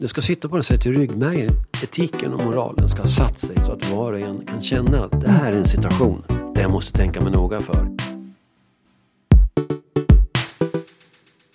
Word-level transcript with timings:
Det 0.00 0.08
ska 0.08 0.20
sitta 0.20 0.48
på 0.48 0.56
något 0.56 0.66
sätt 0.66 0.86
i 0.86 0.92
ryggmärgen. 0.92 1.50
Etiken 1.82 2.32
och 2.32 2.44
moralen 2.44 2.88
ska 2.88 3.02
ha 3.02 3.08
satt 3.08 3.38
sig 3.38 3.56
så 3.64 3.72
att 3.72 3.90
var 3.90 4.12
och 4.12 4.20
en 4.20 4.46
kan 4.46 4.60
känna 4.60 5.04
att 5.04 5.20
det 5.20 5.28
här 5.28 5.52
är 5.52 5.56
en 5.56 5.66
situation 5.66 6.22
där 6.54 6.62
jag 6.62 6.70
måste 6.70 6.98
tänka 6.98 7.20
mig 7.20 7.32
noga 7.32 7.60
för. 7.60 7.96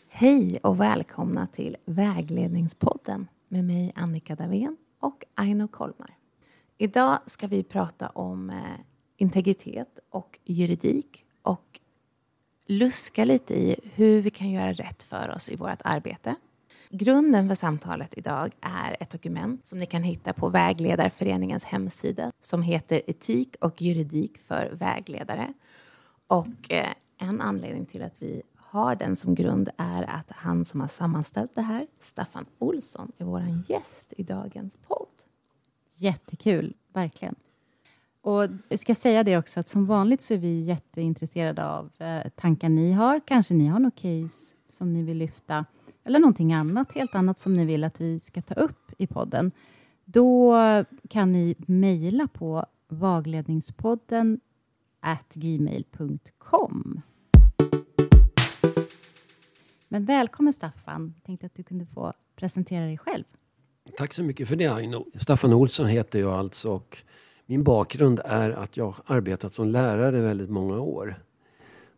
Hej 0.09 0.57
och 0.63 0.79
välkomna 0.79 1.47
till 1.47 1.77
Vägledningspodden 1.85 3.27
med 3.47 3.65
mig 3.65 3.91
Annika 3.95 4.35
Davén 4.35 4.77
och 4.99 5.23
Aino 5.35 5.67
Kolmar. 5.67 6.17
Idag 6.77 7.19
ska 7.25 7.47
vi 7.47 7.63
prata 7.63 8.09
om 8.09 8.49
eh, 8.49 8.55
integritet 9.17 9.99
och 10.09 10.39
juridik 10.45 11.25
och 11.41 11.79
luska 12.65 13.25
lite 13.25 13.53
i 13.53 13.75
hur 13.93 14.21
vi 14.21 14.29
kan 14.29 14.51
göra 14.51 14.73
rätt 14.73 15.03
för 15.03 15.31
oss 15.35 15.49
i 15.49 15.55
vårt 15.55 15.81
arbete. 15.83 16.35
Grunden 16.89 17.47
för 17.47 17.55
samtalet 17.55 18.13
idag 18.17 18.51
är 18.61 18.97
ett 18.99 19.09
dokument 19.09 19.65
som 19.65 19.79
ni 19.79 19.85
kan 19.85 20.03
hitta 20.03 20.33
på 20.33 20.49
Vägledarföreningens 20.49 21.65
hemsida 21.65 22.31
som 22.39 22.61
heter 22.61 23.01
Etik 23.07 23.55
och 23.61 23.81
juridik 23.81 24.37
för 24.37 24.69
vägledare. 24.73 25.53
Och 26.27 26.71
eh, 26.71 26.91
en 27.17 27.41
anledning 27.41 27.85
till 27.85 28.03
att 28.03 28.21
vi 28.21 28.41
har 28.55 28.95
den 28.95 29.15
som 29.15 29.35
grund 29.35 29.69
är 29.77 30.03
att 30.03 30.31
han 30.31 30.65
som 30.65 30.81
har 30.81 30.87
sammanställt 30.87 31.55
det 31.55 31.61
här, 31.61 31.87
Staffan 31.99 32.45
Olsson, 32.59 33.11
är 33.17 33.25
vår 33.25 33.43
gäst 33.67 34.13
i 34.17 34.23
dagens 34.23 34.77
podd. 34.87 35.07
Jättekul, 35.95 36.73
verkligen. 36.93 37.35
Och 38.25 38.49
jag 38.69 38.79
ska 38.79 38.95
säga 38.95 39.23
det 39.23 39.37
också 39.37 39.59
att 39.59 39.67
som 39.67 39.85
vanligt 39.85 40.21
så 40.21 40.33
är 40.33 40.37
vi 40.37 40.61
jätteintresserade 40.61 41.65
av 41.65 41.91
eh, 41.99 42.29
tankar 42.35 42.69
ni 42.69 42.91
har. 42.91 43.21
Kanske 43.25 43.53
ni 43.53 43.67
har 43.67 43.79
något 43.79 43.95
case 43.95 44.55
som 44.69 44.93
ni 44.93 45.03
vill 45.03 45.17
lyfta 45.17 45.65
eller 46.03 46.19
någonting 46.19 46.53
annat, 46.53 46.91
helt 46.91 47.15
annat 47.15 47.39
som 47.39 47.53
ni 47.53 47.65
vill 47.65 47.83
att 47.83 48.01
vi 48.01 48.19
ska 48.19 48.41
ta 48.41 48.53
upp 48.53 48.91
i 48.97 49.07
podden. 49.07 49.51
Då 50.05 50.55
kan 51.09 51.31
ni 51.31 51.55
mejla 51.57 52.27
på 52.27 52.65
vagledningspodden 52.87 54.39
at 54.99 55.33
gmail.com. 55.33 57.01
Men 59.87 60.05
välkommen 60.05 60.53
Staffan. 60.53 61.13
Jag 61.15 61.23
tänkte 61.23 61.45
att 61.45 61.55
du 61.55 61.63
kunde 61.63 61.85
få 61.85 62.13
presentera 62.35 62.85
dig 62.85 62.97
själv. 62.97 63.23
Tack 63.97 64.13
så 64.13 64.23
mycket 64.23 64.49
för 64.49 64.55
det 64.55 64.67
Aino. 64.67 65.05
Staffan 65.15 65.53
Olsson 65.53 65.87
heter 65.87 66.19
jag 66.19 66.33
alltså 66.33 66.71
och 66.71 67.03
min 67.45 67.63
bakgrund 67.63 68.21
är 68.25 68.51
att 68.51 68.77
jag 68.77 68.85
har 68.85 69.15
arbetat 69.15 69.53
som 69.53 69.67
lärare 69.67 70.21
väldigt 70.21 70.49
många 70.49 70.79
år. 70.79 71.19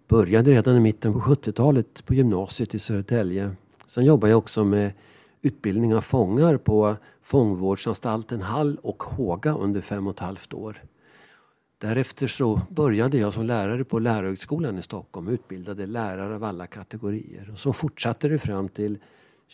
Började 0.08 0.52
redan 0.52 0.76
i 0.76 0.80
mitten 0.80 1.14
på 1.14 1.20
70-talet 1.20 2.06
på 2.06 2.14
gymnasiet 2.14 2.76
i 2.76 2.80
Södertälje. 2.80 3.56
Sen 3.88 4.06
jobbade 4.06 4.31
jag 4.31 4.38
också 4.38 4.64
med 4.64 4.92
utbildning 5.42 5.95
av 5.95 6.02
fångar 6.02 6.58
på 6.58 6.95
fångvårdsanstalten 7.22 8.42
Hall 8.42 8.78
och 8.84 9.04
Håga 9.04 9.54
under 9.54 9.81
fem 9.81 10.08
och 10.08 10.14
ett 10.14 10.20
halvt 10.20 10.54
år. 10.54 10.84
Därefter 11.78 12.28
så 12.28 12.61
började 12.70 13.17
jag 13.17 13.34
som 13.34 13.45
lärare 13.45 13.84
på 13.84 14.00
Lärarhögskolan 14.00 14.78
i 14.78 14.82
Stockholm 14.82 15.28
och 15.28 15.34
utbildade 15.34 15.86
lärare 15.86 16.36
av 16.36 16.44
alla 16.44 16.67
kategorier. 16.67 17.50
Och 17.52 17.59
så 17.59 17.73
fortsatte 17.73 18.28
det 18.28 18.39
fram 18.39 18.70
till 18.70 18.98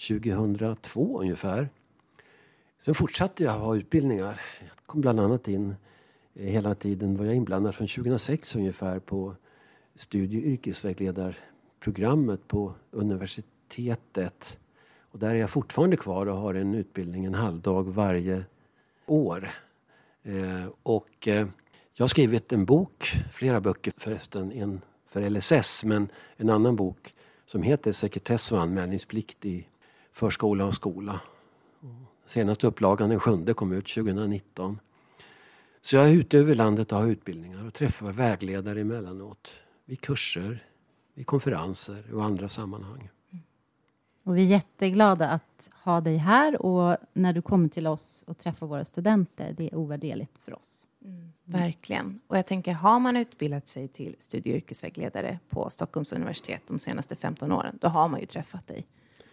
2002 0.07 1.21
ungefär. 1.21 1.69
Sen 2.81 2.95
fortsatte 2.95 3.43
jag 3.43 3.51
ha 3.51 3.75
utbildningar. 3.75 4.41
Jag 4.93 4.95
kom 4.95 5.01
bland 5.01 5.19
annat 5.19 5.47
in 5.47 5.75
eh, 6.33 6.45
hela 6.45 6.75
tiden 6.75 7.17
var 7.17 7.25
jag 7.25 7.35
inblandad 7.35 7.75
från 7.75 7.87
2006 7.87 8.55
ungefär 8.55 8.99
på 8.99 9.35
studie 9.95 10.37
och 10.37 10.43
yrkesvägledarprogrammet 10.43 12.47
på 12.47 12.73
universitetet. 12.91 14.59
Och 15.11 15.19
där 15.19 15.29
är 15.29 15.35
jag 15.35 15.49
fortfarande 15.49 15.97
kvar 15.97 16.25
och 16.25 16.37
har 16.37 16.53
en 16.53 16.75
utbildning 16.75 17.25
en 17.25 17.33
halvdag 17.33 17.83
varje 17.83 18.45
år. 19.05 19.49
Eh, 20.23 20.65
och 20.83 21.27
eh, 21.27 21.47
jag 21.93 22.03
har 22.03 22.07
skrivit 22.07 22.53
en 22.53 22.65
bok, 22.65 23.13
flera 23.31 23.61
böcker 23.61 23.93
förresten, 23.97 24.51
en 24.51 24.81
för 25.07 25.29
LSS 25.29 25.83
men 25.83 26.07
en 26.37 26.49
annan 26.49 26.75
bok 26.75 27.13
som 27.45 27.63
heter 27.63 27.91
Sekretess 27.91 28.51
och 28.51 28.61
anmälningsplikt 28.61 29.45
i 29.45 29.67
förskola 30.11 30.65
och 30.65 30.75
skola. 30.75 31.19
Senaste 32.25 32.67
upplagan, 32.67 33.09
den 33.09 33.19
sjunde, 33.19 33.53
kom 33.53 33.71
ut 33.71 33.87
2019. 33.87 34.79
Så 35.85 35.95
jag 35.95 36.09
är 36.09 36.13
ute 36.13 36.37
över 36.37 36.55
landet 36.55 36.91
och 36.91 36.97
har 36.97 37.07
utbildningar 37.07 37.67
och 37.67 37.73
träffar 37.73 38.11
vägledare 38.11 38.81
emellanåt. 38.81 39.51
Vid 39.85 40.01
kurser, 40.01 40.63
vid 41.13 41.25
konferenser 41.25 42.13
och 42.13 42.23
andra 42.23 42.49
sammanhang. 42.49 43.09
Och 44.23 44.37
vi 44.37 44.41
är 44.41 44.45
jätteglada 44.45 45.29
att 45.29 45.69
ha 45.83 46.01
dig 46.01 46.17
här 46.17 46.61
och 46.61 46.97
när 47.13 47.33
du 47.33 47.41
kommer 47.41 47.67
till 47.67 47.87
oss 47.87 48.23
och 48.27 48.37
träffar 48.37 48.67
våra 48.67 48.85
studenter. 48.85 49.53
Det 49.57 49.63
är 49.63 49.75
ovärderligt 49.75 50.37
för 50.37 50.55
oss. 50.59 50.87
Mm, 51.05 51.33
verkligen. 51.43 52.19
Och 52.27 52.37
jag 52.37 52.45
tänker, 52.45 52.73
har 52.73 52.99
man 52.99 53.17
utbildat 53.17 53.67
sig 53.67 53.87
till 53.87 54.15
studie 54.19 54.51
och 54.51 54.55
yrkesvägledare 54.55 55.39
på 55.49 55.69
Stockholms 55.69 56.13
universitet 56.13 56.61
de 56.67 56.79
senaste 56.79 57.15
15 57.15 57.51
åren, 57.51 57.77
då 57.81 57.87
har 57.87 58.07
man 58.07 58.19
ju 58.19 58.25
träffat 58.25 58.67
dig. 58.67 58.85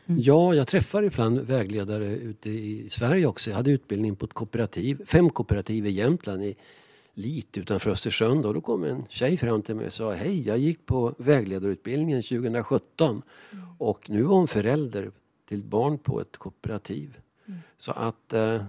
Mm. 0.07 0.21
Ja, 0.23 0.55
jag 0.55 0.67
träffar 0.67 1.03
ibland 1.03 1.41
vägledare 1.41 2.07
ute 2.07 2.51
i 2.51 2.91
Sverige 2.91 3.27
också. 3.27 3.51
Jag 3.51 3.57
hade 3.57 3.71
utbildning 3.71 4.17
på 4.17 4.27
ett 4.27 4.33
kooperativ, 4.33 5.05
fem 5.07 5.31
kooperativ 5.31 5.87
i 5.87 5.91
Jämtland, 5.91 6.45
i 6.45 6.57
Lit 7.15 7.59
utanför 7.59 7.91
Östersund. 7.91 8.47
Och 8.47 8.55
då 8.55 8.61
kom 8.61 8.85
en 8.85 9.07
tjej 9.09 9.37
fram 9.37 9.63
till 9.63 9.75
mig 9.75 9.87
och 9.87 9.93
sa 9.93 10.13
Hej, 10.13 10.47
jag 10.47 10.59
gick 10.59 10.87
på 10.87 11.15
vägledarutbildningen 11.19 12.23
2017 12.23 13.23
mm. 13.53 13.65
och 13.79 14.11
nu 14.11 14.23
var 14.23 14.37
hon 14.37 14.49
förälder 14.49 15.11
till 15.49 15.63
barn 15.63 15.99
på 15.99 16.21
ett 16.21 16.37
kooperativ. 16.37 17.19
Mm. 17.47 17.61
Så 17.79 17.93
att 17.93 18.33
eh, 18.33 18.65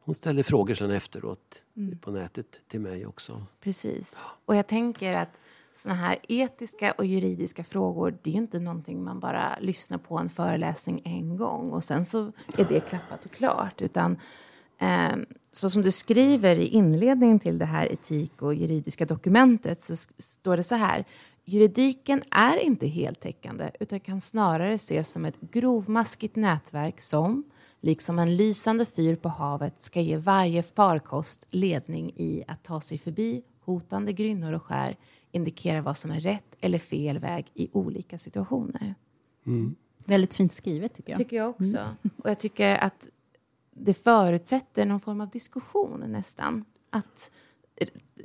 hon 0.00 0.14
ställde 0.14 0.42
frågor 0.42 0.74
sen 0.74 0.90
efteråt 0.90 1.62
mm. 1.76 1.98
på 1.98 2.10
nätet 2.10 2.60
till 2.68 2.80
mig 2.80 3.06
också. 3.06 3.46
Precis. 3.60 4.22
Ja. 4.24 4.30
Och 4.44 4.56
jag 4.56 4.66
tänker 4.66 5.12
att 5.12 5.40
såna 5.78 5.94
här 5.94 6.18
etiska 6.28 6.92
och 6.92 7.06
juridiska 7.06 7.64
frågor, 7.64 8.18
det 8.22 8.30
är 8.30 8.34
inte 8.34 8.58
någonting 8.58 9.04
man 9.04 9.20
bara 9.20 9.58
lyssnar 9.60 9.98
på 9.98 10.18
en 10.18 10.28
föreläsning 10.28 11.02
en 11.04 11.36
gång 11.36 11.70
och 11.70 11.84
sen 11.84 12.04
så 12.04 12.32
är 12.58 12.64
det 12.68 12.80
klappat 12.80 13.24
och 13.24 13.30
klart. 13.30 13.82
Utan 13.82 14.16
eh, 14.78 15.16
så 15.52 15.70
som 15.70 15.82
du 15.82 15.90
skriver 15.90 16.56
i 16.56 16.66
inledningen 16.66 17.38
till 17.38 17.58
det 17.58 17.64
här 17.64 17.92
etik 17.92 18.42
och 18.42 18.54
juridiska 18.54 19.06
dokumentet 19.06 19.80
så 19.80 19.96
står 20.18 20.56
det 20.56 20.62
så 20.62 20.74
här. 20.74 21.04
Juridiken 21.44 22.22
är 22.30 22.56
inte 22.56 22.86
heltäckande 22.86 23.70
utan 23.80 24.00
kan 24.00 24.20
snarare 24.20 24.74
ses 24.74 25.12
som 25.12 25.24
ett 25.24 25.40
grovmaskigt 25.40 26.36
nätverk 26.36 27.00
som, 27.00 27.44
liksom 27.80 28.18
en 28.18 28.36
lysande 28.36 28.84
fyr 28.84 29.16
på 29.16 29.28
havet, 29.28 29.82
ska 29.82 30.00
ge 30.00 30.16
varje 30.16 30.62
farkost 30.62 31.46
ledning 31.50 32.12
i 32.16 32.44
att 32.46 32.62
ta 32.62 32.80
sig 32.80 32.98
förbi 32.98 33.42
hotande 33.60 34.12
grynnor 34.12 34.52
och 34.52 34.62
skär 34.62 34.96
indikerar 35.34 35.80
vad 35.80 35.96
som 35.96 36.10
är 36.10 36.20
rätt 36.20 36.56
eller 36.60 36.78
fel 36.78 37.18
väg 37.18 37.50
i 37.54 37.68
olika 37.72 38.18
situationer. 38.18 38.94
Mm. 39.46 39.74
Väldigt 40.04 40.34
fint 40.34 40.52
skrivet 40.52 40.94
tycker 40.94 41.12
jag. 41.12 41.18
tycker 41.18 41.36
jag 41.36 41.50
också. 41.50 41.78
Mm. 41.78 41.96
Och 42.16 42.30
jag 42.30 42.38
tycker 42.38 42.76
att 42.76 43.08
det 43.70 43.94
förutsätter 43.94 44.86
någon 44.86 45.00
form 45.00 45.20
av 45.20 45.30
diskussion 45.30 46.04
nästan. 46.06 46.64
Att 46.90 47.30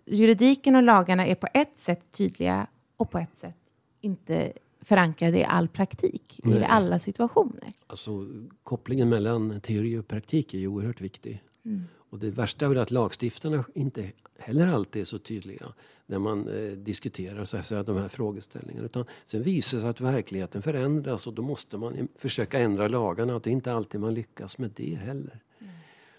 juridiken 0.05 0.75
och 0.75 0.83
lagarna 0.83 1.27
är 1.27 1.35
på 1.35 1.47
ett 1.53 1.79
sätt 1.79 2.11
tydliga 2.11 2.67
och 2.97 3.11
på 3.11 3.17
ett 3.17 3.37
sätt 3.37 3.55
inte 4.01 4.53
förankrade 4.81 5.39
i 5.39 5.43
all 5.43 5.67
praktik, 5.67 6.39
Nej. 6.43 6.59
i 6.59 6.63
alla 6.63 6.99
situationer. 6.99 7.69
Alltså, 7.87 8.27
kopplingen 8.63 9.09
mellan 9.09 9.61
teori 9.61 9.97
och 9.97 10.07
praktik 10.07 10.53
är 10.53 10.57
ju 10.57 10.67
oerhört 10.67 11.01
viktig. 11.01 11.43
Mm. 11.65 11.83
Och 12.09 12.19
det 12.19 12.29
värsta 12.29 12.65
är 12.65 12.69
väl 12.69 12.77
att 12.77 12.91
lagstiftarna 12.91 13.65
inte 13.73 14.11
heller 14.37 14.67
alltid 14.67 15.01
är 15.01 15.05
så 15.05 15.19
tydliga 15.19 15.73
när 16.05 16.19
man 16.19 16.47
eh, 16.47 16.71
diskuterar 16.71 17.45
så 17.45 17.57
att 17.57 17.65
säga, 17.65 17.83
de 17.83 17.97
här 17.97 18.07
frågeställningarna. 18.07 18.85
Utan 18.85 19.05
sen 19.25 19.43
visar 19.43 19.77
det 19.77 19.81
sig 19.81 19.89
att 19.89 20.01
verkligheten 20.01 20.61
förändras 20.61 21.27
och 21.27 21.33
då 21.33 21.41
måste 21.41 21.77
man 21.77 22.07
försöka 22.15 22.59
ändra 22.59 22.87
lagarna 22.87 23.35
och 23.35 23.41
det 23.41 23.49
är 23.49 23.51
inte 23.51 23.73
alltid 23.73 24.01
man 24.01 24.13
lyckas 24.13 24.57
med 24.57 24.71
det 24.75 24.95
heller. 24.95 25.39
Mm. 25.59 25.73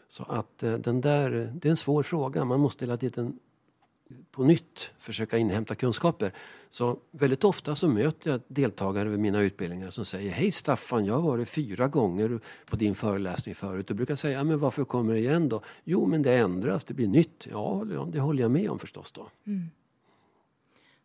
Så 0.08 0.24
att 0.24 0.62
eh, 0.62 0.74
den 0.74 1.00
där, 1.00 1.52
det 1.54 1.68
är 1.68 1.70
en 1.70 1.76
svår 1.76 2.02
fråga. 2.02 2.44
Man 2.44 2.60
måste 2.60 2.84
hela 2.84 2.96
tiden 2.96 3.38
på 4.30 4.44
nytt 4.44 4.90
försöka 4.98 5.38
inhämta 5.38 5.74
kunskaper. 5.74 6.32
Så 6.70 6.98
väldigt 7.10 7.44
ofta 7.44 7.76
så 7.76 7.88
möter 7.88 8.30
jag 8.30 8.40
deltagare 8.48 9.08
vid 9.08 9.18
mina 9.18 9.40
utbildningar 9.40 9.90
som 9.90 10.04
säger 10.04 10.30
Hej 10.30 10.50
Staffan, 10.50 11.04
jag 11.04 11.14
har 11.14 11.22
varit 11.22 11.48
fyra 11.48 11.88
gånger 11.88 12.40
på 12.66 12.76
din 12.76 12.94
föreläsning 12.94 13.54
förut. 13.54 13.90
Och 13.90 13.96
brukar 13.96 14.16
säga, 14.16 14.44
men 14.44 14.58
varför 14.58 14.84
kommer 14.84 15.14
du 15.14 15.20
igen 15.20 15.48
då? 15.48 15.62
Jo, 15.84 16.06
men 16.06 16.22
det 16.22 16.34
ändras, 16.34 16.84
det 16.84 16.94
blir 16.94 17.08
nytt. 17.08 17.46
Ja, 17.50 17.84
det 18.12 18.20
håller 18.20 18.42
jag 18.42 18.50
med 18.50 18.70
om 18.70 18.78
förstås 18.78 19.12
då. 19.12 19.28
Mm. 19.46 19.70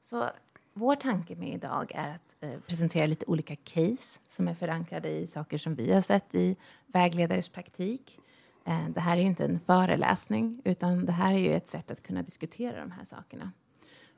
Så 0.01 0.29
vår 0.73 0.95
tanke 0.95 1.35
med 1.35 1.53
idag 1.53 1.91
är 1.95 2.15
att 2.15 2.35
eh, 2.39 2.59
presentera 2.67 3.05
lite 3.05 3.25
olika 3.25 3.55
case 3.55 4.21
som 4.27 4.47
är 4.47 4.53
förankrade 4.53 5.09
i 5.09 5.27
saker 5.27 5.57
som 5.57 5.75
vi 5.75 5.93
har 5.93 6.01
sett 6.01 6.35
i 6.35 6.55
vägledares 6.87 7.49
praktik. 7.49 8.19
Eh, 8.65 8.89
det 8.89 8.99
här 8.99 9.17
är 9.17 9.21
ju 9.21 9.27
inte 9.27 9.45
en 9.45 9.59
föreläsning, 9.59 10.61
utan 10.63 11.05
det 11.05 11.11
här 11.11 11.33
är 11.33 11.37
ju 11.37 11.53
ett 11.53 11.69
sätt 11.69 11.91
att 11.91 12.03
kunna 12.03 12.21
diskutera 12.21 12.79
de 12.79 12.91
här 12.91 13.05
sakerna. 13.05 13.51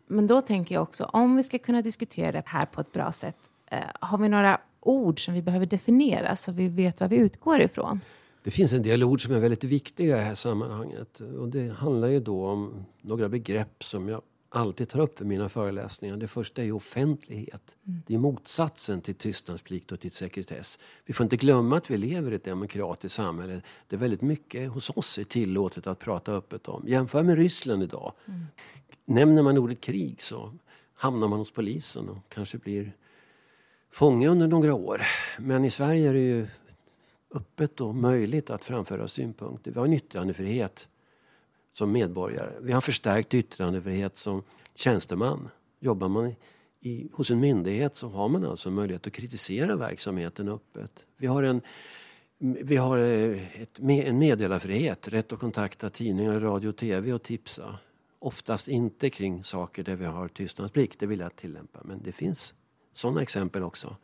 Men 0.07 0.27
då 0.27 0.41
tänker 0.41 0.75
jag 0.75 0.81
också, 0.81 1.03
om 1.03 1.35
vi 1.35 1.43
ska 1.43 1.57
kunna 1.57 1.81
diskutera 1.81 2.31
det 2.31 2.43
här 2.45 2.65
på 2.65 2.81
ett 2.81 2.91
bra 2.91 3.11
sätt, 3.11 3.37
eh, 3.71 3.79
har 4.01 4.17
vi 4.17 4.29
några 4.29 4.57
ord 4.79 5.25
som 5.25 5.33
vi 5.33 5.41
behöver 5.41 5.65
definiera 5.65 6.35
så 6.35 6.51
vi 6.51 6.67
vet 6.67 6.99
vad 6.99 7.09
vi 7.09 7.15
utgår 7.15 7.61
ifrån? 7.61 8.01
Det 8.43 8.51
finns 8.51 8.73
en 8.73 8.83
del 8.83 9.03
ord 9.03 9.23
som 9.23 9.33
är 9.33 9.39
väldigt 9.39 9.63
viktiga 9.63 10.15
i 10.15 10.19
det 10.19 10.25
här 10.25 10.33
sammanhanget. 10.33 11.19
Och 11.19 11.49
det 11.49 11.73
handlar 11.73 12.07
ju 12.07 12.19
då 12.19 12.47
om 12.47 12.85
några 13.01 13.29
begrepp 13.29 13.83
som 13.83 14.09
jag 14.09 14.21
alltid 14.49 14.89
tar 14.89 14.99
upp 14.99 15.17
för 15.17 15.25
mina 15.25 15.49
föreläsningar. 15.49 16.17
Det 16.17 16.27
första 16.27 16.63
är 16.63 16.71
offentlighet. 16.71 17.77
Mm. 17.87 18.01
Det 18.07 18.13
är 18.13 18.17
motsatsen 18.17 19.01
till 19.01 19.15
tystnadsplikt 19.15 19.91
och 19.91 19.99
till 19.99 20.11
sekretess. 20.11 20.79
Vi 21.05 21.13
får 21.13 21.23
inte 21.23 21.37
glömma 21.37 21.77
att 21.77 21.91
vi 21.91 21.97
lever 21.97 22.31
i 22.31 22.35
ett 22.35 22.43
demokratiskt 22.43 23.15
samhälle 23.15 23.61
där 23.87 23.97
väldigt 23.97 24.21
mycket 24.21 24.71
hos 24.71 24.89
oss 24.89 25.17
är 25.17 25.23
tillåtet 25.23 25.87
att 25.87 25.99
prata 25.99 26.31
öppet 26.31 26.67
om. 26.67 26.83
Jämför 26.87 27.23
med 27.23 27.37
Ryssland 27.37 27.83
idag. 27.83 28.13
Mm. 28.25 28.45
Nämner 29.05 29.43
man 29.43 29.57
ordet 29.57 29.81
krig 29.81 30.21
så 30.21 30.53
hamnar 30.93 31.27
man 31.27 31.39
hos 31.39 31.51
polisen 31.51 32.09
och 32.09 32.17
kanske 32.29 32.57
blir 32.57 32.93
fånge 33.91 34.27
under 34.27 34.47
några 34.47 34.73
år. 34.73 35.01
Men 35.39 35.65
i 35.65 35.71
Sverige 35.71 36.09
är 36.09 36.13
det 36.13 36.19
ju 36.19 36.47
öppet 37.31 37.81
och 37.81 37.95
möjligt 37.95 38.49
att 38.49 38.63
framföra 38.63 39.07
synpunkter. 39.07 39.71
Vi 39.71 39.79
har 39.79 39.85
en 39.85 39.93
yttrandefrihet 39.93 40.87
som 41.77 41.91
medborgare. 41.91 42.53
Vi 42.61 42.71
har 42.71 42.81
förstärkt 42.81 43.33
yttrandefrihet 43.33 44.17
som 44.17 44.43
tjänsteman. 44.75 45.49
Jobbar 45.79 46.07
man 46.07 46.35
i, 46.79 47.09
hos 47.13 47.31
en 47.31 47.39
myndighet 47.39 47.95
så 47.95 48.07
har 48.09 48.29
man 48.29 48.45
alltså 48.45 48.71
möjlighet 48.71 49.07
att 49.07 49.13
kritisera 49.13 49.75
verksamheten 49.75 50.49
öppet. 50.49 51.05
Vi 51.17 51.27
har 51.27 51.43
en, 51.43 51.61
vi 52.37 52.75
har 52.75 52.97
eh, 52.97 53.61
ett, 53.61 53.79
en 53.79 54.17
meddelarfrihet, 54.17 55.07
rätt 55.07 55.33
att 55.33 55.39
kontakta 55.39 55.89
tidningar, 55.89 56.39
radio 56.39 56.69
och 56.69 56.75
tv 56.75 57.13
och 57.13 57.23
tipsa. 57.23 57.79
Oftast 58.19 58.67
inte 58.67 59.09
kring 59.09 59.43
saker 59.43 59.83
där 59.83 59.95
vi 59.95 60.05
har 60.05 60.27
tystnadsplikt, 60.27 60.99
det 60.99 61.05
vill 61.05 61.19
jag 61.19 61.35
tillämpa. 61.35 61.79
Men 61.83 62.03
det 62.03 62.11
finns 62.11 62.53
sådana 62.93 63.21
exempel 63.21 63.63
också. 63.63 63.95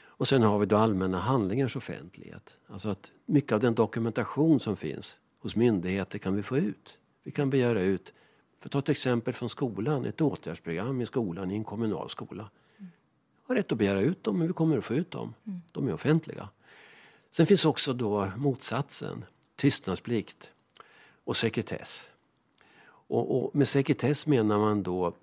Och 0.00 0.28
sen 0.28 0.42
har 0.42 0.58
vi 0.58 0.66
då 0.66 0.76
allmänna 0.76 1.18
handlingars 1.18 1.76
offentlighet. 1.76 2.58
Alltså 2.66 2.88
att 2.88 3.12
mycket 3.26 3.52
av 3.52 3.60
den 3.60 3.74
dokumentation 3.74 4.60
som 4.60 4.76
finns 4.76 5.18
hos 5.38 5.56
myndigheter 5.56 6.18
kan 6.18 6.36
vi 6.36 6.42
få 6.42 6.56
ut. 6.56 6.98
Vi 7.28 7.32
kan 7.32 7.50
begära 7.50 7.80
ut, 7.80 8.12
för 8.58 8.68
att 8.68 8.72
ta 8.72 8.78
ett 8.78 8.88
exempel 8.88 9.34
från 9.34 9.48
skolan, 9.48 10.04
ett 10.04 10.20
åtgärdsprogram 10.20 11.00
i 11.00 11.06
skolan, 11.06 11.50
i 11.50 11.54
en 11.54 11.64
kommunal 11.64 12.10
skola. 12.10 12.50
Vi 12.76 12.86
har 13.42 13.54
rätt 13.54 13.72
att 13.72 13.78
begära 13.78 14.00
ut 14.00 14.24
dem, 14.24 14.38
men 14.38 14.46
vi 14.46 14.52
kommer 14.52 14.78
att 14.78 14.84
få 14.84 14.94
ut 14.94 15.10
dem. 15.10 15.34
De 15.72 15.88
är 15.88 15.94
offentliga. 15.94 16.48
Sen 17.30 17.46
finns 17.46 17.64
också 17.64 17.92
då 17.92 18.32
motsatsen, 18.36 19.24
tystnadsplikt 19.56 20.52
och 21.24 21.36
sekretess. 21.36 22.10
Och, 22.84 23.44
och 23.44 23.56
med 23.56 23.68
sekretess 23.68 24.26
menar 24.26 24.58
man 24.58 24.82
då 24.82 25.14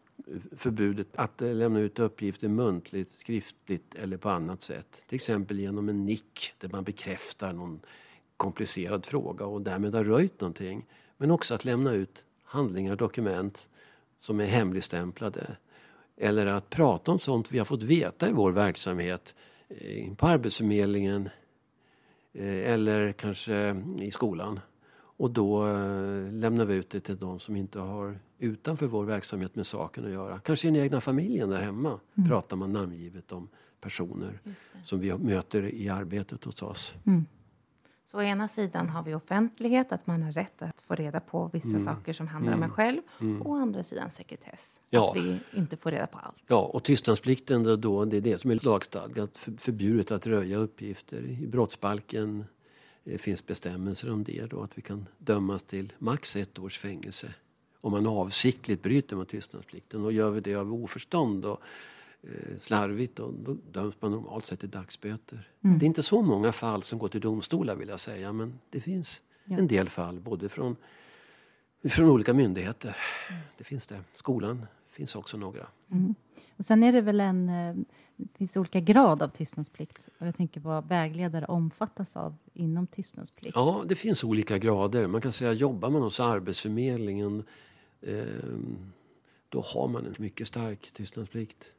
förbudet 0.57 1.07
att 1.15 1.41
lämna 1.41 1.79
ut 1.79 1.99
uppgifter 1.99 2.47
muntligt, 2.47 3.11
skriftligt 3.11 3.95
eller 3.95 4.17
på 4.17 4.29
annat 4.29 4.63
sätt. 4.63 5.01
Till 5.07 5.15
exempel 5.15 5.59
genom 5.59 5.89
en 5.89 6.05
nick 6.05 6.53
där 6.59 6.69
man 6.69 6.83
bekräftar 6.83 7.53
någon 7.53 7.79
komplicerad 8.37 9.05
fråga 9.05 9.45
och 9.45 9.61
därmed 9.61 9.93
har 9.93 10.03
röjt 10.03 10.41
någonting. 10.41 10.85
Men 11.17 11.31
också 11.31 11.53
att 11.53 11.65
lämna 11.65 11.91
ut 11.91 12.23
handlingar 12.43 12.91
och 12.91 12.97
dokument 12.97 13.69
som 14.17 14.39
är 14.39 14.45
hemligstämplade. 14.45 15.57
Eller 16.17 16.45
att 16.45 16.69
prata 16.69 17.11
om 17.11 17.19
sånt 17.19 17.51
vi 17.51 17.57
har 17.57 17.65
fått 17.65 17.83
veta 17.83 18.29
i 18.29 18.31
vår 18.31 18.51
verksamhet 18.51 19.35
eh, 19.67 20.13
på 20.13 20.27
Arbetsförmedlingen 20.27 21.29
eh, 22.33 22.71
eller 22.71 23.11
kanske 23.11 23.83
i 23.99 24.11
skolan. 24.11 24.59
Och 25.17 25.31
då 25.31 25.67
eh, 25.67 26.33
lämnar 26.33 26.65
vi 26.65 26.75
ut 26.75 26.89
det 26.89 26.99
till 26.99 27.17
de 27.17 27.39
som 27.39 27.55
inte 27.55 27.79
har 27.79 28.19
utanför 28.39 28.87
vår 28.87 29.05
verksamhet 29.05 29.55
med 29.55 29.65
saken 29.65 30.05
att 30.05 30.11
göra. 30.11 30.39
Kanske 30.39 30.67
i 30.67 30.71
den 30.71 30.81
egna 30.81 31.01
familjen 31.01 31.49
där 31.49 31.61
hemma 31.61 31.99
mm. 32.17 32.29
pratar 32.29 32.57
man 32.57 32.73
namngivet 32.73 33.31
om 33.31 33.47
personer 33.81 34.39
som 34.83 34.99
vi 34.99 35.17
möter 35.17 35.63
i 35.63 35.89
arbetet 35.89 36.43
hos 36.43 36.63
oss. 36.63 36.95
Mm. 37.05 37.25
Så 38.05 38.17
å 38.17 38.21
ena 38.21 38.47
sidan 38.47 38.89
har 38.89 39.03
vi 39.03 39.15
offentlighet, 39.15 39.91
att 39.91 40.07
man 40.07 40.23
har 40.23 40.31
rätt 40.31 40.61
att 40.61 40.81
få 40.81 40.95
reda 40.95 41.19
på 41.19 41.49
vissa 41.53 41.67
mm. 41.67 41.85
saker 41.85 42.13
som 42.13 42.27
handlar 42.27 42.53
mm. 42.53 42.59
om 42.59 42.63
en 42.63 42.75
själv. 42.75 43.01
Mm. 43.21 43.41
Och 43.41 43.49
å 43.51 43.55
andra 43.55 43.83
sidan 43.83 44.11
sekretess, 44.11 44.81
ja. 44.89 45.09
att 45.09 45.15
vi 45.15 45.39
inte 45.53 45.77
får 45.77 45.91
reda 45.91 46.07
på 46.07 46.17
allt. 46.17 46.43
Ja, 46.47 46.61
och 46.61 46.83
tystnadsplikten 46.83 47.63
då, 47.63 47.75
då 47.75 48.05
det 48.05 48.17
är 48.17 48.21
det 48.21 48.37
som 48.37 48.51
är 48.51 48.65
lagstadgat, 48.65 49.37
förbjudet 49.57 50.11
att 50.11 50.27
röja 50.27 50.57
uppgifter. 50.57 51.21
I 51.21 51.47
brottsbalken 51.47 52.45
det 53.03 53.17
finns 53.17 53.47
bestämmelser 53.47 54.11
om 54.11 54.23
det 54.23 54.45
då, 54.45 54.61
att 54.61 54.77
vi 54.77 54.81
kan 54.81 55.07
dömas 55.17 55.63
till 55.63 55.93
max 55.97 56.35
ett 56.35 56.59
års 56.59 56.77
fängelse 56.77 57.33
om 57.85 57.91
man 57.91 58.07
avsiktligt 58.07 58.83
bryter 58.83 59.15
mot 59.15 59.29
tystnadsplikten. 59.29 60.05
Och 60.05 60.11
gör 60.11 60.29
vi 60.29 60.39
det 60.39 60.55
av 60.55 60.73
oförstånd 60.73 61.45
eh, 61.45 61.57
slarvigt 62.57 63.19
och 63.19 63.33
då 63.33 63.57
döms 63.71 63.95
man 63.99 64.11
normalt 64.11 64.45
sett 64.45 64.59
till 64.59 64.69
dagsböter. 64.69 65.49
Mm. 65.63 65.79
Det 65.79 65.85
är 65.85 65.87
inte 65.87 66.03
så 66.03 66.21
många 66.21 66.51
fall 66.51 66.83
som 66.83 66.99
går 66.99 67.07
till 67.07 67.21
domstolar 67.21 67.75
vill 67.75 67.89
jag 67.89 67.99
säga 67.99 68.33
men 68.33 68.59
det 68.69 68.79
finns 68.79 69.21
ja. 69.45 69.57
en 69.57 69.67
del 69.67 69.89
fall 69.89 70.19
både 70.19 70.49
från, 70.49 70.75
från 71.83 72.09
olika 72.09 72.33
myndigheter. 72.33 72.97
Mm. 73.29 73.41
Det 73.57 73.63
finns 73.63 73.87
det. 73.87 73.99
Skolan 74.13 74.65
finns 74.89 75.15
också 75.15 75.37
några. 75.37 75.67
Mm. 75.91 76.15
Och 76.57 76.65
sen 76.65 76.83
är 76.83 76.91
det 76.91 77.01
väl 77.01 77.19
en 77.19 77.49
eh, 77.49 77.75
det 78.17 78.37
finns 78.37 78.57
olika 78.57 78.79
grad 78.79 79.21
av 79.21 79.27
tystnadsplikt. 79.27 80.09
Och 80.19 80.27
jag 80.27 80.35
tänker 80.35 80.61
vad 80.61 80.87
vägledare 80.87 81.45
omfattas 81.45 82.15
av 82.15 82.35
inom 82.53 82.87
tystnadsplikt. 82.87 83.55
Ja, 83.55 83.83
det 83.87 83.95
finns 83.95 84.23
olika 84.23 84.57
grader. 84.57 85.07
Man 85.07 85.21
kan 85.21 85.31
säga 85.31 85.53
jobbar 85.53 85.89
man 85.89 86.01
hos 86.01 86.19
Arbetsförmedlingen 86.19 87.43
eh, 88.01 88.23
då 89.49 89.61
har 89.61 89.87
man 89.87 90.05
en 90.05 90.15
mycket 90.17 90.47
stark 90.47 90.91
tystnadsplikt. 90.93 91.71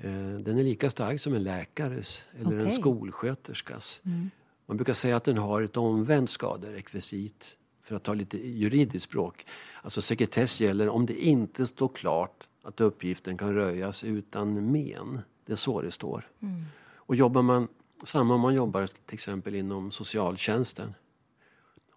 Eh, 0.00 0.38
den 0.38 0.58
är 0.58 0.62
lika 0.62 0.90
stark 0.90 1.20
som 1.20 1.34
en 1.34 1.42
läkares 1.42 2.24
eller 2.38 2.46
okay. 2.46 2.64
en 2.64 2.72
skolsköterskas. 2.72 4.02
Mm. 4.04 4.30
Man 4.66 4.76
brukar 4.76 4.92
säga 4.92 5.16
att 5.16 5.24
den 5.24 5.38
har 5.38 5.62
ett 5.62 5.76
omvänt 5.76 6.30
skaderekvisit 6.30 7.56
för 7.82 7.96
att 7.96 8.02
ta 8.02 8.14
lite 8.14 8.48
juridiskt 8.48 9.04
språk. 9.04 9.46
Alltså 9.82 10.02
sekretess 10.02 10.60
gäller 10.60 10.88
om 10.88 11.06
det 11.06 11.24
inte 11.24 11.66
står 11.66 11.88
klart 11.88 12.48
att 12.62 12.80
uppgiften 12.80 13.38
kan 13.38 13.54
röjas 13.54 14.04
utan 14.04 14.72
men. 14.72 15.20
Det 15.46 15.52
är 15.52 15.56
så 15.56 15.82
det 15.82 15.90
står. 15.90 16.28
Mm. 16.40 16.64
Och 16.94 17.16
jobbar 17.16 17.42
man, 17.42 17.68
samma 18.04 18.34
om 18.34 18.40
man 18.40 18.54
jobbar 18.54 18.86
till 18.86 19.14
exempel 19.14 19.54
inom 19.54 19.90
socialtjänsten 19.90 20.94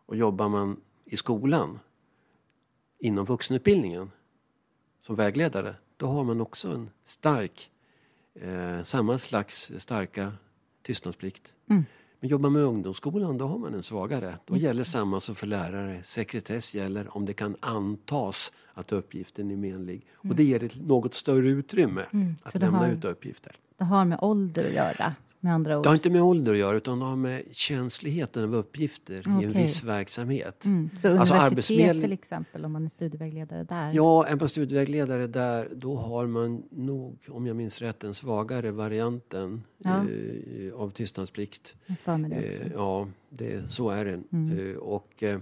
och 0.05 0.15
jobbar 0.15 0.49
man 0.49 0.81
i 1.05 1.17
skolan 1.17 1.79
inom 2.99 3.25
vuxenutbildningen 3.25 4.11
som 5.01 5.15
vägledare, 5.15 5.75
då 5.97 6.07
har 6.07 6.23
man 6.23 6.41
också 6.41 6.71
en 6.71 6.89
stark, 7.03 7.69
eh, 8.41 8.83
samma 8.83 9.17
slags 9.17 9.71
starka 9.77 10.33
tystnadsplikt. 10.81 11.53
Mm. 11.69 11.85
Men 12.19 12.29
jobbar 12.29 12.49
man 12.49 12.53
med 12.53 12.63
ungdomsskolan, 12.63 13.37
då 13.37 13.47
har 13.47 13.57
man 13.57 13.73
en 13.73 13.83
svagare. 13.83 14.37
Då 14.45 14.53
Just 14.53 14.63
gäller 14.63 14.83
samma 14.83 15.19
som 15.19 15.35
för 15.35 15.47
lärare. 15.47 16.03
Sekretess 16.03 16.75
gäller 16.75 17.17
om 17.17 17.25
det 17.25 17.33
kan 17.33 17.55
antas 17.59 18.51
att 18.73 18.91
uppgiften 18.91 19.51
är 19.51 19.55
menlig. 19.55 19.95
Mm. 19.95 20.31
Och 20.31 20.35
det 20.35 20.43
ger 20.43 20.63
ett 20.63 20.75
något 20.75 21.13
större 21.13 21.47
utrymme 21.49 22.05
mm. 22.13 22.35
att 22.43 22.55
lämna 22.55 22.77
har, 22.77 22.89
ut 22.89 23.05
uppgifter. 23.05 23.55
Det 23.77 23.83
har 23.83 24.05
med 24.05 24.17
ålder 24.21 24.65
att 24.65 24.73
göra? 24.73 25.15
Med 25.43 25.53
andra 25.53 25.77
ord. 25.77 25.83
Det 25.83 25.89
har 25.89 25.95
inte 25.95 26.09
med 26.09 26.21
ålder 26.21 26.51
att 26.51 26.57
göra 26.57 26.77
utan 26.77 26.99
det 26.99 27.05
har 27.05 27.15
med 27.15 27.43
känsligheten 27.51 28.43
av 28.43 28.55
uppgifter 28.55 29.19
okay. 29.19 29.41
i 29.41 29.45
en 29.45 29.51
viss 29.51 29.83
verksamhet. 29.83 30.65
Mm. 30.65 30.89
Så 30.97 31.19
alltså 31.19 31.35
universitet 31.35 32.01
till 32.01 32.11
exempel, 32.11 32.65
om 32.65 32.71
man 32.71 32.85
är 32.85 32.89
studievägledare 32.89 33.63
där? 33.63 33.91
Ja, 33.93 34.25
är 34.25 34.35
man 34.35 34.49
studievägledare 34.49 35.27
där 35.27 35.69
då 35.75 35.95
har 35.95 36.27
man 36.27 36.63
nog, 36.69 37.17
om 37.27 37.47
jag 37.47 37.55
minns 37.55 37.81
rätt, 37.81 37.99
den 37.99 38.13
svagare 38.13 38.71
varianten 38.71 39.63
ja. 39.77 40.05
eh, 40.09 40.73
av 40.73 40.89
tystnadsplikt. 40.89 41.75
Eh, 42.05 42.71
ja, 42.73 43.07
det, 43.29 43.71
så 43.71 43.89
är 43.89 44.05
det. 44.05 44.21
Mm. 44.31 44.69
Eh, 44.69 44.75
och, 44.75 45.23
eh, 45.23 45.39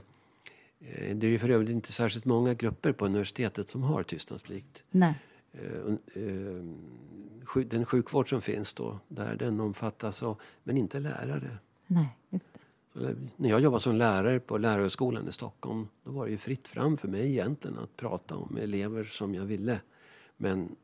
det 1.13 1.27
är 1.27 1.31
ju 1.31 1.39
för 1.39 1.49
övrigt 1.49 1.69
inte 1.69 1.91
särskilt 1.91 2.25
många 2.25 2.53
grupper 2.53 2.91
på 2.91 3.05
universitetet 3.05 3.69
som 3.69 3.83
har 3.83 4.03
tystnadsplikt. 4.03 4.83
Nej. 4.91 5.13
Eh, 5.53 6.23
eh, 6.23 7.63
den 7.65 7.85
sjukvård 7.85 8.29
som 8.29 8.41
finns 8.41 8.73
då, 8.73 8.99
där 9.07 9.35
den 9.35 9.59
omfattas 9.59 10.23
av, 10.23 10.41
men 10.63 10.77
inte 10.77 10.99
lärare. 10.99 11.57
Nej, 11.87 12.17
just 12.29 12.53
det. 12.53 12.59
Så 12.93 13.15
när 13.35 13.49
jag 13.49 13.61
jobbade 13.61 13.81
som 13.81 13.95
lärare 13.95 14.39
på 14.39 14.57
Lärarhögskolan 14.57 15.27
i 15.27 15.31
Stockholm 15.31 15.87
då 16.03 16.11
var 16.11 16.25
det 16.25 16.31
ju 16.31 16.37
fritt 16.37 16.67
fram 16.67 16.97
för 16.97 17.07
mig 17.07 17.29
egentligen 17.29 17.77
att 17.77 17.95
prata 17.95 18.35
om 18.35 18.57
elever 18.57 19.03
som 19.03 19.35
jag 19.35 19.45
ville. 19.45 19.79
Men 20.37 20.75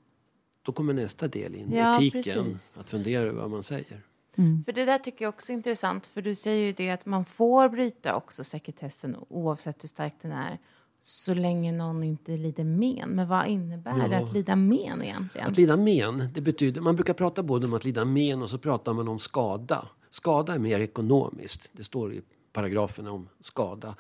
då 0.61 0.71
kommer 0.71 0.93
nästa 0.93 1.27
del 1.27 1.55
in, 1.55 1.71
ja, 1.71 1.95
etiken, 1.95 2.45
precis. 2.45 2.77
att 2.77 2.89
fundera 2.89 3.21
över 3.21 3.41
vad 3.41 3.49
man 3.49 3.63
säger. 3.63 4.01
Mm. 4.35 4.63
För 4.63 4.71
det 4.71 4.85
där 4.85 4.99
tycker 4.99 5.25
jag 5.25 5.29
också 5.29 5.51
är 5.51 5.53
intressant, 5.53 6.05
för 6.07 6.21
du 6.21 6.35
säger 6.35 6.65
ju 6.65 6.71
det 6.71 6.89
att 6.89 7.05
man 7.05 7.25
får 7.25 7.69
bryta 7.69 8.15
också 8.15 8.43
sekretessen 8.43 9.15
oavsett 9.29 9.83
hur 9.83 9.89
stark 9.89 10.13
den 10.21 10.31
är 10.31 10.57
så 11.01 11.33
länge 11.33 11.71
någon 11.71 12.03
inte 12.03 12.37
lider 12.37 12.63
men. 12.63 13.09
Men 13.09 13.27
vad 13.27 13.47
innebär 13.47 13.97
ja. 13.97 14.07
det 14.07 14.17
att 14.17 14.33
lida 14.33 14.55
men 14.55 15.03
egentligen? 15.03 15.47
Att 15.47 15.57
lida 15.57 15.77
men, 15.77 16.29
det 16.33 16.41
betyder, 16.41 16.81
man 16.81 16.95
brukar 16.95 17.13
prata 17.13 17.43
både 17.43 17.65
om 17.67 17.73
att 17.73 17.85
lida 17.85 18.05
men 18.05 18.41
och 18.41 18.49
så 18.49 18.57
pratar 18.57 18.93
man 18.93 19.07
om 19.07 19.19
skada. 19.19 19.87
Skada 20.09 20.53
är 20.53 20.59
mer 20.59 20.79
ekonomiskt. 20.79 21.69
Det 21.73 21.83
står 21.83 22.13
i 22.13 22.21
paragraferna 22.53 23.11
om 23.11 23.29
skada. 23.39 23.95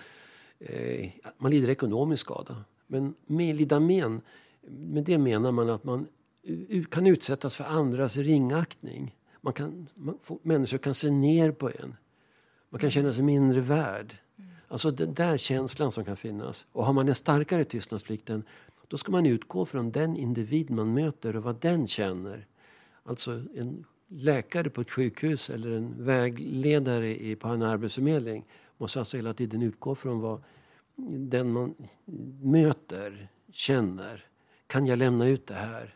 Eh, 0.59 1.09
man 1.37 1.51
lider 1.51 1.69
ekonomisk 1.69 2.21
skada. 2.21 2.63
Men 2.87 3.15
med 3.25 3.55
lida 3.55 3.79
men, 3.79 4.21
med 4.67 5.03
det 5.03 5.17
menar 5.17 5.51
man 5.51 5.69
att 5.69 5.83
man 5.83 6.07
kan 6.89 7.07
utsättas 7.07 7.55
för 7.55 7.63
andras 7.63 8.17
ringaktning. 8.17 9.15
Man 9.41 9.53
kan, 9.53 9.89
man 9.93 10.17
får, 10.21 10.39
människor 10.41 10.77
kan 10.77 10.93
se 10.93 11.11
ner 11.11 11.51
på 11.51 11.69
en. 11.69 11.95
Man 12.69 12.79
kan 12.79 12.91
känna 12.91 13.13
sig 13.13 13.23
mindre 13.23 13.61
värd. 13.61 14.17
Alltså 14.67 14.91
den 14.91 15.13
där 15.13 15.37
känslan 15.37 15.91
som 15.91 16.05
kan 16.05 16.17
finnas. 16.17 16.65
Och 16.71 16.85
har 16.85 16.93
man 16.93 17.07
en 17.07 17.15
starkare 17.15 17.63
tystnadsplikt 17.65 18.29
då 18.87 18.97
ska 18.97 19.11
man 19.11 19.25
utgå 19.25 19.65
från 19.65 19.91
den 19.91 20.17
individ 20.17 20.69
man 20.69 20.93
möter 20.93 21.35
och 21.35 21.43
vad 21.43 21.61
den 21.61 21.87
känner. 21.87 22.47
Alltså 23.03 23.31
en 23.31 23.85
läkare 24.07 24.69
på 24.69 24.81
ett 24.81 24.91
sjukhus 24.91 25.49
eller 25.49 25.71
en 25.71 26.05
vägledare 26.05 27.35
på 27.35 27.47
en 27.47 27.61
arbetsförmedling 27.61 28.45
måste 28.77 28.99
alltså 28.99 29.17
hela 29.17 29.33
tiden 29.33 29.61
utgå 29.61 29.95
från 29.95 30.19
vad 30.19 30.43
den 31.29 31.51
man 31.51 31.75
möter 32.41 33.29
känner. 33.51 34.25
Kan 34.67 34.85
jag 34.85 34.99
lämna 34.99 35.27
ut 35.27 35.47
det 35.47 35.53
här? 35.53 35.95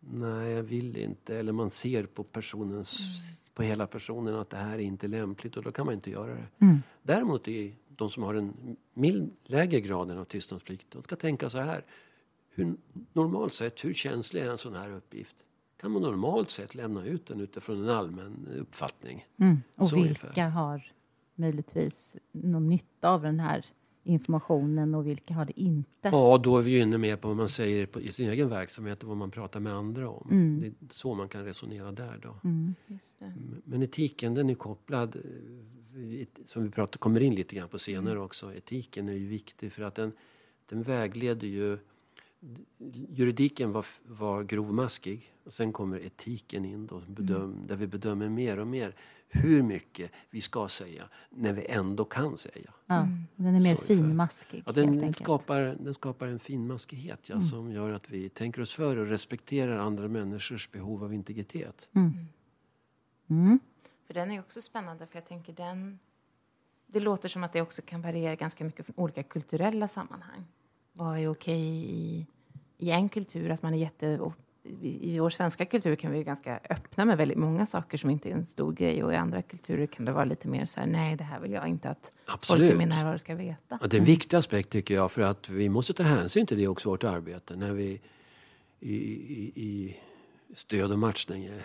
Nej, 0.00 0.50
jag 0.50 0.62
vill 0.62 0.96
inte. 0.96 1.36
Eller 1.36 1.52
man 1.52 1.70
ser 1.70 2.06
på, 2.06 2.24
personens, 2.24 3.00
mm 3.00 3.36
på 3.54 3.62
hela 3.62 3.86
personen 3.86 4.34
att 4.34 4.50
det 4.50 4.56
här 4.56 4.74
är 4.74 4.78
inte 4.78 5.08
lämpligt 5.08 5.56
och 5.56 5.62
då 5.62 5.72
kan 5.72 5.86
man 5.86 5.94
inte 5.94 6.10
göra 6.10 6.34
det. 6.34 6.46
Mm. 6.58 6.82
Däremot 7.02 7.48
är 7.48 7.74
de 7.88 8.10
som 8.10 8.22
har 8.22 8.34
en 8.34 8.76
mild, 8.94 9.30
lägre 9.44 9.80
graden 9.80 10.18
av 10.18 10.24
tystnadsplikt, 10.24 10.90
de 10.90 11.02
ska 11.02 11.16
tänka 11.16 11.50
så 11.50 11.58
här. 11.58 11.84
Hur, 12.54 12.76
normalt 13.12 13.54
sett, 13.54 13.84
hur 13.84 13.94
känslig 13.94 14.42
är 14.42 14.50
en 14.50 14.58
sån 14.58 14.74
här 14.74 14.90
uppgift? 14.90 15.36
Kan 15.76 15.90
man 15.90 16.02
normalt 16.02 16.50
sett 16.50 16.74
lämna 16.74 17.04
ut 17.04 17.26
den 17.26 17.40
utifrån 17.40 17.82
en 17.82 17.88
allmän 17.88 18.48
uppfattning? 18.58 19.26
Mm. 19.36 19.62
Och 19.74 19.88
så 19.88 19.96
vilka 19.96 20.22
ungefär. 20.24 20.48
har 20.48 20.92
möjligtvis 21.34 22.16
någon 22.32 22.68
nytta 22.68 23.10
av 23.10 23.22
den 23.22 23.40
här 23.40 23.66
informationen 24.04 24.94
och 24.94 25.06
vilka 25.06 25.34
har 25.34 25.44
det 25.44 25.60
inte? 25.60 26.08
Ja, 26.08 26.40
då 26.44 26.58
är 26.58 26.62
vi 26.62 26.78
inne 26.78 26.98
mer 26.98 27.16
på 27.16 27.28
vad 27.28 27.36
man 27.36 27.48
säger 27.48 27.86
på, 27.86 28.00
i 28.00 28.12
sin 28.12 28.28
egen 28.28 28.48
verksamhet 28.48 29.02
och 29.02 29.08
vad 29.08 29.16
man 29.16 29.30
pratar 29.30 29.60
med 29.60 29.72
andra 29.72 30.10
om. 30.10 30.28
Mm. 30.30 30.60
Det 30.60 30.66
är 30.66 30.72
så 30.90 31.14
man 31.14 31.28
kan 31.28 31.44
resonera 31.44 31.92
där. 31.92 32.20
Då. 32.22 32.36
Mm. 32.44 32.74
Men 33.64 33.82
etiken 33.82 34.34
den 34.34 34.50
är 34.50 34.54
kopplad, 34.54 35.16
eh, 35.16 36.26
som 36.46 36.62
vi 36.62 36.70
pratar, 36.70 36.98
kommer 36.98 37.20
in 37.20 37.34
lite 37.34 37.56
grann 37.56 37.68
på 37.68 37.78
senare 37.78 38.12
mm. 38.12 38.24
också. 38.24 38.54
Etiken 38.54 39.08
är 39.08 39.12
ju 39.12 39.26
viktig 39.26 39.72
för 39.72 39.82
att 39.82 39.94
den, 39.94 40.12
den 40.66 40.82
vägleder 40.82 41.48
ju 41.48 41.78
juridiken 43.08 43.72
var, 43.72 43.86
var 44.06 44.42
grovmaskig. 44.42 45.34
Och 45.44 45.52
sen 45.52 45.72
kommer 45.72 45.98
etiken 45.98 46.64
in 46.64 46.86
då, 46.86 47.02
bedöm, 47.06 47.42
mm. 47.42 47.66
där 47.66 47.76
vi 47.76 47.86
bedömer 47.86 48.28
mer 48.28 48.58
och 48.58 48.66
mer 48.66 48.94
hur 49.28 49.62
mycket 49.62 50.10
vi 50.30 50.40
ska 50.40 50.68
säga 50.68 51.04
när 51.30 51.52
vi 51.52 51.66
ändå 51.66 52.04
kan 52.04 52.38
säga. 52.38 52.72
Ja, 52.86 52.96
mm. 52.96 53.24
Den 53.36 53.54
är 53.54 53.60
mer 53.60 53.76
Så 53.76 53.82
finmaskig. 53.82 54.62
Ja, 54.66 54.72
den, 54.72 55.14
skapar, 55.14 55.60
den 55.60 55.94
skapar 55.94 56.26
en 56.26 56.38
finmaskighet 56.38 57.28
ja, 57.28 57.34
mm. 57.34 57.42
som 57.42 57.72
gör 57.72 57.92
att 57.92 58.10
vi 58.10 58.28
tänker 58.28 58.62
oss 58.62 58.74
för 58.74 58.96
och 58.96 59.06
respekterar 59.06 59.78
andra 59.78 60.08
människors 60.08 60.70
behov 60.70 61.04
av 61.04 61.14
integritet. 61.14 61.88
Mm. 61.92 62.12
mm. 63.30 63.60
För 64.06 64.14
den 64.14 64.30
är 64.30 64.40
också 64.40 64.60
spännande 64.60 65.06
för 65.06 65.16
jag 65.16 65.26
tänker 65.26 65.52
den 65.52 65.98
det 66.86 67.00
låter 67.00 67.28
som 67.28 67.44
att 67.44 67.52
det 67.52 67.62
också 67.62 67.82
kan 67.82 68.02
variera 68.02 68.34
ganska 68.34 68.64
mycket 68.64 68.86
från 68.86 68.94
olika 68.96 69.22
kulturella 69.22 69.88
sammanhang. 69.88 70.44
Vad 70.92 71.18
är 71.18 71.28
okej 71.28 71.60
i, 71.60 72.26
i 72.78 72.90
en 72.90 73.08
kultur? 73.08 73.50
Att 73.50 73.62
man 73.62 73.74
är 73.74 73.78
jätte 73.78 74.18
i 74.82 75.18
vår 75.18 75.30
svenska 75.30 75.64
kultur 75.64 75.96
kan 75.96 76.10
vi 76.10 76.16
vara 76.16 76.24
ganska 76.24 76.60
öppna 76.70 77.04
med 77.04 77.18
väldigt 77.18 77.38
många 77.38 77.66
saker 77.66 77.98
som 77.98 78.10
inte 78.10 78.30
är 78.30 78.34
en 78.34 78.44
stor 78.44 78.72
grej 78.72 79.04
och 79.04 79.12
i 79.12 79.16
andra 79.16 79.42
kulturer 79.42 79.86
kan 79.86 80.04
det 80.04 80.12
vara 80.12 80.24
lite 80.24 80.48
mer 80.48 80.66
så 80.66 80.80
här, 80.80 80.86
nej 80.86 81.16
det 81.16 81.24
här 81.24 81.40
vill 81.40 81.52
jag 81.52 81.68
inte 81.68 81.90
att 81.90 82.12
Absolut. 82.26 82.62
folk 82.62 82.74
i 82.74 82.78
min 82.78 82.88
närvaro 82.88 83.18
ska 83.18 83.34
veta. 83.34 83.78
Ja, 83.80 83.86
det 83.86 83.96
är 83.96 84.00
en 84.00 84.04
viktig 84.04 84.36
aspekt 84.36 84.70
tycker 84.70 84.94
jag 84.94 85.12
för 85.12 85.22
att 85.22 85.48
vi 85.48 85.68
måste 85.68 85.92
ta 85.92 86.02
hänsyn 86.02 86.46
till 86.46 86.58
det 86.58 86.68
också 86.68 86.88
i 86.88 86.90
vårt 86.90 87.04
arbete 87.04 87.56
när 87.56 87.72
vi 87.72 88.00
i, 88.80 88.94
i, 88.94 89.52
i 89.54 89.96
stöd 90.54 90.92
och 90.92 90.98
matchning 90.98 91.44
eh, 91.44 91.62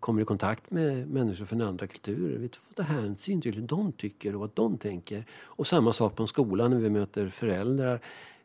kommer 0.00 0.22
i 0.22 0.24
kontakt 0.24 0.70
med 0.70 1.08
människor 1.10 1.44
från 1.44 1.60
andra 1.60 1.86
kulturer. 1.86 2.38
Vi 2.38 2.48
får 2.48 2.74
ta 2.74 2.82
hänsyn 2.82 3.40
till 3.40 3.54
hur 3.54 3.62
de 3.62 3.92
tycker 3.92 4.34
och 4.34 4.40
vad 4.40 4.50
de 4.54 4.78
tänker. 4.78 5.24
Och 5.32 5.66
samma 5.66 5.92
sak 5.92 6.16
på 6.16 6.22
en 6.22 6.26
skola 6.26 6.68
när 6.68 6.76
vi 6.76 6.90
möter 6.90 7.28
föräldrar, 7.28 8.00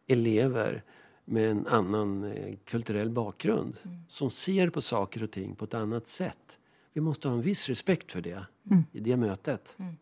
elever 0.10 0.84
med 1.26 1.52
en 1.52 1.68
annan 1.68 2.24
eh, 2.24 2.56
kulturell 2.66 3.10
bakgrund 3.10 3.78
mm. 3.84 3.98
som 4.08 4.30
ser 4.30 4.70
på 4.70 4.82
saker 4.82 5.24
och 5.24 5.32
ting 5.32 5.56
på 5.56 5.66
ett 5.66 5.74
annat 5.74 6.08
sätt. 6.08 6.58
Vi 6.94 7.02
måste 7.02 7.28
ha 7.28 7.36
en 7.36 7.42
viss 7.42 7.70
respekt 7.70 8.12
för 8.12 8.22
det 8.22 8.46
mm. 8.72 8.84
i 8.92 9.00
det 9.00 9.18
mötet. 9.18 9.76
Mm. 9.80 9.98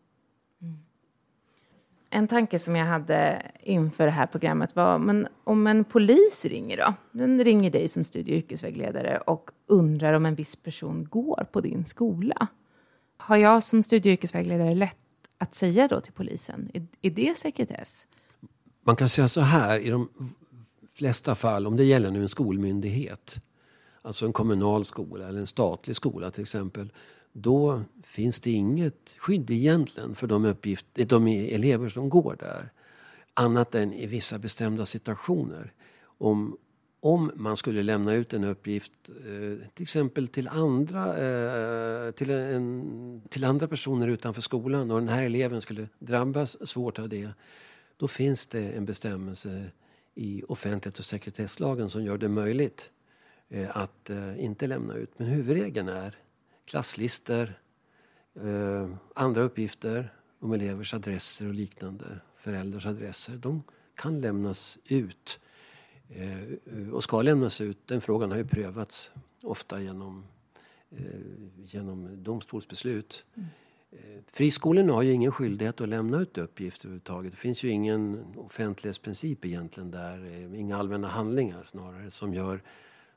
mm. 0.62 0.78
En 2.10 2.28
tanke 2.28 2.58
som 2.58 2.76
jag 2.76 2.86
hade 2.86 3.42
inför 3.62 4.04
det 4.04 4.10
här 4.10 4.26
programmet 4.26 4.76
var, 4.76 4.98
men 4.98 5.28
om 5.44 5.66
en 5.66 5.84
polis 5.84 6.44
ringer 6.44 6.76
då? 6.76 6.94
Den 7.12 7.44
ringer 7.44 7.70
dig 7.70 7.88
som 7.88 8.04
studie 8.04 8.32
och 8.32 8.36
yrkesvägledare 8.36 9.18
och 9.18 9.50
undrar 9.66 10.12
om 10.12 10.26
en 10.26 10.34
viss 10.34 10.56
person 10.56 11.04
går 11.10 11.46
på 11.52 11.60
din 11.60 11.84
skola. 11.84 12.46
Har 13.16 13.36
jag 13.36 13.62
som 13.62 13.82
studie 13.82 14.08
och 14.08 14.12
yrkesvägledare 14.12 14.74
lätt 14.74 14.96
att 15.38 15.54
säga 15.54 15.88
då 15.88 16.00
till 16.00 16.12
polisen, 16.12 16.70
är, 16.74 16.86
är 17.02 17.10
det 17.10 17.36
sekretess? 17.36 18.06
Man 18.88 18.96
kan 18.96 19.08
säga 19.08 19.28
så 19.28 19.40
här, 19.40 19.78
i 19.78 19.90
de 19.90 20.08
flesta 20.94 21.34
fall, 21.34 21.66
om 21.66 21.76
det 21.76 21.84
gäller 21.84 22.10
nu 22.10 22.22
en 22.22 22.28
skolmyndighet, 22.28 23.40
alltså 24.02 24.26
en 24.26 24.32
kommunal 24.32 24.84
skola 24.84 25.28
eller 25.28 25.40
en 25.40 25.46
statlig 25.46 25.96
skola 25.96 26.30
till 26.30 26.42
exempel, 26.42 26.92
då 27.32 27.82
finns 28.02 28.40
det 28.40 28.50
inget 28.50 29.14
skydd 29.18 29.50
egentligen 29.50 30.14
för 30.14 30.26
de, 30.26 30.44
uppgift, 30.44 30.86
de 30.94 31.26
elever 31.26 31.88
som 31.88 32.08
går 32.08 32.36
där. 32.38 32.72
Annat 33.34 33.74
än 33.74 33.92
i 33.92 34.06
vissa 34.06 34.38
bestämda 34.38 34.86
situationer. 34.86 35.72
Om, 36.02 36.56
om 37.00 37.32
man 37.34 37.56
skulle 37.56 37.82
lämna 37.82 38.12
ut 38.12 38.34
en 38.34 38.44
uppgift 38.44 38.92
eh, 39.08 39.68
till 39.74 39.82
exempel 39.82 40.28
till 40.28 40.48
andra, 40.48 41.06
eh, 41.06 42.10
till, 42.10 42.30
en, 42.30 43.22
till 43.28 43.44
andra 43.44 43.68
personer 43.68 44.08
utanför 44.08 44.42
skolan 44.42 44.90
och 44.90 44.98
den 44.98 45.08
här 45.08 45.22
eleven 45.22 45.60
skulle 45.60 45.88
drabbas 45.98 46.68
svårt 46.68 46.98
av 46.98 47.08
det. 47.08 47.30
Då 47.98 48.08
finns 48.08 48.46
det 48.46 48.70
en 48.70 48.84
bestämmelse 48.84 49.70
i 50.14 50.42
offentlighet 50.48 50.98
och 50.98 51.04
sekretesslagen 51.04 51.90
som 51.90 52.04
gör 52.04 52.18
det 52.18 52.28
möjligt 52.28 52.90
eh, 53.48 53.76
att 53.76 54.10
eh, 54.10 54.44
inte 54.44 54.66
lämna 54.66 54.94
ut. 54.94 55.18
Men 55.18 55.26
huvudregeln 55.26 55.88
är 55.88 56.16
klasslistor, 56.64 57.54
eh, 58.34 58.90
andra 59.14 59.42
uppgifter 59.42 60.12
om 60.38 60.52
elevers 60.52 60.94
adresser 60.94 61.48
och 61.48 61.54
liknande, 61.54 62.20
föräldrars 62.36 62.86
adresser. 62.86 63.36
De 63.36 63.62
kan 63.94 64.20
lämnas 64.20 64.78
ut 64.84 65.40
eh, 66.08 66.92
och 66.92 67.02
ska 67.02 67.22
lämnas 67.22 67.60
ut. 67.60 67.78
Den 67.86 68.00
frågan 68.00 68.30
har 68.30 68.38
ju 68.38 68.46
prövats 68.46 69.12
ofta 69.42 69.80
genom, 69.80 70.24
eh, 70.90 71.04
genom 71.64 72.22
domstolsbeslut. 72.22 73.24
Mm. 73.34 73.48
Eh, 73.90 73.98
Friskolorna 74.26 74.92
har 74.92 75.02
ju 75.02 75.12
ingen 75.12 75.32
skyldighet 75.32 75.80
att 75.80 75.88
lämna 75.88 76.20
ut 76.20 76.38
uppgifter 76.38 76.86
överhuvudtaget. 76.86 77.32
Det 77.32 77.38
finns 77.38 77.62
ju 77.62 77.68
ingen 77.68 78.24
offentlighetsprincip 78.36 79.44
egentligen 79.44 79.90
där. 79.90 80.24
Eh, 80.26 80.60
inga 80.60 80.76
allmänna 80.76 81.08
handlingar 81.08 81.62
snarare 81.64 82.10
som 82.10 82.34
gör 82.34 82.62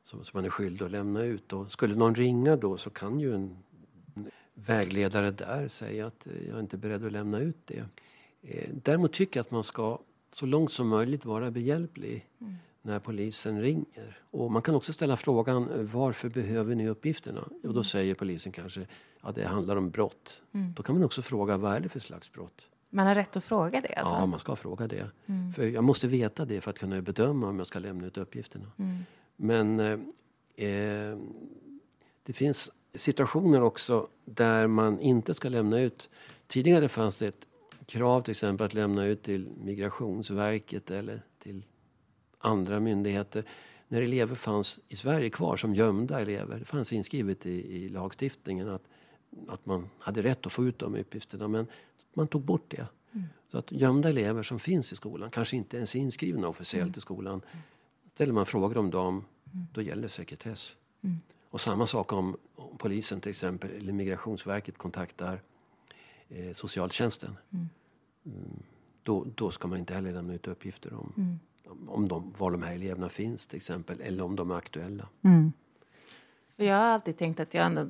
som, 0.03 0.23
som 0.23 0.37
man 0.37 0.45
är 0.45 0.49
skyldig 0.49 0.85
att 0.85 0.91
lämna 0.91 1.23
ut. 1.23 1.53
Och 1.53 1.71
skulle 1.71 1.95
någon 1.95 2.15
ringa 2.15 2.55
då 2.55 2.77
så 2.77 2.89
kan 2.89 3.19
ju 3.19 3.35
en 3.35 3.57
vägledare 4.53 5.31
där 5.31 5.67
säga 5.67 6.07
att 6.07 6.27
eh, 6.27 6.47
jag 6.47 6.55
är 6.55 6.59
inte 6.59 6.77
beredd 6.77 7.05
att 7.05 7.11
lämna 7.11 7.39
ut 7.39 7.67
det. 7.67 7.85
Eh, 8.41 8.69
däremot 8.73 9.13
tycker 9.13 9.39
jag 9.39 9.45
att 9.45 9.51
man 9.51 9.63
ska 9.63 9.99
så 10.33 10.45
långt 10.45 10.71
som 10.71 10.87
möjligt 10.87 11.25
vara 11.25 11.51
behjälplig 11.51 12.27
mm 12.41 12.55
när 12.81 12.99
polisen 12.99 13.61
ringer. 13.61 14.19
Och 14.31 14.51
man 14.51 14.61
kan 14.61 14.75
också 14.75 14.93
ställa 14.93 15.17
frågan 15.17 15.87
varför 15.91 16.29
behöver 16.29 16.75
ni 16.75 16.87
uppgifterna? 16.89 17.41
Och 17.41 17.51
då 17.61 17.69
mm. 17.69 17.83
säger 17.83 18.15
polisen 18.15 18.51
kanske 18.51 18.87
ja, 19.21 19.31
det 19.31 19.45
handlar 19.45 19.75
om 19.75 19.89
brott. 19.89 20.41
Mm. 20.53 20.73
Då 20.73 20.83
kan 20.83 20.95
man 20.95 21.03
också 21.03 21.21
fråga 21.21 21.57
vad 21.57 21.75
är 21.75 21.79
det 21.79 21.89
för 21.89 21.99
slags 21.99 22.31
brott? 22.31 22.67
Man 22.89 23.07
har 23.07 23.15
rätt 23.15 23.35
att 23.35 23.43
fråga 23.43 23.81
det? 23.81 23.93
Alltså. 23.95 24.15
Ja, 24.15 24.25
man 24.25 24.39
ska 24.39 24.55
fråga 24.55 24.87
det. 24.87 25.11
Mm. 25.25 25.53
För 25.53 25.63
jag 25.63 25.83
måste 25.83 26.07
veta 26.07 26.45
det 26.45 26.61
för 26.61 26.69
att 26.69 26.79
kunna 26.79 27.01
bedöma 27.01 27.49
om 27.49 27.57
jag 27.57 27.67
ska 27.67 27.79
lämna 27.79 28.07
ut 28.07 28.17
uppgifterna. 28.17 28.71
Mm. 28.77 28.97
Men 29.35 29.79
eh, 29.79 30.67
eh, 30.67 31.17
det 32.23 32.33
finns 32.33 32.71
situationer 32.95 33.61
också 33.61 34.07
där 34.25 34.67
man 34.67 34.99
inte 34.99 35.33
ska 35.33 35.49
lämna 35.49 35.79
ut. 35.79 36.09
Tidigare 36.47 36.89
fanns 36.89 37.17
det 37.17 37.27
ett 37.27 37.47
krav 37.85 38.21
till 38.21 38.31
exempel 38.31 38.65
att 38.65 38.73
lämna 38.73 39.05
ut 39.05 39.23
till 39.23 39.49
Migrationsverket 39.63 40.91
eller 40.91 41.21
till 41.39 41.63
andra 42.41 42.79
myndigheter 42.79 43.43
när 43.87 44.01
elever 44.01 44.35
fanns 44.35 44.79
i 44.87 44.95
Sverige 44.95 45.29
kvar 45.29 45.57
som 45.57 45.75
gömda 45.75 46.19
elever. 46.19 46.59
Det 46.59 46.65
fanns 46.65 46.93
inskrivet 46.93 47.45
i, 47.45 47.83
i 47.83 47.89
lagstiftningen 47.89 48.69
att 48.69 48.83
att 49.47 49.65
man 49.65 49.89
hade 49.99 50.23
rätt 50.23 50.45
att 50.45 50.51
få 50.51 50.65
ut 50.65 50.79
de 50.79 50.95
uppgifterna. 50.95 51.47
Men 51.47 51.67
man 52.13 52.27
tog 52.27 52.41
bort 52.41 52.65
det. 52.67 52.87
Mm. 53.11 53.27
Så 53.47 53.57
att 53.57 53.71
gömda 53.71 54.09
elever 54.09 54.43
som 54.43 54.59
finns 54.59 54.93
i 54.93 54.95
skolan, 54.95 55.31
kanske 55.31 55.57
inte 55.57 55.77
ens 55.77 55.95
är 55.95 55.99
inskrivna 55.99 56.47
officiellt 56.47 56.83
mm. 56.83 56.97
i 56.97 57.01
skolan. 57.01 57.41
Ställer 58.13 58.33
man 58.33 58.45
frågor 58.45 58.77
om 58.77 58.89
dem, 58.89 59.25
mm. 59.53 59.67
då 59.73 59.81
gäller 59.81 60.07
sekretess. 60.07 60.75
Mm. 61.01 61.17
Och 61.49 61.61
samma 61.61 61.87
sak 61.87 62.13
om, 62.13 62.37
om, 62.55 62.77
polisen 62.77 63.21
till 63.21 63.29
exempel, 63.29 63.71
eller 63.71 63.93
Migrationsverket 63.93 64.77
kontaktar 64.77 65.41
eh, 66.29 66.53
socialtjänsten. 66.53 67.37
Mm. 67.49 67.69
Mm. 68.25 68.63
Då, 69.03 69.27
då 69.35 69.51
ska 69.51 69.67
man 69.67 69.79
inte 69.79 69.93
heller 69.93 70.13
lämna 70.13 70.33
ut 70.33 70.47
uppgifter 70.47 70.93
om, 70.93 71.39
om 71.87 72.07
de, 72.07 72.33
var 72.37 72.51
de 72.51 72.63
här 72.63 72.73
eleverna 72.73 73.09
finns 73.09 73.47
till 73.47 73.57
exempel, 73.57 74.01
eller 74.01 74.23
om 74.23 74.35
de 74.35 74.51
är 74.51 74.55
aktuella. 74.55 75.07
För 76.57 76.63
jag 76.63 76.75
har 76.75 76.83
alltid 76.83 77.17
tänkt 77.17 77.39
att 77.39 77.53
jag 77.53 77.65
ändå 77.65 77.87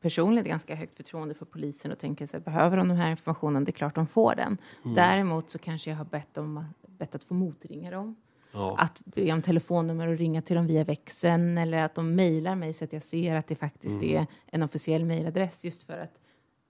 personligen 0.00 0.48
ganska 0.48 0.74
högt 0.74 0.94
förtroende 0.94 1.34
för 1.34 1.44
polisen 1.44 1.92
och 1.92 1.98
tänker 1.98 2.26
så 2.26 2.36
här, 2.36 2.44
behöver 2.44 2.76
de 2.76 2.88
den 2.88 2.96
här 2.96 3.10
informationen, 3.10 3.64
det 3.64 3.70
är 3.70 3.72
klart 3.72 3.94
de 3.94 4.06
får 4.06 4.34
den. 4.34 4.58
Mm. 4.84 4.94
Däremot 4.94 5.50
så 5.50 5.58
kanske 5.58 5.90
jag 5.90 5.96
har 5.96 6.04
bett, 6.04 6.38
om, 6.38 6.64
bett 6.86 7.14
att 7.14 7.24
få 7.24 7.34
motringa 7.34 7.90
dem. 7.90 8.16
Ja. 8.52 8.76
Att 8.78 9.02
be 9.04 9.32
om 9.32 9.42
telefonnummer 9.42 10.06
och 10.08 10.18
ringa 10.18 10.42
till 10.42 10.56
dem 10.56 10.66
via 10.66 10.84
växeln 10.84 11.58
eller 11.58 11.82
att 11.82 11.94
de 11.94 12.14
mejlar 12.14 12.54
mig 12.54 12.72
så 12.72 12.84
att 12.84 12.92
jag 12.92 13.02
ser 13.02 13.34
att 13.34 13.46
det 13.46 13.56
faktiskt 13.56 14.02
Mm. 14.02 14.16
är 14.16 14.26
en 14.46 14.62
officiell 14.62 15.04
mejladress 15.04 15.64
just 15.64 15.82
för 15.82 15.98
att 15.98 16.18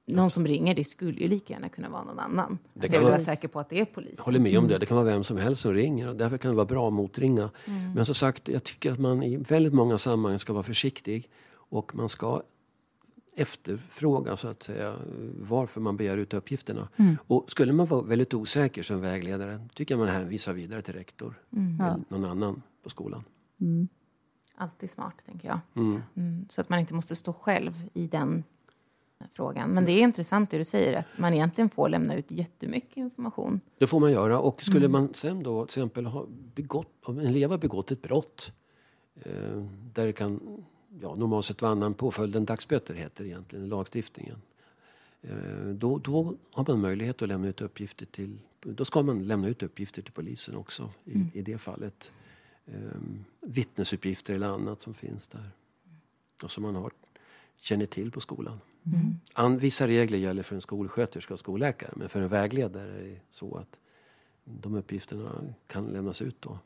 någon 0.06 0.30
som 0.30 0.46
ringer, 0.46 0.74
det 0.74 0.84
skulle 0.84 1.20
ju 1.20 1.28
lika 1.28 1.54
gärna 1.54 1.68
kunna 1.68 1.88
vara 1.88 2.04
någon 2.04 2.18
annan. 2.18 2.58
Det 2.74 2.88
kan 2.88 2.94
jag 2.94 3.00
vill 3.00 3.10
vara 3.10 3.20
säker 3.20 3.48
på 3.48 3.60
att 3.60 3.68
det 3.68 3.80
är 3.80 3.84
polisen. 3.84 4.14
Jag 4.16 4.24
håller 4.24 4.40
med 4.40 4.58
om 4.58 4.68
det. 4.68 4.78
Det 4.78 4.86
kan 4.86 4.96
vara 4.96 5.06
vem 5.06 5.24
som 5.24 5.36
helst 5.36 5.62
som 5.62 5.72
ringer 5.72 6.08
och 6.08 6.16
därför 6.16 6.38
kan 6.38 6.50
det 6.50 6.54
vara 6.54 6.66
bra 6.66 6.88
att 6.88 6.94
motringa. 6.94 7.50
Men 7.94 8.06
som 8.06 8.14
sagt, 8.14 8.48
jag 8.48 8.64
tycker 8.64 8.92
att 8.92 8.98
man 8.98 9.22
i 9.22 9.36
väldigt 9.36 9.74
många 9.74 9.98
sammanhang 9.98 10.38
ska 10.38 10.52
vara 10.52 10.62
försiktig 10.62 11.30
och 11.52 11.94
man 11.94 12.08
ska 12.08 12.42
efterfråga 13.36 14.36
så 14.36 14.48
att 14.48 14.62
säga 14.62 14.96
varför 15.40 15.80
man 15.80 15.96
begär 15.96 16.16
ut 16.16 16.34
uppgifterna. 16.34 16.88
Och 17.26 17.50
skulle 17.50 17.72
man 17.72 17.86
vara 17.86 18.02
väldigt 18.02 18.34
osäker 18.34 18.82
som 18.82 19.00
vägledare 19.00 19.60
tycker 19.74 19.94
jag 19.94 19.98
man 19.98 20.08
hänvisar 20.08 20.52
vidare 20.52 20.82
till 20.82 20.94
rektor 20.94 21.34
eller 21.50 22.04
någon 22.08 22.24
annan 22.24 22.62
på 22.82 22.90
skolan. 22.90 23.24
Alltid 24.58 24.90
smart, 24.90 25.14
tänker 25.26 25.48
jag. 25.48 25.60
Mm, 25.74 26.48
så 26.48 26.60
att 26.60 26.68
man 26.68 26.78
inte 26.78 26.94
måste 26.94 27.16
stå 27.16 27.32
själv 27.32 27.88
i 27.94 28.06
den 28.06 28.44
frågan. 29.34 29.70
Men 29.70 29.84
det 29.84 29.92
är 29.92 30.02
intressant 30.02 30.50
det 30.50 30.58
du 30.58 30.64
säger, 30.64 30.98
att 30.98 31.18
man 31.18 31.34
egentligen 31.34 31.70
får 31.70 31.88
lämna 31.88 32.14
ut 32.14 32.30
jättemycket 32.30 32.96
information. 32.96 33.60
Det 33.78 33.86
får 33.86 34.00
man 34.00 34.12
göra. 34.12 34.38
Och 34.38 34.62
skulle 34.62 34.88
man 34.88 35.14
sen 35.14 35.42
då 35.42 35.66
till 35.66 35.70
exempel 35.70 36.06
ha 36.06 36.26
begått, 36.54 36.92
om 37.02 37.18
en 37.18 37.26
elev 37.26 37.50
har 37.50 37.58
begått 37.58 37.90
ett 37.90 38.02
brott 38.02 38.52
eh, 39.14 39.66
där 39.94 40.06
det 40.06 40.12
kan 40.12 40.64
ja, 41.00 41.14
normalt 41.14 41.44
sett 41.44 41.62
vara 41.62 41.72
annan 41.72 41.94
påföljd 41.94 42.36
än 42.36 42.44
dagsböter 42.44 42.94
heter 42.94 43.24
det 43.24 43.30
egentligen 43.30 43.68
lagstiftningen. 43.68 44.36
Eh, 45.22 45.66
då, 45.66 45.98
då 45.98 46.34
har 46.52 46.64
man 46.68 46.80
möjlighet 46.80 47.22
att 47.22 47.28
lämna 47.28 47.48
ut 47.48 47.60
uppgifter 47.60 48.06
till, 48.06 48.38
då 48.60 48.84
ska 48.84 49.02
man 49.02 49.26
lämna 49.26 49.48
ut 49.48 49.62
uppgifter 49.62 50.02
till 50.02 50.12
polisen 50.12 50.56
också 50.56 50.90
i, 51.04 51.38
i 51.38 51.42
det 51.42 51.58
fallet. 51.58 52.12
Eh, 52.66 52.74
vittnesuppgifter 53.40 54.34
eller 54.34 54.46
annat 54.46 54.80
som 54.80 54.94
finns 54.94 55.28
där. 55.28 55.50
Och 56.42 56.50
som 56.50 56.62
man 56.62 56.74
har, 56.74 56.92
känner 57.56 57.86
till 57.86 58.10
på 58.10 58.20
skolan. 58.20 58.60
An, 59.32 59.58
vissa 59.58 59.86
regler 59.86 60.18
gäller 60.18 60.42
för 60.42 60.54
en 60.54 60.60
skolsköterska 60.60 61.34
och 61.34 61.40
skolläkare 61.40 61.92
men 61.96 62.08
för 62.08 62.20
en 62.20 62.28
vägledare 62.28 62.90
är 62.90 63.04
det 63.04 63.20
så 63.30 63.56
att 63.56 63.78
de 64.44 64.74
uppgifterna 64.74 65.44
kan 65.66 65.86
lämnas 65.86 66.22
ut 66.22 66.42
då. 66.42 66.58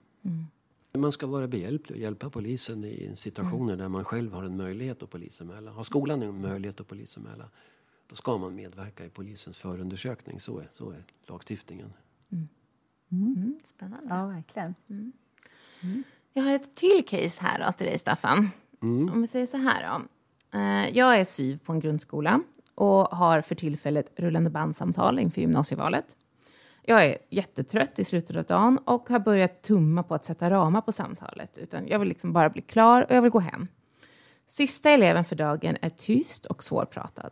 Man 0.92 1.12
ska 1.12 1.26
vara 1.26 1.48
behjälplig 1.48 1.96
och 1.96 2.02
hjälpa 2.02 2.30
polisen 2.30 2.84
i 2.84 3.12
situationer 3.14 3.76
där 3.76 3.88
man 3.88 4.04
själv 4.04 4.32
har 4.32 4.44
en 4.44 4.56
möjlighet 4.56 5.02
att 5.02 5.10
polisanmäla. 5.10 5.70
Har 5.70 5.84
skolan 5.84 6.22
en 6.22 6.40
möjlighet 6.40 6.80
att 6.80 6.88
polisanmäla 6.88 7.44
då 8.10 8.16
ska 8.16 8.38
man 8.38 8.54
medverka 8.54 9.04
i 9.04 9.08
polisens 9.08 9.58
förundersökning. 9.58 10.40
Så 10.40 10.58
är, 10.58 10.68
så 10.72 10.90
är 10.90 11.04
lagstiftningen. 11.26 11.92
Mm, 13.12 13.60
spännande. 13.64 14.14
Ja, 14.14 14.26
verkligen. 14.26 14.74
Jag 16.32 16.42
har 16.42 16.54
ett 16.54 16.74
till 16.74 17.04
case 17.06 17.40
här 17.40 17.66
då 17.66 17.72
till 17.72 17.86
dig, 17.86 17.98
Staffan. 17.98 18.50
Mm. 18.82 19.08
Om 19.12 19.20
vi 19.20 19.26
säger 19.26 19.46
så 19.46 19.56
här 19.56 19.88
då. 19.88 20.04
Eh, 20.54 20.88
jag 20.98 21.20
är 21.20 21.24
syv 21.24 21.58
på 21.64 21.72
en 21.72 21.80
grundskola 21.80 22.40
och 22.74 23.04
har 23.04 23.40
för 23.40 23.54
tillfället 23.54 24.12
rullande 24.16 24.50
bandsamtal 24.50 25.18
inför 25.18 25.40
gymnasievalet. 25.40 26.16
Jag 26.82 27.04
är 27.04 27.18
jättetrött 27.30 27.98
i 27.98 28.04
slutet 28.04 28.36
av 28.36 28.44
dagen 28.44 28.78
och 28.78 29.08
har 29.08 29.18
börjat 29.18 29.62
tumma 29.62 30.02
på 30.02 30.14
att 30.14 30.24
sätta 30.24 30.50
ramar 30.50 30.80
på 30.80 30.92
samtalet. 30.92 31.58
Utan 31.58 31.88
jag 31.88 31.98
vill 31.98 32.08
liksom 32.08 32.32
bara 32.32 32.50
bli 32.50 32.62
klar 32.62 33.02
och 33.02 33.10
jag 33.10 33.22
vill 33.22 33.30
gå 33.30 33.40
hem. 33.40 33.66
Sista 34.46 34.90
eleven 34.90 35.24
för 35.24 35.36
dagen 35.36 35.76
är 35.82 35.90
tyst 35.90 36.46
och 36.46 36.62
svårpratad. 36.62 37.30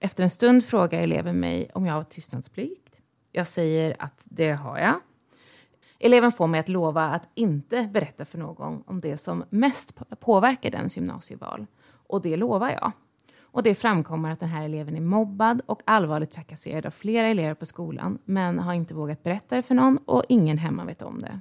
Efter 0.00 0.22
en 0.22 0.30
stund 0.30 0.64
frågar 0.64 1.00
eleven 1.02 1.40
mig 1.40 1.70
om 1.74 1.86
jag 1.86 1.94
har 1.94 2.04
tystnadsplikt. 2.04 3.00
Jag 3.32 3.46
säger 3.46 3.96
att 3.98 4.26
det 4.30 4.50
har 4.50 4.78
jag. 4.78 5.00
Eleven 5.98 6.32
får 6.32 6.46
mig 6.46 6.60
att 6.60 6.68
lova 6.68 7.04
att 7.04 7.28
inte 7.34 7.90
berätta 7.92 8.24
för 8.24 8.38
någon 8.38 8.82
om 8.86 9.00
det 9.00 9.16
som 9.16 9.44
mest 9.50 9.94
påverkar 10.20 10.70
dens 10.70 10.96
gymnasieval. 10.96 11.66
Och 12.08 12.22
det 12.22 12.36
lovar 12.36 12.70
jag. 12.70 12.92
Och 13.40 13.62
det 13.62 13.74
framkommer 13.74 14.30
att 14.30 14.40
den 14.40 14.48
här 14.48 14.64
eleven 14.64 14.96
är 14.96 15.00
mobbad 15.00 15.62
och 15.66 15.82
allvarligt 15.84 16.30
trakasserad 16.30 16.86
av 16.86 16.90
flera 16.90 17.26
elever 17.26 17.54
på 17.54 17.66
skolan, 17.66 18.18
men 18.24 18.58
har 18.58 18.74
inte 18.74 18.94
vågat 18.94 19.22
berätta 19.22 19.56
det 19.56 19.62
för 19.62 19.74
någon 19.74 19.98
och 19.98 20.24
ingen 20.28 20.58
hemma 20.58 20.84
vet 20.84 21.02
om 21.02 21.18
det. 21.18 21.40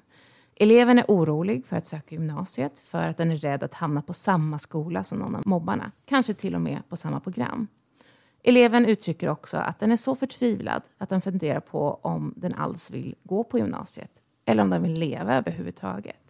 Eleven 0.56 0.99
är 0.99 1.06
orolig 1.08 1.65
för 1.65 1.75
att 1.75 1.88
söka 1.88 2.15
gymnasiet 2.15 2.80
för 2.80 3.08
att 3.08 3.17
den 3.17 3.32
är 3.32 3.38
rädd 3.38 3.63
att 3.63 3.73
hamna 3.73 4.01
på 4.01 4.13
samma 4.13 4.58
skola 4.58 5.03
som 5.03 5.19
någon 5.19 5.36
av 5.36 5.47
mobbarna, 5.47 5.91
kanske 6.06 6.34
till 6.34 6.56
och 6.56 6.62
med 6.62 6.89
på 6.89 6.95
samma 6.95 7.19
program. 7.19 7.67
Eleven 8.43 8.86
uttrycker 8.86 9.30
också 9.30 9.58
att 9.58 9.80
den 9.80 9.91
är 9.91 9.97
så 9.97 10.15
förtvivlad 10.15 10.84
att 10.97 11.10
den 11.10 11.21
funderar 11.21 11.60
på 11.60 11.99
om 12.01 12.34
den 12.36 12.53
alls 12.53 12.91
vill 12.91 13.15
gå 13.23 13.43
på 13.43 13.58
gymnasiet 13.58 14.12
eller 14.45 14.63
om 14.63 14.69
den 14.69 14.84
vill 14.84 14.93
leva 14.93 15.36
överhuvudtaget. 15.36 16.27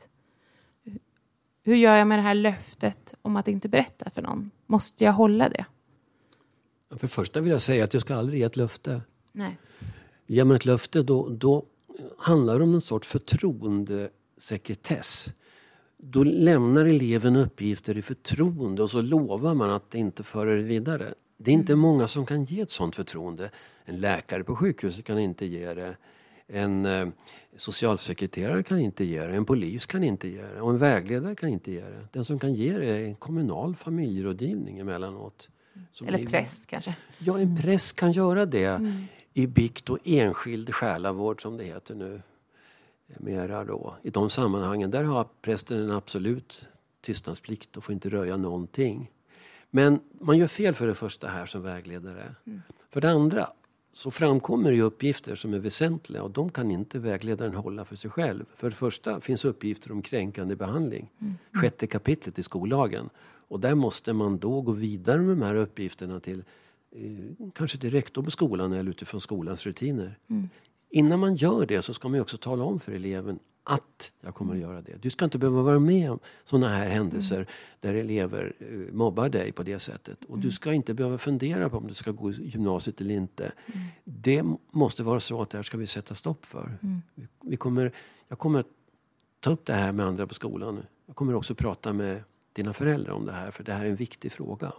Hur 1.67 1.75
gör 1.75 1.95
jag 1.95 2.07
med 2.07 2.19
det 2.19 2.23
här 2.23 2.33
löftet 2.33 3.13
om 3.21 3.35
att 3.35 3.47
inte 3.47 3.69
berätta 3.69 4.09
för 4.09 4.21
någon? 4.21 4.51
Måste 4.65 5.03
jag 5.03 5.13
hålla 5.13 5.49
det? 5.49 5.65
För 6.89 6.99
det 6.99 7.07
första 7.07 7.41
vill 7.41 7.51
jag 7.51 7.61
säga 7.61 7.83
att 7.83 7.93
jag 7.93 8.01
ska 8.01 8.15
aldrig 8.15 8.39
ge 8.39 8.45
ett 8.45 8.55
löfte. 8.55 9.01
Nej. 9.31 9.57
Ger 10.27 10.43
man 10.43 10.55
ett 10.55 10.65
löfte 10.65 11.03
då, 11.03 11.29
då 11.29 11.65
handlar 12.17 12.57
det 12.57 12.63
om 12.63 12.73
en 12.73 12.81
sorts 12.81 13.07
förtroendesekretess. 13.07 15.29
Då 15.97 16.23
lämnar 16.23 16.85
eleven 16.85 17.35
uppgifter 17.35 17.97
i 17.97 18.01
förtroende 18.01 18.83
och 18.83 18.89
så 18.89 19.01
lovar 19.01 19.53
man 19.53 19.69
att 19.69 19.95
inte 19.95 20.23
föra 20.23 20.55
det 20.55 20.63
vidare. 20.63 21.13
Det 21.37 21.51
är 21.51 21.55
inte 21.55 21.75
många 21.75 22.07
som 22.07 22.25
kan 22.25 22.43
ge 22.43 22.61
ett 22.61 22.71
sånt 22.71 22.95
förtroende. 22.95 23.51
En 23.85 23.99
läkare 23.99 24.43
på 24.43 24.55
sjukhuset 24.55 25.05
kan 25.05 25.19
inte 25.19 25.45
ge 25.45 25.73
det. 25.73 25.97
En 26.47 26.85
eh, 26.85 27.07
socialsekreterare 27.57 28.63
kan 28.63 28.79
inte 28.79 29.03
ge 29.05 29.21
det. 29.25 29.35
En 29.35 29.45
polis 29.45 29.85
kan 29.85 30.03
inte 30.03 30.27
ge 30.27 30.41
det. 30.41 30.61
Och 30.61 30.69
en 30.69 30.77
vägledare 30.77 31.35
kan 31.35 31.49
inte 31.49 31.71
ge 31.71 31.81
det. 31.81 32.07
Den 32.11 32.25
som 32.25 32.39
kan 32.39 32.53
ge 32.53 32.77
det 32.77 32.85
är 32.85 33.03
en 33.03 33.15
kommunal 33.15 33.75
familjerådgivning 33.75 34.79
emellanåt. 34.79 35.49
Som 35.91 36.07
Eller 36.07 36.19
är- 36.19 36.25
präst 36.25 36.67
kanske? 36.67 36.95
Ja, 37.19 37.39
en 37.39 37.57
präst 37.57 37.95
kan 37.95 38.11
göra 38.11 38.45
det 38.45 38.93
i 39.33 39.47
bikt 39.47 39.89
och 39.89 39.97
enskild 40.03 40.73
själavård 40.75 41.41
som 41.41 41.57
det 41.57 41.63
heter 41.63 41.95
nu. 41.95 42.21
Mera 43.17 43.63
då. 43.63 43.95
I 44.03 44.09
de 44.09 44.29
sammanhangen 44.29 44.91
där 44.91 45.03
har 45.03 45.27
prästen 45.41 45.77
en 45.83 45.91
absolut 45.91 46.65
tystnadsplikt 47.01 47.77
och 47.77 47.83
får 47.83 47.93
inte 47.93 48.09
röja 48.09 48.37
någonting. 48.37 49.11
Men 49.69 49.99
man 50.21 50.37
gör 50.37 50.47
fel 50.47 50.73
för 50.73 50.87
det 50.87 50.95
första 50.95 51.27
här 51.27 51.45
som 51.45 51.61
vägledare. 51.61 52.35
För 52.89 53.01
det 53.01 53.09
andra 53.11 53.49
så 53.97 54.11
framkommer 54.11 54.71
ju 54.71 54.81
uppgifter 54.81 55.35
som 55.35 55.53
är 55.53 55.59
väsentliga 55.59 56.23
och 56.23 56.31
de 56.31 56.49
kan 56.49 56.71
inte 56.71 56.99
vägledaren 56.99 57.53
hålla 57.53 57.85
för 57.85 57.95
sig 57.95 58.11
själv. 58.11 58.45
För 58.55 58.69
det 58.69 58.75
första 58.75 59.21
finns 59.21 59.45
uppgifter 59.45 59.91
om 59.91 60.01
kränkande 60.01 60.55
behandling. 60.55 61.11
Sjätte 61.53 61.87
kapitlet 61.87 62.39
i 62.39 62.43
skollagen. 62.43 63.09
Och 63.47 63.59
där 63.59 63.75
måste 63.75 64.13
man 64.13 64.37
då 64.37 64.61
gå 64.61 64.71
vidare 64.71 65.17
med 65.17 65.37
de 65.37 65.41
här 65.41 65.55
uppgifterna 65.55 66.19
till 66.19 66.43
eh, 66.91 67.01
kanske 67.53 67.77
till 67.77 67.91
rektor 67.91 68.23
på 68.23 68.31
skolan 68.31 68.73
eller 68.73 68.91
utifrån 68.91 69.21
skolans 69.21 69.65
rutiner. 69.65 70.17
Innan 70.89 71.19
man 71.19 71.35
gör 71.35 71.65
det 71.65 71.81
så 71.81 71.93
ska 71.93 72.09
man 72.09 72.19
också 72.19 72.37
tala 72.37 72.63
om 72.63 72.79
för 72.79 72.91
eleven 72.91 73.39
att 73.69 74.11
jag 74.21 74.35
kommer 74.35 74.53
att 74.53 74.59
göra 74.59 74.81
det. 74.81 74.95
Du 75.01 75.09
ska 75.09 75.25
inte 75.25 75.37
behöva 75.37 75.61
vara 75.61 75.79
med 75.79 76.11
om 76.11 76.19
sådana 76.43 76.69
här 76.69 76.89
händelser 76.89 77.47
där 77.79 77.93
elever 77.93 78.53
eh, 78.59 78.93
mobbar 78.93 79.29
dig 79.29 79.51
på 79.51 79.63
det 79.63 79.79
sättet. 79.79 80.25
Och 80.27 80.39
du 80.39 80.51
ska 80.51 80.73
inte 80.73 80.93
behöva 80.93 81.17
fundera 81.17 81.69
på 81.69 81.77
om 81.77 81.87
du 81.87 81.93
ska 81.93 82.11
gå 82.11 82.31
i 82.31 82.47
gymnasiet 82.47 83.01
eller 83.01 83.15
inte. 83.15 83.51
Det 84.03 84.43
måste 84.71 85.03
vara 85.03 85.19
så 85.19 85.41
att 85.41 85.49
det 85.49 85.57
här 85.57 85.63
ska 85.63 85.77
vi 85.77 85.87
sätta 85.87 86.15
stopp 86.15 86.45
för. 86.45 86.77
Vi, 87.15 87.27
vi 87.41 87.57
kommer, 87.57 87.91
jag 88.27 88.39
kommer 88.39 88.59
att 88.59 88.67
ta 89.39 89.49
upp 89.49 89.65
det 89.65 89.73
här 89.73 89.91
med 89.91 90.05
andra 90.05 90.27
på 90.27 90.33
skolan. 90.33 90.83
Jag 91.05 91.15
kommer 91.15 91.35
också 91.35 91.55
prata 91.55 91.93
med 91.93 92.23
dina 92.53 92.73
föräldrar 92.73 93.13
om 93.13 93.25
det 93.25 93.31
här 93.31 93.51
för 93.51 93.63
det 93.63 93.73
här 93.73 93.85
är 93.85 93.89
en 93.89 93.95
viktig 93.95 94.31
fråga. 94.31 94.71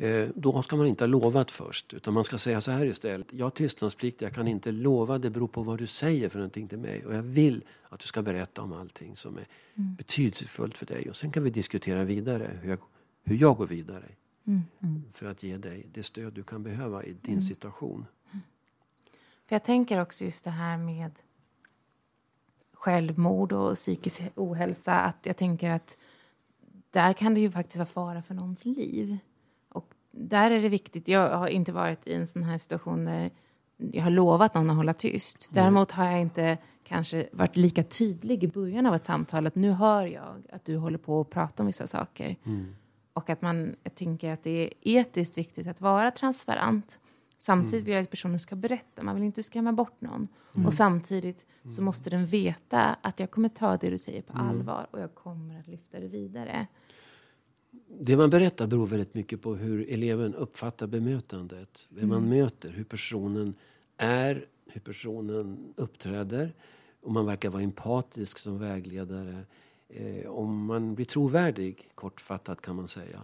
Eh, 0.00 0.28
Då 0.34 0.62
ska 0.62 0.76
man 0.76 0.86
inte 0.86 1.04
ha 1.04 1.06
lovat 1.08 1.50
först 1.50 1.94
utan 1.94 2.14
man 2.14 2.24
ska 2.24 2.38
säga 2.38 2.60
så 2.60 2.70
här 2.70 2.84
istället. 2.86 3.32
Jag 3.32 3.46
har 3.46 3.50
tystnadsplikt, 3.50 4.20
jag 4.20 4.32
kan 4.32 4.48
inte 4.48 4.72
lova, 4.72 5.18
det 5.18 5.30
beror 5.30 5.48
på 5.48 5.62
vad 5.62 5.78
du 5.78 5.86
säger 5.86 6.28
för 6.28 6.38
någonting 6.38 6.68
till 6.68 6.78
mig. 6.78 7.06
Och 7.06 7.14
jag 7.14 7.22
vill 7.22 7.64
att 7.88 8.00
du 8.00 8.06
ska 8.06 8.22
berätta 8.22 8.62
om 8.62 8.72
allting 8.72 9.16
som 9.16 9.38
är 9.38 9.46
betydelsefullt 9.74 10.78
för 10.78 10.86
dig. 10.86 11.08
Och 11.10 11.16
sen 11.16 11.30
kan 11.32 11.42
vi 11.42 11.50
diskutera 11.50 12.04
vidare 12.04 12.58
hur 12.62 12.70
jag, 12.70 12.78
hur 13.24 13.36
jag 13.36 13.56
går 13.56 13.66
vidare. 13.66 14.04
För 15.12 15.26
att 15.26 15.42
ge 15.42 15.56
dig 15.56 15.86
det 15.92 16.02
stöd 16.02 16.32
du 16.32 16.42
kan 16.42 16.62
behöva 16.62 17.04
i 17.04 17.12
din 17.12 17.42
situation. 17.42 18.06
För 19.46 19.54
jag 19.54 19.64
tänker 19.64 20.00
också 20.00 20.24
just 20.24 20.44
det 20.44 20.50
här 20.50 20.78
med 20.78 21.10
självmord 22.72 23.52
och 23.52 23.74
psykisk 23.74 24.20
ohälsa. 24.34 25.00
Att 25.00 25.26
jag 25.26 25.36
tänker 25.36 25.70
att 25.70 25.96
där 26.90 27.12
kan 27.12 27.34
det 27.34 27.40
ju 27.40 27.50
faktiskt 27.50 27.76
vara 27.76 27.86
fara 27.86 28.22
för 28.22 28.34
någons 28.34 28.64
liv. 28.64 29.18
Där 30.20 30.50
är 30.50 30.62
det 30.62 30.68
viktigt. 30.68 31.08
Jag 31.08 31.38
har 31.38 31.48
inte 31.48 31.72
varit 31.72 32.06
i 32.06 32.14
en 32.14 32.26
sån 32.26 32.42
här 32.42 32.58
situation 32.58 33.04
där 33.04 33.30
jag 33.76 34.02
har 34.02 34.10
lovat 34.10 34.54
någon 34.54 34.70
att 34.70 34.76
hålla 34.76 34.92
tyst. 34.92 35.50
Däremot 35.52 35.90
har 35.90 36.04
jag 36.04 36.20
inte 36.20 36.58
kanske 36.84 37.28
varit 37.32 37.56
lika 37.56 37.82
tydlig 37.82 38.44
i 38.44 38.48
början 38.48 38.86
av 38.86 38.94
ett 38.94 39.06
samtal 39.06 39.46
att 39.46 39.54
nu 39.54 39.70
hör 39.70 40.06
jag 40.06 40.42
att 40.52 40.64
du 40.64 40.76
håller 40.76 40.98
på 40.98 41.20
att 41.20 41.30
prata 41.30 41.62
om 41.62 41.66
vissa 41.66 41.86
saker. 41.86 42.36
Och 43.12 43.30
att 43.30 43.42
man 43.42 43.76
jag 43.82 43.94
tänker 43.94 44.32
att 44.32 44.42
det 44.42 44.50
är 44.50 44.70
etiskt 44.80 45.38
viktigt 45.38 45.66
att 45.66 45.80
vara 45.80 46.10
transparent. 46.10 47.00
Samtidigt 47.38 47.86
vill 47.86 47.94
jag 47.94 48.02
att 48.02 48.10
personen 48.10 48.38
ska 48.38 48.56
berätta, 48.56 49.02
man 49.02 49.14
vill 49.14 49.24
inte 49.24 49.42
skrämma 49.42 49.72
bort 49.72 50.00
någon. 50.00 50.28
Och 50.66 50.74
samtidigt 50.74 51.44
så 51.76 51.82
måste 51.82 52.10
den 52.10 52.26
veta 52.26 52.96
att 53.02 53.20
jag 53.20 53.30
kommer 53.30 53.48
ta 53.48 53.76
det 53.76 53.90
du 53.90 53.98
säger 53.98 54.22
på 54.22 54.38
allvar 54.38 54.86
och 54.90 55.00
jag 55.00 55.14
kommer 55.14 55.60
att 55.60 55.66
lyfta 55.66 56.00
det 56.00 56.08
vidare. 56.08 56.66
Det 58.00 58.16
man 58.16 58.30
berättar 58.30 58.66
beror 58.66 58.86
väldigt 58.86 59.14
mycket 59.14 59.42
på 59.42 59.54
hur 59.54 59.90
eleven 59.90 60.34
uppfattar 60.34 60.86
bemötandet. 60.86 61.86
Vem 61.88 62.08
man 62.08 62.28
möter, 62.28 62.70
hur 62.70 62.84
personen 62.84 63.54
är, 63.96 64.46
hur 64.66 64.80
personen 64.80 65.74
uppträder. 65.76 66.54
Om 67.02 67.12
man 67.12 67.26
verkar 67.26 67.50
vara 67.50 67.62
empatisk 67.62 68.38
som 68.38 68.58
vägledare. 68.58 69.44
Eh, 69.88 70.30
om 70.30 70.64
man 70.64 70.94
blir 70.94 71.06
trovärdig, 71.06 71.90
kortfattat 71.94 72.60
kan 72.60 72.76
man 72.76 72.88
säga. 72.88 73.20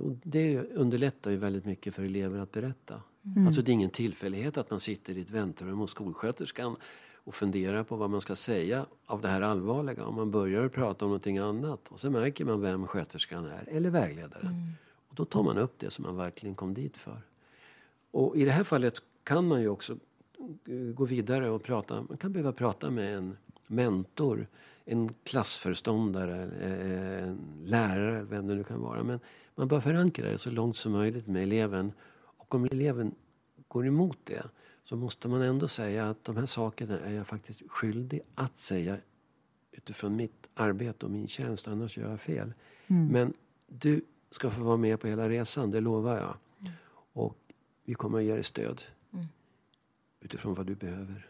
Och 0.00 0.16
det 0.22 0.58
underlättar 0.58 1.30
ju 1.30 1.36
väldigt 1.36 1.64
mycket 1.64 1.94
för 1.94 2.02
elever 2.02 2.38
att 2.38 2.52
berätta. 2.52 3.02
Alltså 3.46 3.62
det 3.62 3.70
är 3.70 3.74
ingen 3.74 3.90
tillfällighet 3.90 4.56
att 4.56 4.70
man 4.70 4.80
sitter 4.80 5.18
i 5.18 5.20
ett 5.20 5.30
väntrum 5.30 5.78
hos 5.78 5.90
skolsköterskan 5.90 6.76
och 7.24 7.34
funderar 7.34 7.84
på 7.84 7.96
vad 7.96 8.10
man 8.10 8.20
ska 8.20 8.36
säga 8.36 8.86
av 9.06 9.20
det 9.20 9.28
här 9.28 9.40
allvarliga. 9.40 10.04
Om 10.04 10.14
man 10.14 10.30
börjar 10.30 10.68
prata 10.68 11.04
om 11.04 11.08
någonting 11.08 11.38
annat 11.38 11.88
och 11.88 12.00
så 12.00 12.10
märker 12.10 12.44
man 12.44 12.60
vem 12.60 12.86
sköterskan 12.86 13.44
är, 13.44 13.68
eller 13.68 13.90
vägledaren. 13.90 14.74
Och 15.08 15.14
då 15.14 15.24
tar 15.24 15.42
man 15.42 15.58
upp 15.58 15.74
det 15.78 15.90
som 15.90 16.02
man 16.02 16.16
verkligen 16.16 16.54
kom 16.54 16.74
dit 16.74 16.96
för. 16.96 17.22
Och 18.10 18.36
i 18.36 18.44
det 18.44 18.50
här 18.50 18.64
fallet 18.64 19.02
kan 19.24 19.48
man 19.48 19.60
ju 19.60 19.68
också 19.68 19.96
gå 20.94 21.04
vidare 21.04 21.50
och 21.50 21.62
prata. 21.62 22.04
Man 22.08 22.16
kan 22.16 22.32
behöva 22.32 22.52
prata 22.52 22.90
med 22.90 23.16
en 23.16 23.36
mentor, 23.66 24.46
en 24.84 25.14
klassförståndare, 25.24 26.42
eh, 26.60 27.28
en 27.28 27.38
lärare, 27.64 28.22
vem 28.22 28.46
det 28.46 28.54
nu 28.54 28.64
kan 28.64 28.80
vara. 28.80 29.02
Men 29.02 29.20
man 29.54 29.68
bör 29.68 29.80
förankra 29.80 30.30
det 30.30 30.38
så 30.38 30.50
långt 30.50 30.76
som 30.76 30.92
möjligt 30.92 31.26
med 31.26 31.42
eleven. 31.42 31.92
Och 32.36 32.54
om 32.54 32.64
eleven 32.64 33.14
går 33.68 33.86
emot 33.86 34.18
det 34.24 34.42
så 34.84 34.96
måste 34.96 35.28
man 35.28 35.42
ändå 35.42 35.68
säga 35.68 36.10
att 36.10 36.24
de 36.24 36.36
här 36.36 36.46
sakerna 36.46 37.00
är 37.00 37.12
jag 37.12 37.26
faktiskt 37.26 37.62
skyldig 37.68 38.20
att 38.34 38.58
säga 38.58 38.98
utifrån 39.72 40.16
mitt 40.16 40.48
arbete 40.54 41.06
och 41.06 41.12
min 41.12 41.28
tjänst, 41.28 41.68
annars 41.68 41.98
gör 41.98 42.10
jag 42.10 42.20
fel. 42.20 42.52
Men 42.86 43.34
du 43.66 44.04
ska 44.30 44.50
få 44.50 44.62
vara 44.62 44.76
med 44.76 45.00
på 45.00 45.06
hela 45.06 45.28
resan, 45.28 45.70
det 45.70 45.80
lovar 45.80 46.16
jag. 46.16 46.36
Och 47.12 47.38
vi 47.84 47.94
kommer 47.94 48.18
att 48.18 48.24
ge 48.24 48.34
dig 48.34 48.44
stöd 48.44 48.82
utifrån 50.20 50.54
vad 50.54 50.66
du 50.66 50.74
behöver. 50.74 51.28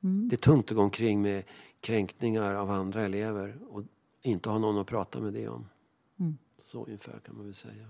Det 0.00 0.36
är 0.36 0.38
tungt 0.38 0.70
att 0.70 0.76
gå 0.76 0.82
omkring 0.82 1.22
med 1.22 1.44
kränkningar 1.80 2.54
av 2.54 2.70
andra 2.70 3.02
elever 3.02 3.58
och 3.68 3.82
inte 4.22 4.50
ha 4.50 4.58
någon 4.58 4.78
att 4.78 4.86
prata 4.86 5.20
med 5.20 5.32
det 5.32 5.48
om. 5.48 5.68
Så 6.58 6.84
ungefär 6.84 7.18
kan 7.18 7.36
man 7.36 7.44
väl 7.44 7.54
säga. 7.54 7.88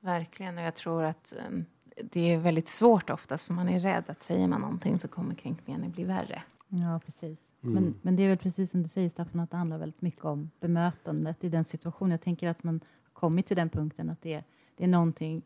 Verkligen, 0.00 0.58
och 0.58 0.64
jag 0.64 0.74
tror 0.74 1.02
att 1.02 1.34
um, 1.48 1.64
det 2.02 2.32
är 2.32 2.38
väldigt 2.38 2.68
svårt 2.68 3.10
oftast 3.10 3.44
för 3.44 3.54
man 3.54 3.68
är 3.68 3.80
rädd 3.80 4.04
att 4.06 4.22
säger 4.22 4.48
man 4.48 4.60
någonting 4.60 4.98
så 4.98 5.08
kommer 5.08 5.34
kränkningarna 5.34 5.88
bli 5.88 6.04
värre. 6.04 6.42
Ja, 6.68 7.00
precis. 7.04 7.52
Men, 7.60 7.94
men 8.02 8.16
det 8.16 8.22
är 8.22 8.28
väl 8.28 8.38
precis 8.38 8.70
som 8.70 8.82
du 8.82 8.88
säger, 8.88 9.08
Staffan, 9.08 9.40
att 9.40 9.50
det 9.50 9.56
handlar 9.56 9.78
väldigt 9.78 10.02
mycket 10.02 10.24
om 10.24 10.50
bemötandet 10.60 11.44
i 11.44 11.48
den 11.48 11.64
situationen. 11.64 12.10
Jag 12.10 12.20
tänker 12.20 12.48
att 12.48 12.64
man 12.64 12.80
har 13.02 13.20
kommit 13.20 13.46
till 13.46 13.56
den 13.56 13.68
punkten 13.68 14.10
att 14.10 14.22
det, 14.22 14.44
det 14.76 14.84
är 14.84 14.88
någonting 14.88 15.42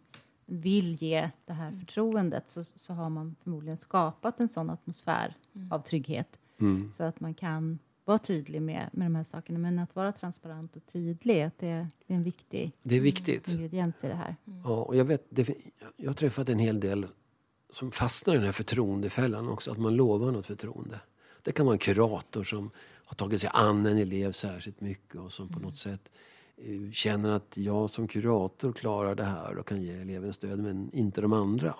vill 0.46 0.94
ge 0.94 1.30
det 1.44 1.52
här 1.52 1.72
förtroendet 1.72 2.50
så, 2.50 2.64
så 2.64 2.94
har 2.94 3.10
man 3.10 3.36
förmodligen 3.42 3.76
skapat 3.76 4.40
en 4.40 4.48
sån 4.48 4.70
atmosfär 4.70 5.36
av 5.70 5.78
trygghet 5.78 6.38
så 6.90 7.04
att 7.04 7.20
man 7.20 7.34
kan 7.34 7.78
vara 8.04 8.18
tydlig 8.18 8.62
med, 8.62 8.88
med 8.92 9.06
de 9.06 9.14
här 9.14 9.24
sakerna. 9.24 9.58
Men 9.58 9.78
att 9.78 9.96
vara 9.96 10.12
transparent 10.12 10.76
och 10.76 10.86
tydlig, 10.86 11.42
att 11.42 11.58
det, 11.58 11.88
det 12.06 12.12
är 12.14 12.16
en 12.16 12.22
viktig 12.22 12.72
Det 12.82 12.96
är 12.96 13.00
viktigt. 13.00 13.48
ingrediens 13.48 14.04
i 14.04 14.08
det 14.08 14.14
här. 14.14 14.36
Ja, 14.64 14.82
och 14.82 14.96
jag, 14.96 15.04
vet, 15.04 15.26
det, 15.28 15.48
jag 15.96 16.08
har 16.08 16.14
träffat 16.14 16.48
en 16.48 16.58
hel 16.58 16.80
del 16.80 17.06
som 17.70 17.90
fastnar 17.90 18.34
i 18.34 18.36
den 18.36 18.44
här 18.46 18.52
förtroendefällan 18.52 19.48
också. 19.48 19.70
Att 19.70 19.78
man 19.78 19.96
lovar 19.96 20.32
något 20.32 20.46
förtroende. 20.46 21.00
Det 21.42 21.52
kan 21.52 21.66
vara 21.66 21.74
en 21.74 21.78
kurator 21.78 22.44
som 22.44 22.70
har 23.04 23.14
tagit 23.14 23.40
sig 23.40 23.50
an 23.52 23.86
en 23.86 23.98
elev 23.98 24.32
särskilt 24.32 24.80
mycket 24.80 25.20
och 25.20 25.32
som 25.32 25.48
på 25.48 25.60
något 25.60 25.78
sätt 25.78 26.10
eh, 26.56 26.90
känner 26.92 27.30
att 27.30 27.56
jag 27.56 27.90
som 27.90 28.08
kurator 28.08 28.72
klarar 28.72 29.14
det 29.14 29.24
här 29.24 29.58
och 29.58 29.66
kan 29.66 29.82
ge 29.82 29.92
eleven 30.00 30.32
stöd 30.32 30.58
men 30.58 30.90
inte 30.92 31.20
de 31.20 31.32
andra. 31.32 31.74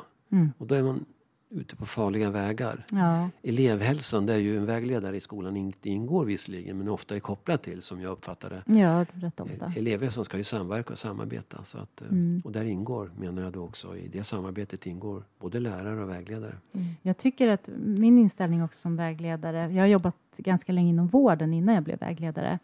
Och 0.59 0.67
då 0.67 0.75
är 0.75 0.83
man 0.83 1.05
ute 1.53 1.77
på 1.77 1.87
farliga 1.87 2.31
vägar. 2.31 2.85
Ja, 2.91 3.31
Elevhälsan, 3.43 4.27
det 4.27 4.33
är 4.33 4.39
ju 4.39 4.57
en 4.57 4.67
vägledare 4.67 5.17
i 5.17 5.21
skolan, 5.21 5.73
det 5.81 5.91
ingår 5.91 6.25
visserligen 6.25 6.79
men 6.79 6.89
ofta 6.89 7.17
är 7.17 7.21
kopplad 7.21 7.63
till 7.63 7.83
som 7.83 8.01
jag 8.01 8.13
uppfattar 8.13 8.51
det. 8.51 8.79
ja 8.79 9.07
rätt 9.13 9.41
ofta. 9.41 9.73
Elevhälsan 9.77 10.25
ska 10.25 10.37
ju 10.37 10.45
samverka 10.45 10.93
och 10.93 10.99
samarbeta. 10.99 11.65
Så 11.65 11.79
att, 11.79 12.03
eh, 12.03 12.09
Och 12.45 12.53
där 12.53 12.65
ingår, 12.65 13.11
menar 13.19 13.43
jag 13.43 13.53
då 13.53 13.65
också, 13.65 13.97
i 13.97 14.09
det 14.09 14.25
samarbetet 14.25 14.87
ingår 14.87 15.25
både 15.39 15.61
lärare 15.61 16.03
och 16.03 16.11
vägledare. 16.11 16.55
Jag 17.03 17.17
tycker 17.19 17.49
att 17.49 17.69
min 17.77 18.19
inställning 18.19 18.63
också 18.63 18.81
som 18.81 18.97
vägledare, 18.97 19.73
jag 19.73 19.83
har 19.83 19.87
jobbat 19.87 20.17
ganska 20.37 20.73
länge 20.73 20.91
inom 20.91 21.07
vården 21.07 21.55
innan 21.55 21.75
jag 21.75 21.85
blev 21.85 21.99
vägledare, 21.99 22.59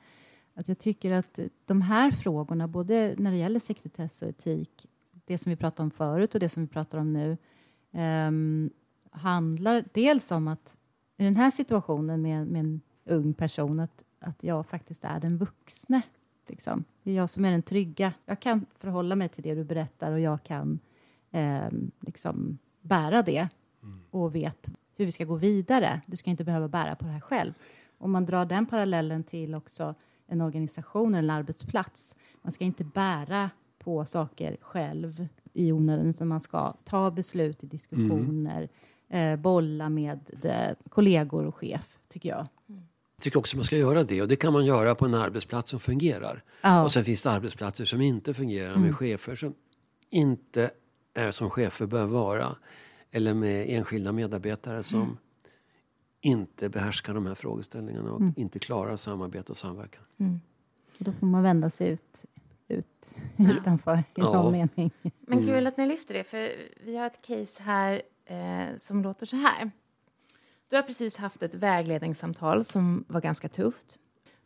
att 0.54 0.68
jag 0.68 0.78
tycker 0.78 1.12
att 1.12 1.38
de 1.66 1.82
här 1.82 2.10
frågorna, 2.10 2.68
både 2.68 3.14
när 3.18 3.30
det 3.30 3.36
gäller 3.36 3.60
sekretess 3.60 4.22
och 4.22 4.28
etik, 4.28 4.86
det 5.24 5.38
som 5.38 5.50
vi 5.50 5.56
pratade 5.56 5.82
om 5.82 5.90
förut 5.90 6.34
och 6.34 6.40
det 6.40 6.48
som 6.48 6.62
vi 6.62 6.68
pratar 6.68 6.98
om 6.98 7.12
nu, 7.12 7.36
ehm, 7.92 8.70
handlar 9.10 9.84
dels 9.92 10.30
om 10.30 10.48
att 10.48 10.76
i 11.16 11.24
den 11.24 11.36
här 11.36 11.50
situationen 11.50 12.22
med, 12.22 12.46
med 12.46 12.60
en 12.60 12.80
ung 13.04 13.34
person, 13.34 13.80
att, 13.80 14.04
att 14.18 14.42
jag 14.42 14.66
faktiskt 14.66 15.04
är 15.04 15.20
den 15.20 15.38
vuxne. 15.38 16.02
Liksom. 16.46 16.84
Det 17.02 17.10
är 17.10 17.14
jag 17.14 17.30
som 17.30 17.44
är 17.44 17.50
den 17.50 17.62
trygga. 17.62 18.12
Jag 18.24 18.40
kan 18.40 18.66
förhålla 18.74 19.16
mig 19.16 19.28
till 19.28 19.42
det 19.42 19.54
du 19.54 19.64
berättar 19.64 20.12
och 20.12 20.20
jag 20.20 20.42
kan 20.42 20.78
ehm, 21.30 21.90
liksom 22.00 22.58
bära 22.80 23.22
det 23.22 23.48
och 24.10 24.34
vet 24.34 24.70
hur 24.96 25.04
vi 25.04 25.12
ska 25.12 25.24
gå 25.24 25.36
vidare. 25.36 26.00
Du 26.06 26.16
ska 26.16 26.30
inte 26.30 26.44
behöva 26.44 26.68
bära 26.68 26.96
på 26.96 27.04
det 27.04 27.10
här 27.10 27.20
själv. 27.20 27.52
Om 27.98 28.10
man 28.10 28.26
drar 28.26 28.44
den 28.44 28.66
parallellen 28.66 29.24
till 29.24 29.54
också 29.54 29.94
en 30.26 30.40
organisation 30.40 31.14
eller 31.14 31.34
en 31.34 31.38
arbetsplats. 31.38 32.16
Man 32.42 32.52
ska 32.52 32.64
inte 32.64 32.84
bära 32.84 33.50
på 33.78 34.04
saker 34.04 34.56
själv 34.60 35.28
i 35.52 35.72
onödan 35.72 36.06
utan 36.06 36.28
man 36.28 36.40
ska 36.40 36.72
ta 36.84 37.10
beslut 37.10 37.64
i 37.64 37.66
diskussioner, 37.66 38.68
eh, 39.08 39.36
bolla 39.36 39.88
med 39.88 40.20
det, 40.42 40.76
kollegor 40.88 41.46
och 41.46 41.56
chef, 41.56 41.98
tycker 42.08 42.28
jag. 42.28 42.46
Jag 43.16 43.22
tycker 43.22 43.38
också 43.38 43.56
man 43.56 43.64
ska 43.64 43.76
göra 43.76 44.04
det 44.04 44.22
och 44.22 44.28
det 44.28 44.36
kan 44.36 44.52
man 44.52 44.64
göra 44.64 44.94
på 44.94 45.04
en 45.04 45.14
arbetsplats 45.14 45.70
som 45.70 45.80
fungerar. 45.80 46.44
Ja. 46.62 46.84
Och 46.84 46.92
sen 46.92 47.04
finns 47.04 47.22
det 47.22 47.30
arbetsplatser 47.30 47.84
som 47.84 48.00
inte 48.00 48.34
fungerar 48.34 48.76
med 48.76 48.96
chefer 48.96 49.36
som 49.36 49.54
inte 50.10 50.70
är 51.14 51.30
som 51.30 51.50
chefer 51.50 51.86
bör 51.86 52.06
vara. 52.06 52.56
Eller 53.10 53.34
med 53.34 53.66
enskilda 53.68 54.12
medarbetare 54.12 54.82
som 54.82 55.18
inte 56.20 56.68
behärskar 56.68 57.14
de 57.14 57.26
här 57.26 57.34
frågeställningarna 57.34 58.12
och 58.12 58.22
inte 58.36 58.58
klarar 58.58 58.96
samarbete 58.96 59.52
och 59.52 59.56
samverkan. 59.56 60.04
Och 60.98 61.04
då 61.04 61.12
får 61.12 61.26
man 61.26 61.42
vända 61.42 61.70
sig 61.70 61.88
ut, 61.88 62.24
ut 62.68 63.16
utanför 63.36 63.98
i 63.98 64.02
Ja. 64.14 64.32
någon 64.32 64.52
mening. 64.52 64.90
Men 65.20 65.44
kul 65.44 65.66
att 65.66 65.76
ni 65.76 65.86
lyfter 65.86 66.14
det, 66.14 66.24
för 66.24 66.50
vi 66.84 66.96
har 66.96 67.06
ett 67.06 67.22
case 67.26 67.62
här 67.62 68.02
eh, 68.24 68.76
som 68.76 69.02
låter 69.02 69.26
så 69.26 69.36
här. 69.36 69.70
Du 70.70 70.76
har 70.76 70.82
precis 70.82 71.16
haft 71.16 71.42
ett 71.42 71.54
vägledningssamtal 71.54 72.64
som 72.64 73.04
var 73.08 73.20
ganska 73.20 73.48
tufft. 73.48 73.96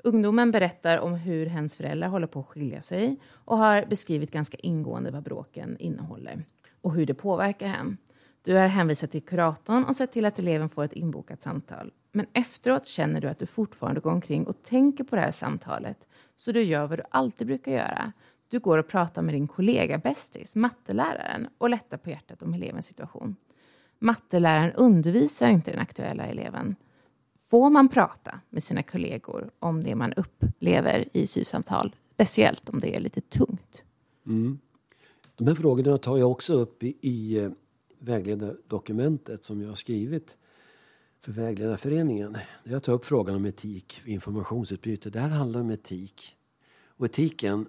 Ungdomen 0.05 0.51
berättar 0.51 0.99
om 0.99 1.15
hur 1.15 1.47
hens 1.47 1.77
föräldrar 1.77 2.09
håller 2.09 2.27
på 2.27 2.41
att 2.41 2.47
skilja 2.47 2.81
sig 2.81 3.21
och 3.33 3.57
har 3.59 3.87
beskrivit 3.87 4.31
ganska 4.31 4.57
ingående 4.59 5.11
vad 5.11 5.23
bråken 5.23 5.77
innehåller 5.79 6.45
och 6.81 6.93
hur 6.95 7.07
det 7.07 7.15
påverkar 7.15 7.67
hen. 7.69 7.97
Du 8.45 8.55
har 8.55 8.67
hänvisat 8.67 9.11
till 9.11 9.23
kuratorn 9.23 9.85
och 9.85 9.97
sett 9.97 10.13
till 10.13 10.25
att 10.25 10.39
eleven 10.39 10.69
får 10.69 10.85
ett 10.85 10.93
inbokat 10.93 11.43
samtal. 11.43 11.93
Men 12.13 12.27
efteråt 12.33 12.87
känner 12.87 13.21
du 13.21 13.29
att 13.29 13.39
du 13.39 13.47
fortfarande 13.47 14.01
går 14.01 14.11
omkring 14.11 14.47
och 14.47 14.63
tänker 14.63 15.05
på 15.05 15.17
det 15.17 15.23
här 15.23 15.31
samtalet. 15.31 16.09
Så 16.37 16.53
du 16.53 16.63
gör 16.63 16.87
vad 16.87 16.99
du 16.99 17.03
alltid 17.11 17.47
brukar 17.47 17.73
göra. 17.73 18.13
Du 18.49 18.59
går 18.59 18.79
och 18.79 18.89
pratar 18.89 19.23
med 19.23 19.35
din 19.35 19.49
kollega 19.49 19.99
bästis, 19.99 20.57
matteläraren, 20.57 21.49
och 21.59 21.71
lättar 21.71 21.97
på 21.97 22.11
hjärtat 22.11 22.43
om 22.43 22.55
elevens 22.55 22.87
situation. 22.87 23.37
Matteläraren 23.99 24.73
undervisar 24.73 25.51
inte 25.51 25.71
den 25.71 25.81
aktuella 25.81 26.27
eleven. 26.27 26.77
Får 27.41 27.71
man 27.71 27.89
prata 27.89 28.41
med 28.51 28.63
sina 28.63 28.83
kollegor 28.83 29.51
om 29.59 29.81
det 29.81 29.95
man 29.95 30.13
upplever 30.13 31.09
i 31.13 31.27
SYV-samtal? 31.27 31.95
Speciellt 32.15 32.69
om 32.69 32.81
det 32.81 32.97
är 32.97 33.01
lite 33.01 33.21
tungt. 33.21 33.85
Mm. 34.27 34.59
De 35.37 35.47
här 35.47 35.55
frågorna 35.55 35.99
tar 35.99 36.19
jag 36.19 36.31
också 36.31 36.55
upp 36.55 36.83
i, 36.83 36.97
i 37.01 37.39
eh, 37.39 37.51
vägledardokumentet 38.03 39.45
som 39.45 39.61
jag 39.61 39.69
har 39.69 39.75
skrivit 39.75 40.37
för 41.21 41.33
Vägledarföreningen. 41.33 42.33
Där 42.33 42.73
jag 42.73 42.83
tar 42.83 42.93
upp 42.93 43.05
frågan 43.05 43.35
om 43.35 43.47
etik, 43.47 44.01
informationsutbyte. 44.05 45.11
Det 45.11 45.21
här 45.21 45.29
handlar 45.29 45.61
om 45.61 45.71
etik. 45.71 46.37
Och 46.85 47.07
etiken, 47.07 47.69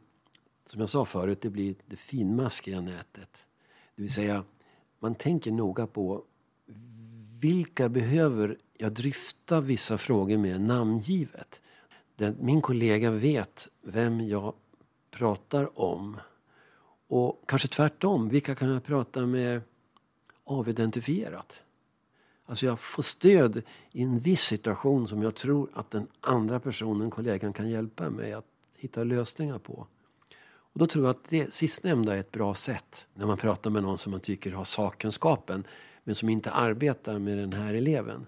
som 0.65 0.79
jag 0.79 0.89
sa 0.89 1.05
förut, 1.05 1.41
det 1.41 1.49
blir 1.49 1.75
det 1.85 1.95
finmaskiga 1.95 2.81
nätet. 2.81 3.47
Det 3.95 4.01
vill 4.01 4.13
säga, 4.13 4.43
man 4.99 5.15
tänker 5.15 5.51
noga 5.51 5.87
på 5.87 6.23
vilka 7.41 7.89
behöver 7.89 8.57
jag 8.77 8.91
dryfta 8.91 9.61
vissa 9.61 9.97
frågor 9.97 10.37
med 10.37 10.61
namngivet. 10.61 11.61
Den, 12.15 12.35
min 12.39 12.61
kollega 12.61 13.11
vet 13.11 13.69
vem 13.81 14.21
jag 14.21 14.53
pratar 15.11 15.79
om. 15.79 16.17
Och 17.07 17.43
kanske 17.47 17.67
tvärtom, 17.67 18.29
vilka 18.29 18.55
kan 18.55 18.69
jag 18.69 18.83
prata 18.83 19.25
med 19.25 19.61
avidentifierat? 20.53 21.63
Alltså 22.45 22.65
jag 22.65 22.79
får 22.79 23.03
stöd 23.03 23.61
i 23.91 24.01
en 24.01 24.19
viss 24.19 24.41
situation 24.41 25.07
som 25.07 25.23
jag 25.23 25.35
tror 25.35 25.69
att 25.73 25.91
den 25.91 26.07
andra 26.21 26.59
personen, 26.59 27.09
kollegan, 27.09 27.53
kan 27.53 27.69
hjälpa 27.69 28.09
mig 28.09 28.33
att 28.33 28.45
hitta 28.75 29.03
lösningar 29.03 29.59
på. 29.59 29.87
Och 30.73 30.79
då 30.79 30.87
tror 30.87 31.05
jag 31.05 31.11
att 31.11 31.29
det 31.29 31.53
sistnämnda 31.53 32.15
är 32.15 32.17
ett 32.17 32.31
bra 32.31 32.55
sätt 32.55 33.07
när 33.13 33.25
man 33.25 33.37
pratar 33.37 33.69
med 33.69 33.83
någon 33.83 33.97
som 33.97 34.11
man 34.11 34.19
tycker 34.19 34.51
har 34.51 34.63
sakkunskapen 34.63 35.63
men 36.03 36.15
som 36.15 36.29
inte 36.29 36.51
arbetar 36.51 37.19
med 37.19 37.37
den 37.37 37.53
här 37.53 37.73
eleven. 37.73 38.25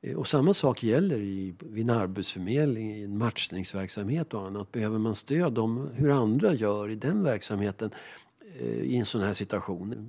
Eh, 0.00 0.16
och 0.16 0.26
samma 0.26 0.54
sak 0.54 0.82
gäller 0.82 1.18
i, 1.18 1.54
vid 1.58 1.90
en 1.90 1.96
arbetsförmedling, 1.96 2.94
i 2.94 3.04
en 3.04 3.18
matchningsverksamhet 3.18 4.34
och 4.34 4.46
annat. 4.46 4.72
Behöver 4.72 4.98
man 4.98 5.14
stöd 5.14 5.58
om 5.58 5.88
hur 5.94 6.10
andra 6.10 6.54
gör 6.54 6.90
i 6.90 6.94
den 6.94 7.22
verksamheten 7.22 7.90
eh, 8.58 8.66
i 8.66 8.96
en 8.96 9.06
sån 9.06 9.20
här 9.20 9.32
situation. 9.32 10.08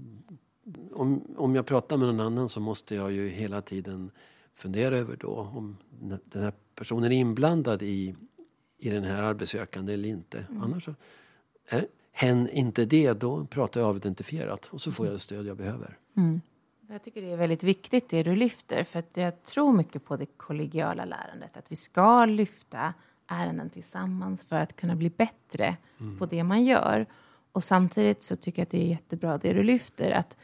Om, 0.92 1.36
om 1.38 1.56
jag 1.56 1.66
pratar 1.66 1.98
med 1.98 2.08
någon 2.08 2.20
annan 2.20 2.50
så 2.50 2.60
måste 2.60 2.96
jag 2.96 3.12
ju 3.12 3.30
hela 3.30 3.62
tiden 3.62 4.12
fundera 4.54 4.98
över 4.98 5.16
då 5.16 5.52
om 5.56 5.78
den 6.26 6.44
här 6.44 6.54
personen 6.76 7.12
är 7.12 7.16
inblandad 7.16 7.82
i, 7.82 8.16
i 8.78 8.90
den 8.90 9.04
här 9.04 9.24
arbetssökande 9.24 9.94
eller 9.94 10.10
inte. 10.10 10.46
Mm. 10.50 10.64
Annars 10.64 10.86
så, 10.86 10.96
är 11.68 11.88
hen 12.12 12.50
inte 12.50 12.86
det, 12.86 13.14
då 13.14 13.46
pratar 13.46 13.82
jag 13.82 13.90
avidentifierat 13.90 14.66
och 14.66 14.82
så 14.82 14.92
får 14.92 15.06
jag 15.06 15.16
det 15.16 15.20
stöd 15.20 15.46
jag 15.46 15.58
behöver. 15.58 15.98
Mm. 16.18 16.42
Jag 16.90 17.04
tycker 17.04 17.22
det 17.22 17.32
är 17.32 17.38
väldigt 17.38 17.64
viktigt 17.64 18.10
det 18.10 18.24
du 18.24 18.36
lyfter, 18.36 18.84
för 18.84 19.00
att 19.00 19.18
jag 19.18 19.44
tror 19.44 19.74
mycket 19.74 20.06
på 20.06 20.18
det 20.18 20.26
kollegiala 20.26 21.06
lärandet. 21.06 21.58
Att 21.58 21.72
vi 21.72 21.76
ska 21.76 22.26
lyfta 22.26 22.94
ärenden 23.28 23.70
tillsammans 23.70 24.44
för 24.44 24.56
att 24.56 24.76
kunna 24.76 24.96
bli 24.96 25.10
bättre 25.10 25.78
mm. 26.00 26.18
på 26.18 26.26
det 26.26 26.44
man 26.44 26.66
gör. 26.66 27.06
Och 27.52 27.64
samtidigt 27.64 28.24
så 28.24 28.36
tycker 28.36 28.62
jag 28.62 28.66
att 28.66 28.72
det 28.72 28.84
är 28.84 28.88
jättebra 28.88 29.38
det 29.38 29.54
du 29.54 29.64
lyfter, 29.64 30.12
att 30.12 30.38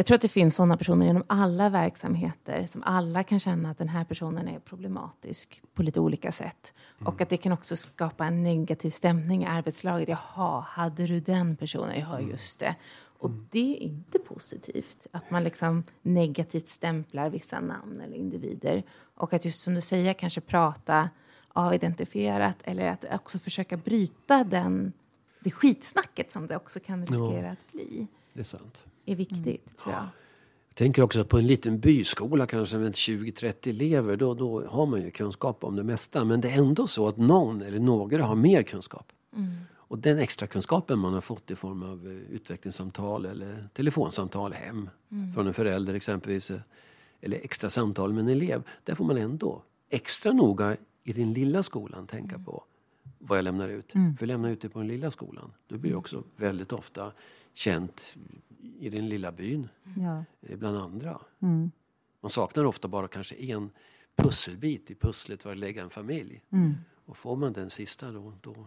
jag 0.00 0.06
tror 0.06 0.14
att 0.14 0.22
det 0.22 0.28
finns 0.28 0.56
sådana 0.56 0.76
personer 0.76 1.06
inom 1.06 1.24
alla 1.26 1.68
verksamheter 1.68 2.66
som 2.66 2.82
alla 2.82 3.22
kan 3.22 3.40
känna 3.40 3.70
att 3.70 3.78
den 3.78 3.88
här 3.88 4.04
personen 4.04 4.48
är 4.48 4.58
problematisk 4.58 5.62
på 5.74 5.82
lite 5.82 6.00
olika 6.00 6.32
sätt. 6.32 6.74
Mm. 7.00 7.12
Och 7.12 7.20
att 7.20 7.28
det 7.28 7.36
kan 7.36 7.52
också 7.52 7.76
skapa 7.76 8.26
en 8.26 8.42
negativ 8.42 8.90
stämning 8.90 9.42
i 9.42 9.46
arbetslaget. 9.46 10.08
Jaha, 10.08 10.60
hade 10.60 11.06
du 11.06 11.20
den 11.20 11.56
personen? 11.56 12.00
Ja, 12.00 12.18
mm. 12.18 12.30
just 12.30 12.60
det. 12.60 12.74
Och 13.18 13.28
mm. 13.28 13.46
det 13.50 13.76
är 13.76 13.76
inte 13.76 14.18
positivt, 14.18 15.06
att 15.10 15.30
man 15.30 15.44
liksom 15.44 15.84
negativt 16.02 16.68
stämplar 16.68 17.30
vissa 17.30 17.60
namn 17.60 18.00
eller 18.00 18.16
individer. 18.16 18.82
Och 19.14 19.32
att 19.32 19.44
just 19.44 19.60
som 19.60 19.74
du 19.74 19.80
säger, 19.80 20.12
kanske 20.12 20.40
prata 20.40 21.08
avidentifierat 21.48 22.56
eller 22.64 22.88
att 22.88 23.04
också 23.12 23.38
försöka 23.38 23.76
bryta 23.76 24.44
den, 24.44 24.92
det 25.40 25.50
skitsnacket 25.50 26.32
som 26.32 26.46
det 26.46 26.56
också 26.56 26.80
kan 26.80 27.06
riskera 27.06 27.46
ja, 27.46 27.52
att 27.52 27.72
bli. 27.72 28.06
Det 28.32 28.40
är 28.40 28.44
sant. 28.44 28.84
Är 29.10 29.16
viktigt, 29.16 29.46
mm. 29.46 29.76
tror 29.82 29.94
jag. 29.94 30.08
Jag 30.68 30.74
tänker 30.74 31.02
också 31.02 31.24
på 31.24 31.38
en 31.38 31.46
liten 31.46 31.80
byskola 31.80 32.46
kanske 32.46 32.78
med 32.78 32.92
20-30 32.92 33.68
elever. 33.68 34.16
Då, 34.16 34.34
då 34.34 34.66
har 34.66 34.86
man 34.86 35.02
ju 35.02 35.10
kunskap 35.10 35.64
om 35.64 35.76
det 35.76 35.82
mesta. 35.82 36.24
Men 36.24 36.40
det 36.40 36.50
är 36.50 36.58
ändå 36.58 36.86
så 36.86 37.08
att 37.08 37.16
någon 37.16 37.62
eller 37.62 37.78
några 37.78 38.24
har 38.24 38.36
mer 38.36 38.62
kunskap. 38.62 39.12
Mm. 39.36 39.50
Och 39.74 39.98
den 39.98 40.18
extra 40.18 40.46
kunskapen 40.46 40.98
man 40.98 41.14
har 41.14 41.20
fått 41.20 41.50
i 41.50 41.56
form 41.56 41.82
av 41.82 42.06
eh, 42.06 42.34
utvecklingssamtal 42.34 43.26
eller 43.26 43.68
telefonsamtal 43.72 44.52
hem 44.52 44.90
mm. 45.10 45.32
från 45.32 45.46
en 45.46 45.54
förälder 45.54 45.94
exempelvis. 45.94 46.50
Eh, 46.50 46.60
eller 47.20 47.36
extra 47.36 47.70
samtal 47.70 48.12
med 48.12 48.20
en 48.20 48.28
elev. 48.28 48.62
Där 48.84 48.94
får 48.94 49.04
man 49.04 49.16
ändå 49.16 49.62
extra 49.88 50.32
noga 50.32 50.76
i 51.04 51.12
den 51.12 51.32
lilla 51.32 51.62
skolan 51.62 52.06
tänka 52.06 52.34
mm. 52.34 52.44
på 52.44 52.64
vad 53.18 53.38
jag 53.38 53.42
lämnar 53.42 53.68
ut. 53.68 53.94
Mm. 53.94 54.16
För 54.16 54.26
lämna 54.26 54.50
ut 54.50 54.60
det 54.60 54.68
på 54.68 54.78
den 54.78 54.88
lilla 54.88 55.10
skolan, 55.10 55.52
då 55.68 55.78
blir 55.78 55.90
det 55.90 55.96
också 55.96 56.22
väldigt 56.36 56.72
ofta 56.72 57.12
känt 57.54 58.16
i 58.80 58.90
den 58.90 59.08
lilla 59.08 59.32
byn. 59.32 59.68
Ja. 59.96 60.24
Eh, 60.40 60.58
bland 60.58 60.76
andra. 60.76 61.20
Mm. 61.40 61.70
Man 62.20 62.30
saknar 62.30 62.64
ofta 62.64 62.88
bara 62.88 63.08
kanske 63.08 63.34
en 63.34 63.70
pusselbit 64.16 64.90
i 64.90 64.94
pusslet 64.94 65.42
för 65.42 65.50
att 65.50 65.58
lägga 65.58 65.82
en 65.82 65.90
familj. 65.90 66.42
Mm. 66.50 66.74
Och 67.04 67.16
får 67.16 67.36
man 67.36 67.52
den 67.52 67.70
sista 67.70 68.12
då, 68.12 68.32
då 68.40 68.66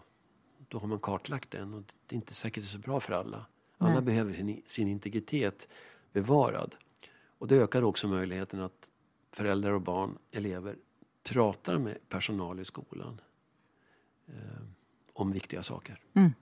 då 0.73 0.80
har 0.80 0.88
man 0.88 0.99
kartlagt 0.99 1.52
den 1.52 1.73
och 1.73 1.84
det 2.06 2.15
är 2.15 2.17
inte 2.17 2.34
säkert 2.34 2.63
så 2.63 2.80
bra 2.80 2.99
för 2.99 3.13
alla. 3.13 3.45
Alla 3.78 3.93
Nej. 3.93 4.02
behöver 4.02 4.34
sin, 4.34 4.62
sin 4.65 4.88
integritet 4.88 5.67
bevarad. 6.12 6.76
Och 7.38 7.47
det 7.47 7.56
ökar 7.56 7.82
också 7.82 8.08
möjligheten 8.08 8.62
att 8.62 8.89
föräldrar 9.32 9.71
och 9.71 9.82
barn, 9.82 10.17
elever, 10.32 10.76
pratar 11.23 11.78
med 11.78 12.10
personal 12.10 12.60
i 12.60 12.65
skolan 12.65 13.21
eh, 14.28 14.34
om 15.13 15.32
viktiga 15.32 15.63
saker. 15.63 15.99
Mm. 16.13 16.34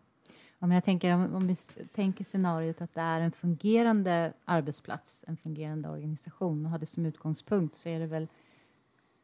Ja, 0.63 0.73
jag 0.73 0.83
tänker, 0.83 1.13
om, 1.13 1.35
om 1.35 1.47
vi 1.47 1.55
tänker 1.93 2.23
scenariot 2.23 2.81
att 2.81 2.93
det 2.93 3.01
är 3.01 3.21
en 3.21 3.31
fungerande 3.31 4.33
arbetsplats, 4.45 5.25
en 5.27 5.37
fungerande 5.37 5.89
organisation 5.89 6.65
och 6.65 6.71
har 6.71 6.79
det 6.79 6.85
som 6.85 7.05
utgångspunkt 7.05 7.75
så 7.75 7.89
är 7.89 7.99
det 7.99 8.07
väl 8.07 8.27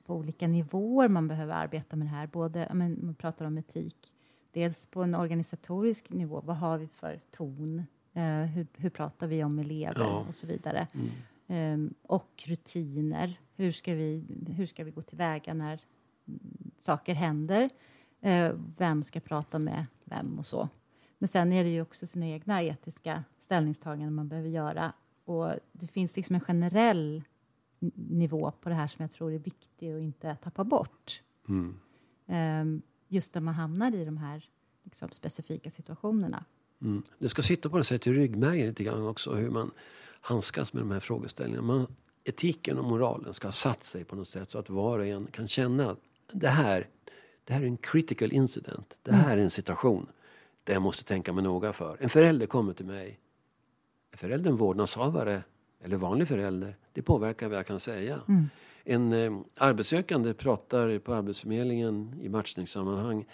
på 0.06 0.16
olika 0.16 0.48
nivåer 0.48 1.08
man 1.08 1.28
behöver 1.28 1.54
arbeta 1.54 1.96
med 1.96 2.08
det 2.08 2.12
här. 2.12 2.28
Både, 2.28 2.70
men, 2.74 3.00
man 3.02 3.16
pratar 3.16 3.46
om 3.46 3.58
etik, 3.58 4.14
Dels 4.52 4.86
på 4.86 5.04
en 5.04 5.16
organisatorisk 5.16 6.10
nivå, 6.10 6.42
vad 6.46 6.58
har 6.58 6.78
vi 6.78 6.88
för 6.88 7.20
ton? 7.32 7.84
Eh, 8.14 8.24
hur, 8.24 8.68
hur, 8.74 8.90
pratar 8.90 9.28
vi 9.28 9.44
om 9.44 9.60
elever 9.60 10.00
ja. 10.00 10.26
och 10.28 10.36
så 10.36 10.48
vidare. 10.48 10.88
Mm. 11.48 11.88
Eh, 11.88 11.92
och 12.02 12.44
rutiner. 12.46 13.40
Hur 13.56 13.72
ska, 13.72 13.94
vi, 13.94 14.24
hur 14.48 14.66
ska 14.66 14.84
vi 14.84 14.92
gå 14.92 15.02
tillväga 15.02 15.54
när 15.54 15.82
saker 16.78 17.14
händer? 17.14 17.70
Eh, 18.22 18.52
vem 18.78 19.04
ska 19.04 19.20
prata 19.20 19.60
med 19.60 19.86
vem 20.04 20.40
och 20.40 20.46
så. 20.46 20.70
Men 21.18 21.28
sen 21.28 21.54
är 21.54 21.64
det 21.64 21.70
ju 21.70 21.82
också 21.82 22.08
sina 22.08 22.28
egna 22.28 22.64
etiska 22.64 23.24
ställningstaganden 23.40 24.14
man 24.14 24.28
behöver 24.28 24.50
göra. 24.50 24.94
Och 25.26 25.52
det 25.72 25.88
finns 25.88 26.16
liksom 26.16 26.36
en 26.36 26.42
generell 26.42 27.24
nivå 27.96 28.52
på 28.62 28.70
det 28.70 28.76
här 28.76 28.88
som 28.88 29.04
jag 29.04 29.12
tror 29.12 29.34
är 29.34 29.40
viktig 29.40 29.92
att 29.92 30.02
inte 30.02 30.36
tappa 30.44 30.64
bort. 30.64 31.22
Mm. 31.48 31.80
Um, 32.62 32.82
just 33.08 33.34
när 33.36 33.42
man 33.42 33.54
hamnar 33.54 33.96
i 33.96 34.06
de 34.06 34.18
här 34.18 34.50
liksom, 34.84 35.10
specifika 35.10 35.70
situationerna. 35.70 36.46
Mm. 36.82 37.04
Det 37.20 37.30
ska 37.30 37.42
sitta 37.42 37.70
på 37.70 37.78
något 37.78 37.88
sätt 37.88 38.08
i 38.08 38.12
ryggmärgen 38.12 38.68
lite 38.68 38.84
grann 38.84 39.08
också 39.08 39.34
hur 39.34 39.50
man 39.50 39.72
handskas 40.22 40.74
med 40.74 40.84
de 40.84 40.92
här 40.92 41.00
frågeställningarna. 41.00 41.68
Man, 41.68 41.88
etiken 42.24 42.78
och 42.78 42.86
moralen 42.86 43.34
ska 43.34 43.48
ha 43.48 43.54
satt 43.54 43.84
sig 43.84 44.04
på 44.04 44.16
något 44.16 44.28
sätt 44.28 44.52
så 44.52 44.60
att 44.60 44.70
var 44.70 45.00
och 45.00 45.06
en 45.06 45.28
kan 45.28 45.48
känna 45.48 45.92
att 45.92 46.00
det 46.32 46.50
här, 46.50 46.88
det 47.44 47.54
här 47.54 47.62
är 47.62 47.66
en 47.66 47.78
critical 47.78 48.32
incident. 48.32 48.98
Det 49.02 49.12
här 49.12 49.26
mm. 49.26 49.40
är 49.40 49.44
en 49.44 49.50
situation 49.50 50.08
där 50.68 50.74
jag 50.74 50.82
måste 50.82 51.04
tänka 51.04 51.34
mig 51.34 51.44
noga 51.44 51.74
för. 51.74 51.98
En 52.00 52.10
förälder 52.10 52.46
kommer 52.46 52.74
till 52.74 52.86
mig. 52.86 53.20
Är 54.12 54.18
föräldern 54.18 54.56
vårdnadshavare 54.56 55.44
eller 55.82 55.98
vanlig 55.98 56.28
förälder? 56.28 56.76
Det 56.94 57.02
påverkar 57.02 57.50
vad 57.50 57.58
jag 57.58 57.66
kan 57.66 57.80
säga. 57.80 58.20
Mm 58.28 58.50
en 58.90 59.14
eh, 59.14 59.40
arbetssökande 59.56 60.34
pratar 60.34 61.00
på 61.00 61.14
Arbetsförmedlingen 61.14 62.20
i 62.22 62.30
matchningssammanhang 62.30 63.26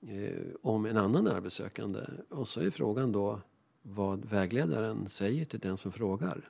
eh, 0.00 0.46
om 0.62 0.86
en 0.86 0.96
annan 0.96 1.26
arbetssökande. 1.26 2.00
Och 2.28 2.48
så 2.48 2.60
är 2.60 2.70
frågan 2.70 3.12
då 3.12 3.40
vad 3.82 4.24
vägledaren 4.24 5.08
säger 5.08 5.44
till 5.44 5.60
den 5.60 5.76
som 5.76 5.92
frågar. 5.92 6.48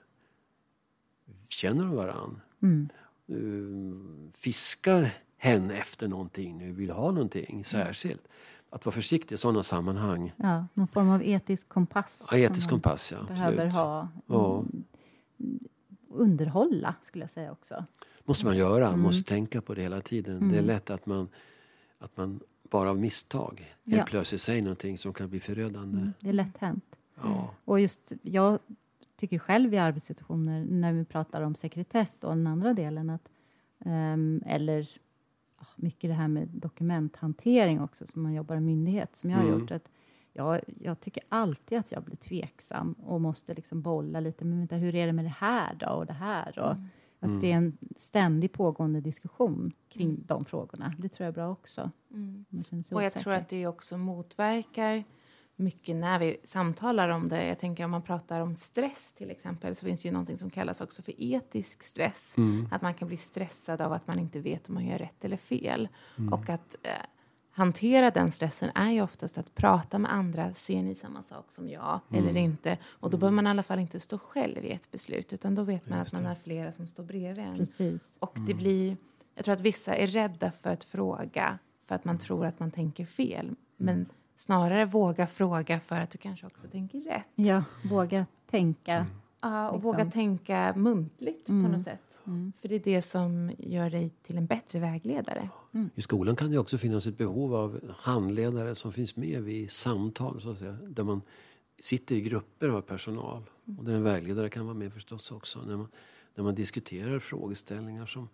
Känner 1.48 1.84
de 1.84 1.96
varann? 1.96 2.40
Mm. 2.62 2.88
Uh, 3.30 4.30
fiskar 4.32 5.10
hen 5.36 5.70
efter 5.70 6.08
någonting 6.08 6.58
nu, 6.58 6.72
vill 6.72 6.90
ha 6.90 7.10
någonting 7.10 7.64
särskilt? 7.64 8.28
Att 8.70 8.86
vara 8.86 8.94
försiktig 8.94 9.34
i 9.34 9.38
sådana 9.38 9.62
sammanhang. 9.62 10.32
Ja, 10.36 10.66
någon 10.74 10.88
form 10.88 11.10
av 11.10 11.22
etisk 11.22 11.68
kompass. 11.68 12.28
Ja, 12.32 12.38
etisk 12.38 12.70
kompass, 12.70 13.12
ja. 13.12 13.18
Behöver 13.28 13.66
absolut. 13.66 13.74
ha. 13.74 14.08
Ja. 14.26 14.64
Underhålla, 16.10 16.94
skulle 17.02 17.24
jag 17.24 17.30
säga 17.30 17.52
också 17.52 17.84
måste 18.28 18.46
man 18.46 18.56
göra. 18.56 18.84
Man 18.84 18.88
mm. 18.88 19.00
måste 19.00 19.22
tänka 19.22 19.60
på 19.60 19.74
det 19.74 19.82
hela 19.82 20.00
tiden. 20.00 20.36
Mm. 20.36 20.48
Det 20.48 20.54
är 20.54 20.62
mm. 20.62 20.66
lätt 20.66 20.90
att 20.90 21.06
man, 21.06 21.28
att 21.98 22.16
man 22.16 22.40
bara 22.62 22.90
av 22.90 22.98
misstag 22.98 23.74
helt 23.84 23.98
ja. 23.98 24.04
plötsligt 24.04 24.40
säger 24.40 24.62
någonting 24.62 24.98
som 24.98 25.12
kan 25.12 25.30
bli 25.30 25.40
förödande. 25.40 25.98
Mm. 25.98 26.12
Det 26.20 26.28
är 26.28 26.32
lätt 26.32 26.58
hänt. 26.58 26.84
Ja. 27.22 27.54
Och 27.64 27.80
just, 27.80 28.12
jag 28.22 28.58
tycker 29.16 29.38
själv 29.38 29.74
i 29.74 29.78
arbetssituationer, 29.78 30.64
när 30.64 30.92
vi 30.92 31.04
pratar 31.04 31.42
om 31.42 31.54
sekretess 31.54 32.18
och 32.18 32.36
den 32.36 32.46
andra 32.46 32.74
delen, 32.74 33.10
att, 33.10 33.28
um, 33.78 34.42
eller 34.46 34.88
mycket 35.78 36.10
det 36.10 36.14
här 36.14 36.28
med 36.28 36.48
dokumenthantering 36.48 37.80
också, 37.80 38.06
som 38.06 38.22
man 38.22 38.34
jobbar 38.34 38.56
i 38.56 38.60
myndighet, 38.60 39.16
som 39.16 39.30
jag 39.30 39.36
har 39.36 39.44
mm. 39.44 39.60
gjort. 39.60 39.70
Att 39.70 39.88
jag, 40.32 40.60
jag 40.80 41.00
tycker 41.00 41.22
alltid 41.28 41.78
att 41.78 41.92
jag 41.92 42.02
blir 42.02 42.16
tveksam 42.16 42.92
och 42.92 43.20
måste 43.20 43.54
liksom 43.54 43.82
bolla 43.82 44.20
lite. 44.20 44.44
Men 44.44 44.58
vänta, 44.58 44.76
hur 44.76 44.94
är 44.94 45.06
det 45.06 45.12
med 45.12 45.24
det 45.24 45.34
här 45.38 45.74
då 45.74 45.86
och 45.86 46.06
det 46.06 46.12
här? 46.12 46.58
Och, 46.58 46.72
mm. 46.72 46.86
Att 47.20 47.28
mm. 47.28 47.40
det 47.40 47.52
är 47.52 47.56
en 47.56 47.78
ständig 47.96 48.52
pågående 48.52 49.00
diskussion 49.00 49.72
kring 49.88 50.08
mm. 50.08 50.22
de 50.26 50.44
frågorna. 50.44 50.94
Det 50.98 51.08
tror 51.08 51.24
jag 51.24 51.32
är 51.32 51.34
bra 51.34 51.50
också. 51.50 51.90
Mm. 52.10 52.44
Och 52.92 53.02
jag 53.02 53.12
tror 53.12 53.32
att 53.32 53.48
det 53.48 53.66
också 53.66 53.98
motverkar 53.98 55.04
mycket 55.58 55.96
när 55.96 56.18
vi 56.18 56.36
samtalar 56.44 57.08
om 57.08 57.28
det. 57.28 57.46
Jag 57.46 57.58
tänker 57.58 57.84
om 57.84 57.90
man 57.90 58.02
pratar 58.02 58.40
om 58.40 58.56
stress 58.56 59.12
till 59.12 59.30
exempel 59.30 59.76
så 59.76 59.86
finns 59.86 60.02
det 60.02 60.08
ju 60.08 60.12
någonting 60.12 60.38
som 60.38 60.50
kallas 60.50 60.80
också 60.80 61.02
för 61.02 61.14
etisk 61.18 61.82
stress. 61.82 62.34
Att 62.70 62.82
man 62.82 62.94
kan 62.94 63.08
bli 63.08 63.16
stressad 63.16 63.80
av 63.80 63.92
att 63.92 64.06
man 64.06 64.18
inte 64.18 64.40
vet 64.40 64.68
om 64.68 64.74
man 64.74 64.86
gör 64.86 64.98
rätt 64.98 65.24
eller 65.24 65.36
fel. 65.36 65.88
Och 66.32 66.50
att 66.50 66.76
eh, 66.82 66.92
hantera 67.50 68.10
den 68.10 68.32
stressen 68.32 68.70
är 68.74 68.90
ju 68.90 69.02
oftast 69.02 69.38
att 69.38 69.54
prata 69.54 69.98
med 69.98 70.12
andra. 70.12 70.54
Ser 70.54 70.82
ni 70.82 70.94
samma 70.94 71.22
sak 71.22 71.52
som 71.52 71.68
jag 71.68 72.00
eller 72.12 72.36
inte? 72.36 72.78
Och 72.84 73.10
då 73.10 73.16
behöver 73.18 73.34
man 73.36 73.46
i 73.46 73.50
alla 73.50 73.62
fall 73.62 73.78
inte 73.78 74.00
stå 74.00 74.18
själv 74.18 74.64
i 74.64 74.70
ett 74.70 74.90
beslut 74.90 75.32
utan 75.32 75.54
då 75.54 75.62
vet 75.62 75.88
man 75.88 75.98
att 75.98 76.12
man 76.12 76.26
har 76.26 76.34
flera 76.34 76.72
som 76.72 76.86
står 76.86 77.02
bredvid 77.02 77.44
en. 77.44 77.56
Precis. 77.56 78.16
Och 78.20 78.36
det 78.46 78.54
blir, 78.54 78.96
jag 79.34 79.44
tror 79.44 79.54
att 79.54 79.60
vissa 79.60 79.94
är 79.94 80.06
rädda 80.06 80.50
för 80.50 80.70
att 80.70 80.84
fråga 80.84 81.58
för 81.86 81.94
att 81.94 82.04
man 82.04 82.18
tror 82.18 82.46
att 82.46 82.60
man 82.60 82.70
tänker 82.70 83.04
fel. 83.04 83.54
Men 83.76 84.06
snarare 84.38 84.84
våga 84.84 85.26
fråga 85.26 85.80
för 85.80 86.00
att 86.00 86.10
du 86.10 86.18
kanske 86.18 86.46
också 86.46 86.66
tänker 86.68 87.00
rätt. 87.00 87.24
Ja, 87.34 87.64
våga 87.90 88.26
tänka. 88.50 89.06
Ja, 89.40 89.68
och 89.68 89.74
Liksom. 89.74 89.92
våga 89.92 90.10
tänka 90.10 90.72
muntligt 90.76 91.46
på 91.46 91.52
något 91.52 91.82
sätt. 91.82 92.00
För 92.60 92.68
det 92.68 92.74
är 92.74 92.80
det 92.84 93.02
som 93.02 93.52
gör 93.58 93.90
dig 93.90 94.10
till 94.22 94.38
en 94.38 94.46
bättre 94.46 94.78
vägledare. 94.78 95.48
I 95.94 96.00
skolan 96.02 96.36
kan 96.36 96.50
det 96.50 96.58
också 96.58 96.78
finnas 96.78 97.06
ett 97.06 97.18
behov 97.18 97.54
av 97.54 97.80
handledare 97.96 98.74
som 98.74 98.92
finns 98.92 99.16
med 99.16 99.42
vid 99.42 99.70
samtal, 99.70 100.40
så 100.40 100.50
att 100.50 100.58
säga, 100.58 100.72
där 100.72 101.02
man 101.04 101.22
sitter 101.78 102.14
i 102.16 102.20
grupper 102.20 102.68
av 102.68 102.80
personal. 102.80 103.42
Och 103.78 103.84
där 103.84 103.92
en 103.92 104.02
vägledare 104.02 104.48
kan 104.50 104.64
vara 104.66 104.74
med 104.74 104.92
förstås 104.92 105.30
också. 105.32 105.58
När 105.66 105.76
man, 105.76 105.88
när 106.34 106.44
man 106.44 106.54
diskuterar 106.54 107.18
frågeställningar 107.18 108.06
som 108.06 108.28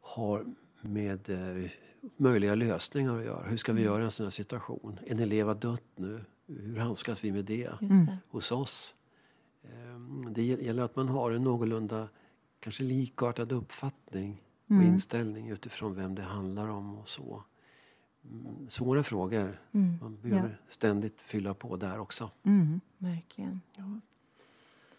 har 0.00 0.44
med 0.80 1.30
eh, 1.30 1.70
möjliga 2.16 2.54
lösningar 2.54 3.18
att 3.18 3.24
göra. 3.24 3.48
Hur 3.48 3.56
ska 3.56 3.72
vi 3.72 3.82
göra 3.82 4.00
i 4.00 4.04
en 4.04 4.10
sån 4.10 4.26
här 4.26 4.30
situation? 4.30 4.98
En 5.06 5.18
elev 5.18 5.46
har 5.46 5.54
dött 5.54 5.84
nu. 5.96 6.24
Hur 6.46 6.76
handskas 6.76 7.24
vi 7.24 7.32
med 7.32 7.44
det 7.44 7.70
det. 7.80 8.18
hos 8.28 8.52
oss? 8.52 8.94
Ehm, 9.64 10.26
Det 10.32 10.42
gäller 10.42 10.82
att 10.82 10.96
man 10.96 11.08
har 11.08 11.30
en 11.30 11.44
någorlunda 11.44 12.08
kanske 12.60 12.82
likartad 12.84 13.52
uppfattning 13.52 14.42
och 14.66 14.82
inställning 14.82 15.48
utifrån 15.50 15.94
vem 15.94 16.14
det 16.14 16.22
handlar 16.22 16.68
om 16.68 16.98
och 16.98 17.08
så. 17.08 17.44
Mm, 18.24 18.68
Svåra 18.68 19.02
frågor. 19.02 19.60
Man 20.00 20.18
behöver 20.22 20.60
ständigt 20.68 21.20
fylla 21.20 21.54
på 21.54 21.76
där 21.76 21.98
också. 21.98 22.30
Mm. 22.42 22.80
Verkligen. 22.98 23.60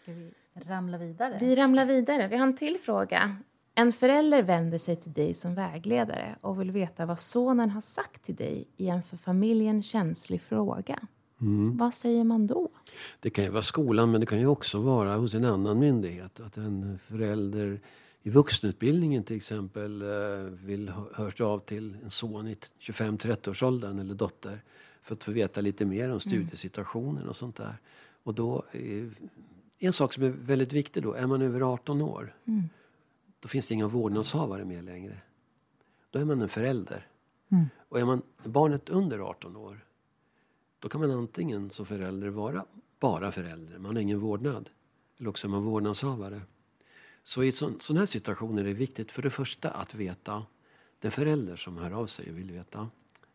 Ska 0.02 0.12
vi 0.14 0.32
ramla 0.56 0.98
vidare? 0.98 1.38
Vi 1.40 1.56
ramlar 1.56 1.86
vidare. 1.86 2.28
Vi 2.28 2.38
har 2.38 2.48
en 2.48 2.56
till 2.58 2.78
fråga. 2.84 3.36
En 3.76 3.94
förälder 3.94 4.44
vänder 4.44 4.78
sig 4.78 4.96
till 4.96 5.14
dig 5.14 5.34
som 5.34 5.56
vägledare 5.56 6.36
och 6.42 6.62
vill 6.62 6.72
veta 6.72 7.06
vad 7.06 7.20
sonen 7.20 7.70
har 7.70 7.82
sagt 7.82 8.24
till 8.24 8.36
dig 8.36 8.68
i 8.78 8.88
en 8.88 9.04
för 9.04 9.18
familjen 9.18 9.84
känslig 9.84 10.42
fråga. 10.42 11.00
Vad 11.78 11.94
säger 11.94 12.24
man 12.24 12.48
då? 12.48 12.70
Det 13.20 13.30
kan 13.30 13.44
ju 13.44 13.50
vara 13.50 13.62
skolan 13.62 14.12
men 14.12 14.22
det 14.22 14.28
kan 14.28 14.40
ju 14.40 14.48
också 14.48 14.80
vara 14.80 15.16
hos 15.16 15.34
en 15.34 15.46
annan 15.46 15.80
myndighet. 15.80 16.40
Att 16.40 16.58
en 16.58 17.00
förälder 17.00 17.80
i 18.24 18.30
vuxenutbildningen 18.30 19.24
till 19.24 19.36
exempel 19.36 20.02
eh, 20.02 20.08
vill 20.50 20.92
hörs 21.14 21.42
av 21.42 21.60
till 21.60 21.98
en 22.04 22.10
son 22.10 22.48
i 22.48 22.58
25-30-årsåldern 22.80 24.00
eller 24.00 24.16
dotter 24.16 24.62
för 25.02 25.16
att 25.16 25.24
få 25.24 25.32
veta 25.32 25.62
lite 25.62 25.86
mer 25.86 26.12
om 26.12 26.20
studiesituationen 26.20 27.28
och 27.28 27.36
sånt 27.36 27.56
där. 27.56 27.78
Och 28.24 28.34
då, 28.34 28.66
eh, 28.72 29.08
en 29.80 29.94
sak 29.94 30.14
som 30.14 30.24
är 30.24 30.30
väldigt 30.30 30.74
viktig 30.74 31.04
då, 31.04 31.14
är 31.14 31.28
man 31.28 31.42
över 31.42 31.62
18 31.74 32.02
år 32.02 32.36
då 33.42 33.48
finns 33.48 33.68
det 33.68 33.74
inga 33.74 33.88
vårdnadshavare 33.88 34.66
med 34.66 34.84
längre. 34.84 35.18
Då 36.10 36.20
är 36.20 36.26
man 36.26 36.42
en 36.42 36.50
förälder. 36.50 37.08
Och 37.90 38.00
är 38.00 38.06
man 38.06 38.22
barnet 38.44 38.90
under 38.90 39.20
18 39.20 39.56
år 39.56 39.86
då 40.80 40.90
kan 40.90 41.02
man 41.02 41.12
antingen 41.12 41.70
som 41.70 41.86
förälder 41.86 42.30
vara 42.30 42.66
bara 43.00 43.32
förälder, 43.32 43.80
man 43.80 43.96
har 43.96 44.02
ingen 44.02 44.20
vårdnad. 44.20 44.70
Eller 45.18 45.30
också 45.30 45.48
är 45.48 45.50
man 45.50 45.64
vårdnadshavare. 45.64 46.42
Så 47.24 47.44
i 47.44 47.52
sån 47.52 47.98
här 47.98 48.06
situation 48.06 48.58
är 48.58 48.64
det 48.64 48.74
viktigt 48.74 49.12
för 49.12 49.22
det 49.22 49.30
första 49.30 49.72
att 49.72 49.96
veta, 49.96 50.46
den 51.00 51.12
förälder 51.12 51.56
som 51.56 51.78
hör 51.78 51.92
av 51.92 52.08
sig 52.08 52.32
och 52.32 52.38
vill 52.38 52.52
veta, 52.52 52.90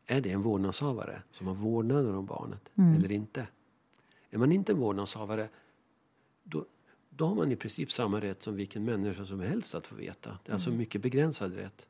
är 0.07 0.21
det 0.21 0.31
en 0.31 0.43
vårdnadshavare 0.43 1.23
som 1.33 1.47
har 1.47 1.55
vårdnaden 1.55 2.15
om 2.15 2.27
barnet 2.27 2.69
eller 2.75 3.13
inte? 3.13 3.47
Är 4.31 4.39
man 4.39 4.53
inte 4.53 4.73
en 4.73 4.79
vårdnadshavare, 4.79 5.49
då, 6.43 6.65
då 7.17 7.27
har 7.27 7.35
man 7.35 7.53
i 7.53 7.57
princip 7.57 7.93
samma 7.93 8.21
rätt 8.21 8.43
som 8.43 8.57
vilken 8.57 8.85
människa 8.85 9.25
som 9.25 9.41
helst 9.41 9.75
att 9.75 9.87
få 9.87 9.95
veta. 9.95 10.39
Det 10.45 10.51
är 10.51 10.53
alltså 10.53 10.71
en 10.71 10.77
mycket 10.77 11.03
begränsad 11.03 11.55
rätt. 11.55 11.87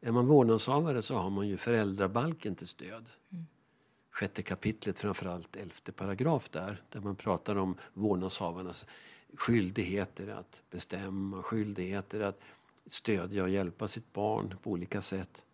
Är 0.00 0.12
man 0.12 0.26
vårdnadshavare 0.26 1.02
så 1.02 1.14
har 1.14 1.30
man 1.30 1.48
ju 1.48 1.56
föräldrabalken 1.56 2.54
till 2.54 2.66
stöd 2.66 3.04
sjätte 4.16 4.42
kapitlet, 4.42 4.98
framförallt 4.98 5.56
elfte 5.56 5.92
paragraf 5.92 6.48
där, 6.48 6.82
där 6.88 7.00
man 7.00 7.16
pratar 7.16 7.56
om 7.56 7.74
vårdnadshavarnas 7.94 8.86
skyldigheter 9.34 10.28
att 10.28 10.62
bestämma, 10.70 11.42
skyldigheter 11.42 12.20
att 12.20 12.40
stödja 12.86 13.42
och 13.42 13.50
hjälpa 13.50 13.88
sitt 13.88 14.12
barn 14.12 14.54
på 14.62 14.70
olika 14.70 15.02
sätt. 15.02 15.44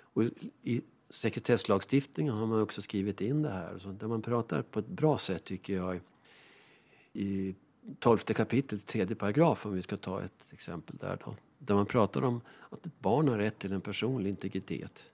Och 0.00 0.22
I 0.62 0.82
sekretesslagstiftningen 1.08 2.34
har 2.34 2.46
man 2.46 2.62
också 2.62 2.82
skrivit 2.82 3.20
in 3.20 3.42
det 3.42 3.50
här, 3.50 3.78
så 3.78 3.88
där 3.88 4.06
man 4.06 4.22
pratar 4.22 4.62
på 4.62 4.78
ett 4.78 4.88
bra 4.88 5.18
sätt 5.18 5.44
tycker 5.44 5.74
jag 5.74 6.00
i 7.12 7.54
tolfte 7.98 8.34
kapitlet, 8.34 8.86
tredje 8.86 9.16
paragraf 9.16 9.66
om 9.66 9.74
vi 9.74 9.82
ska 9.82 9.96
ta 9.96 10.22
ett 10.22 10.52
exempel 10.52 10.96
där 10.96 11.18
då. 11.24 11.34
Där 11.58 11.74
man 11.74 11.86
pratar 11.86 12.24
om 12.24 12.40
att 12.70 12.86
ett 12.86 13.00
barn 13.00 13.28
har 13.28 13.38
rätt 13.38 13.58
till 13.58 13.72
en 13.72 13.80
personlig 13.80 14.30
integritet. 14.30 15.12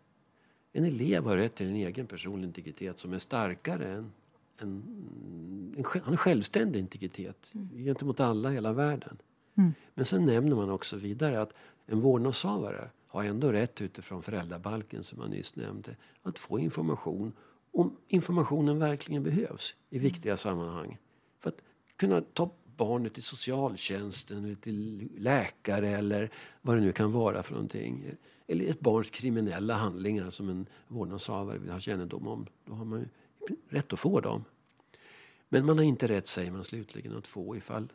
En 0.72 0.84
elev 0.84 1.24
har 1.24 1.36
rätt 1.36 1.54
till 1.54 1.68
en 1.68 1.76
egen 1.76 2.06
personlig 2.06 2.46
integritet 2.46 2.98
som 2.98 3.12
är 3.12 3.18
starkare 3.18 3.88
än 3.88 4.12
en, 4.58 4.82
en, 5.76 5.84
en 6.06 6.16
självständig 6.16 6.80
integritet 6.80 7.52
gentemot 7.74 8.20
alla 8.20 8.50
i 8.50 8.54
hela 8.54 8.72
världen. 8.72 9.18
Men 9.94 10.04
sen 10.04 10.26
nämner 10.26 10.56
man 10.56 10.70
också 10.70 10.96
vidare 10.96 11.40
att 11.40 11.52
en 11.86 12.00
vårdnadshavare 12.00 12.90
har 13.06 13.24
ändå 13.24 13.52
rätt 13.52 13.82
utifrån 13.82 14.22
föräldrabalken 14.22 15.04
som 15.04 15.20
jag 15.20 15.30
nyss 15.30 15.56
nämnde 15.56 15.96
att 16.22 16.38
få 16.38 16.58
information 16.58 17.32
om 17.72 17.96
informationen 18.08 18.78
verkligen 18.78 19.22
behövs 19.22 19.74
i 19.90 19.98
viktiga 19.98 20.36
sammanhang. 20.36 20.98
För 21.40 21.48
att 21.48 21.62
kunna 21.96 22.20
ta 22.20 22.50
barnet 22.84 23.14
till 23.14 23.22
socialtjänsten 23.22 24.44
eller 24.44 24.54
till 24.54 25.08
läkare 25.16 25.88
eller 25.88 26.30
vad 26.62 26.76
det 26.76 26.80
nu 26.80 26.92
kan 26.92 27.12
vara 27.12 27.42
för 27.42 27.52
någonting. 27.52 28.04
Eller 28.46 28.64
ett 28.64 28.80
barns 28.80 29.10
kriminella 29.10 29.74
handlingar 29.74 30.30
som 30.30 30.48
en 30.48 30.66
vårdnadshavare 30.88 31.58
vill 31.58 31.70
ha 31.70 31.80
kännedom 31.80 32.28
om. 32.28 32.46
Då 32.64 32.74
har 32.74 32.84
man 32.84 33.00
ju 33.00 33.06
rätt 33.68 33.92
att 33.92 34.00
få 34.00 34.20
dem. 34.20 34.44
Men 35.48 35.66
man 35.66 35.78
har 35.78 35.84
inte 35.84 36.08
rätt, 36.08 36.26
säger 36.26 36.50
man 36.50 36.64
slutligen, 36.64 37.16
att 37.16 37.26
få 37.26 37.56
ifall 37.56 37.92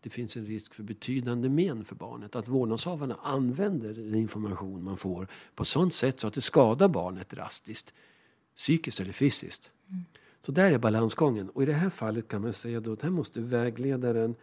det 0.00 0.10
finns 0.10 0.36
en 0.36 0.46
risk 0.46 0.74
för 0.74 0.82
betydande 0.82 1.48
men 1.48 1.84
för 1.84 1.94
barnet. 1.94 2.36
Att 2.36 2.48
vårdnadshavarna 2.48 3.16
använder 3.22 3.94
den 3.94 4.14
information 4.14 4.84
man 4.84 4.96
får 4.96 5.28
på 5.54 5.64
sånt 5.64 5.94
sätt 5.94 6.20
så 6.20 6.26
att 6.26 6.34
det 6.34 6.40
skadar 6.40 6.88
barnet 6.88 7.28
drastiskt. 7.28 7.94
Psykiskt 8.56 9.00
eller 9.00 9.12
fysiskt. 9.12 9.70
Mm. 9.88 10.04
Så 10.46 10.52
där 10.52 10.70
är 10.70 10.78
balansgången. 10.78 11.48
Och 11.50 11.62
i 11.62 11.66
det 11.66 11.72
här 11.72 11.90
fallet 11.90 12.28
kan 12.28 12.42
man 12.42 12.52
säga 12.52 12.80
då 12.80 12.92
att 12.92 13.02
här 13.02 13.10
måste 13.10 13.40
vägledaren 13.40 14.34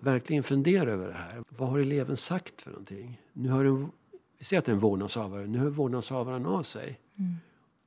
verkligen 0.00 0.42
fundera 0.42 0.90
över 0.90 1.06
det 1.06 1.12
här. 1.12 1.42
Vad 1.48 1.68
har 1.68 1.78
eleven 1.78 2.16
sagt 2.16 2.62
för 2.62 2.70
någonting? 2.70 3.20
Nu 3.32 3.48
har 3.48 3.64
en, 3.64 3.90
vi 4.38 4.44
ser 4.44 4.58
att 4.58 4.64
det 4.64 4.72
är 4.72 4.74
en 4.74 4.80
vårdnadshavare. 4.80 5.46
Nu 5.46 5.58
hör 5.58 5.68
vårdnadshavaren 5.68 6.46
av 6.46 6.62
sig. 6.62 7.00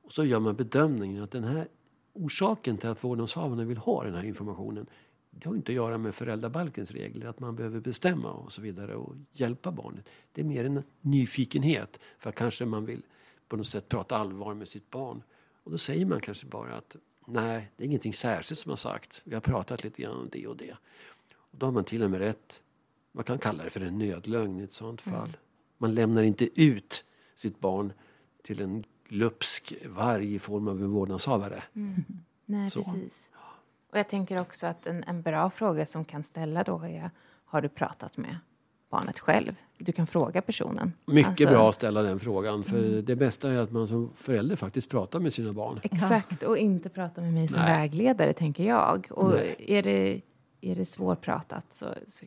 Och 0.02 0.12
så 0.12 0.24
gör 0.24 0.40
man 0.40 0.56
bedömningen 0.56 1.22
att 1.22 1.30
den 1.30 1.44
här 1.44 1.68
orsaken 2.12 2.78
till 2.78 2.88
att 2.88 3.04
vårdnadshavarna 3.04 3.64
vill 3.64 3.78
ha 3.78 4.04
den 4.04 4.14
här 4.14 4.24
informationen 4.24 4.86
det 5.30 5.48
har 5.48 5.56
inte 5.56 5.72
att 5.72 5.76
göra 5.76 5.98
med 5.98 6.14
föräldrabalkens 6.14 6.92
regler, 6.92 7.26
att 7.26 7.40
man 7.40 7.56
behöver 7.56 7.80
bestämma 7.80 8.32
och 8.32 8.52
så 8.52 8.62
vidare 8.62 8.94
och 8.94 9.14
hjälpa 9.32 9.72
barnet. 9.72 10.08
Det 10.32 10.40
är 10.40 10.44
mer 10.44 10.64
en 10.64 10.82
nyfikenhet 11.00 12.00
för 12.18 12.30
att 12.30 12.36
kanske 12.36 12.64
man 12.64 12.84
vill 12.84 13.02
på 13.48 13.56
något 13.56 13.66
sätt 13.66 13.88
prata 13.88 14.16
allvar 14.16 14.54
med 14.54 14.68
sitt 14.68 14.90
barn. 14.90 15.22
Och 15.64 15.70
då 15.70 15.78
säger 15.78 16.06
man 16.06 16.20
kanske 16.20 16.46
bara 16.46 16.74
att 16.74 16.96
nej, 17.28 17.70
det 17.76 17.84
är 17.84 17.86
ingenting 17.86 18.14
särskilt 18.14 18.60
som 18.60 18.70
har 18.70 18.76
sagt. 18.76 19.22
Vi 19.24 19.34
har 19.34 19.40
pratat 19.40 19.84
lite 19.84 20.02
grann 20.02 20.16
om 20.16 20.28
det 20.32 20.46
och 20.46 20.56
det. 20.56 20.76
Och 21.36 21.58
då 21.58 21.66
har 21.66 21.72
man 21.72 21.84
till 21.84 22.02
och 22.02 22.10
med 22.10 22.20
rätt, 22.20 22.62
man 23.12 23.24
kan 23.24 23.38
kalla 23.38 23.64
det 23.64 23.70
för 23.70 23.80
en 23.80 23.98
nödlögn 23.98 24.60
i 24.60 24.62
ett 24.62 24.72
sådant 24.72 25.00
fall. 25.00 25.36
Man 25.78 25.94
lämnar 25.94 26.22
inte 26.22 26.62
ut 26.62 27.04
sitt 27.34 27.60
barn 27.60 27.92
till 28.42 28.62
en 28.62 28.84
glupsk 29.08 29.74
varg 29.86 30.34
i 30.34 30.38
form 30.38 30.68
av 30.68 30.82
en 30.82 30.90
vårdnadshavare. 30.90 31.62
Nej, 32.44 32.70
Så. 32.70 32.82
precis. 32.82 33.30
Och 33.90 33.98
jag 33.98 34.08
tänker 34.08 34.40
också 34.40 34.66
att 34.66 34.86
en, 34.86 35.04
en 35.04 35.22
bra 35.22 35.50
fråga 35.50 35.86
som 35.86 36.04
kan 36.04 36.24
ställa 36.24 36.64
då 36.64 36.82
är 36.82 37.10
har 37.44 37.62
du 37.62 37.68
pratat 37.68 38.16
med 38.16 38.36
barnet 38.90 39.18
själv? 39.18 39.54
Du 39.78 39.92
kan 39.92 40.06
fråga 40.06 40.42
personen. 40.42 40.92
Mycket 41.06 41.28
Alltså, 41.28 41.46
bra 41.46 41.68
att 41.68 41.74
ställa 41.74 42.02
den 42.02 42.18
frågan. 42.18 42.64
För 42.64 43.02
det 43.02 43.16
bästa 43.16 43.52
är 43.52 43.58
att 43.58 43.72
man 43.72 43.86
som 43.86 44.10
förälder 44.14 44.56
faktiskt 44.56 44.90
pratar 44.90 45.20
med 45.20 45.32
sina 45.32 45.52
barn. 45.52 45.80
Exakt, 45.82 46.42
och 46.42 46.58
inte 46.58 46.88
prata 46.88 47.20
med 47.20 47.32
mig 47.32 47.48
som 47.48 47.60
Nej. 47.60 47.72
vägledare, 47.72 48.32
tänker 48.32 48.64
jag. 48.64 49.06
Och 49.10 49.30
Nej. 49.30 49.56
är 49.58 49.82
det, 49.82 50.20
är 50.60 50.74
det 50.74 50.84
svårpratat 50.84 51.64
så, 51.70 51.86
så 52.06 52.26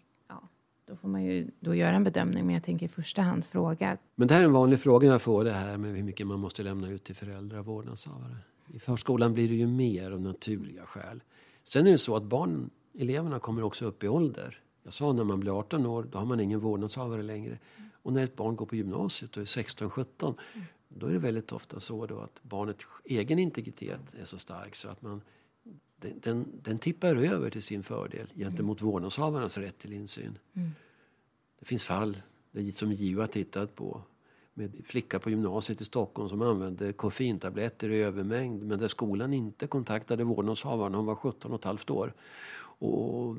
då 0.91 0.97
får 0.97 1.07
man 1.07 1.23
ju 1.23 1.51
då 1.59 1.75
göra 1.75 1.95
en 1.95 2.03
bedömning. 2.03 2.45
Men 2.45 2.55
jag 2.55 2.63
tänker 2.63 2.85
i 2.85 2.89
första 2.89 3.21
hand 3.21 3.45
fråga. 3.45 3.97
Men 4.15 4.27
det 4.27 4.33
här 4.33 4.41
är 4.41 4.45
en 4.45 4.53
vanlig 4.53 4.79
fråga 4.79 5.07
jag 5.07 5.21
får, 5.21 5.43
det 5.43 5.51
här 5.51 5.77
med 5.77 5.95
hur 5.95 6.03
mycket 6.03 6.27
man 6.27 6.39
måste 6.39 6.63
lämna 6.63 6.89
ut 6.89 7.03
till 7.03 7.15
föräldrar 7.15 7.59
och 7.59 7.65
vårdnadshavare. 7.65 8.37
I 8.73 8.79
förskolan 8.79 9.33
blir 9.33 9.47
det 9.47 9.55
ju 9.55 9.67
mer 9.67 10.11
av 10.11 10.21
naturliga 10.21 10.85
skäl. 10.85 11.21
Sen 11.63 11.87
är 11.87 11.91
det 11.91 11.97
så 11.97 12.15
att 12.15 12.23
barnen, 12.23 12.69
eleverna 12.99 13.39
kommer 13.39 13.63
också 13.63 13.85
upp 13.85 14.03
i 14.03 14.07
ålder. 14.07 14.59
Jag 14.83 14.93
sa 14.93 15.13
när 15.13 15.23
man 15.23 15.39
blir 15.39 15.59
18 15.59 15.85
år, 15.85 16.07
då 16.11 16.17
har 16.17 16.25
man 16.25 16.39
ingen 16.39 16.59
vårdnadshavare 16.59 17.23
längre. 17.23 17.59
Och 17.93 18.13
när 18.13 18.23
ett 18.23 18.35
barn 18.35 18.55
går 18.55 18.65
på 18.65 18.75
gymnasiet 18.75 19.37
och 19.37 19.41
är 19.41 19.45
16-17, 19.45 20.35
då 20.87 21.07
är 21.07 21.11
det 21.11 21.19
väldigt 21.19 21.51
ofta 21.51 21.79
så 21.79 22.05
då 22.05 22.19
att 22.19 22.43
barnets 22.43 22.85
egen 23.05 23.39
integritet 23.39 23.99
är 24.19 24.23
så 24.23 24.37
stark 24.37 24.75
så 24.75 24.89
att 24.89 25.01
man, 25.01 25.21
den, 25.95 26.19
den, 26.23 26.45
den 26.61 26.79
tippar 26.79 27.15
över 27.15 27.49
till 27.49 27.61
sin 27.61 27.83
fördel 27.83 28.27
gentemot 28.35 28.81
mm. 28.81 28.91
vårdnadshavarnas 28.91 29.57
rätt 29.57 29.77
till 29.77 29.93
insyn. 29.93 30.37
Mm. 30.53 30.71
Det 31.59 31.65
finns 31.65 31.83
fall 31.83 32.17
som 32.73 32.91
JO 32.91 33.19
har 33.19 33.27
tittat 33.27 33.75
på 33.75 34.01
med 34.53 34.81
flicka 34.85 35.19
på 35.19 35.29
gymnasiet 35.29 35.81
i 35.81 35.85
Stockholm 35.85 36.29
som 36.29 36.41
använde 36.41 36.93
koffeintabletter 36.93 37.89
i 37.89 38.01
övermängd 38.01 38.63
men 38.63 38.79
där 38.79 38.87
skolan 38.87 39.33
inte 39.33 39.67
kontaktade 39.67 40.23
vårdnadshavaren. 40.23 40.93
Hon 40.93 41.05
var 41.05 41.15
17 41.15 41.51
och 41.51 41.59
ett 41.59 41.65
halvt 41.65 41.89
år. 41.89 42.13
Och 42.81 43.37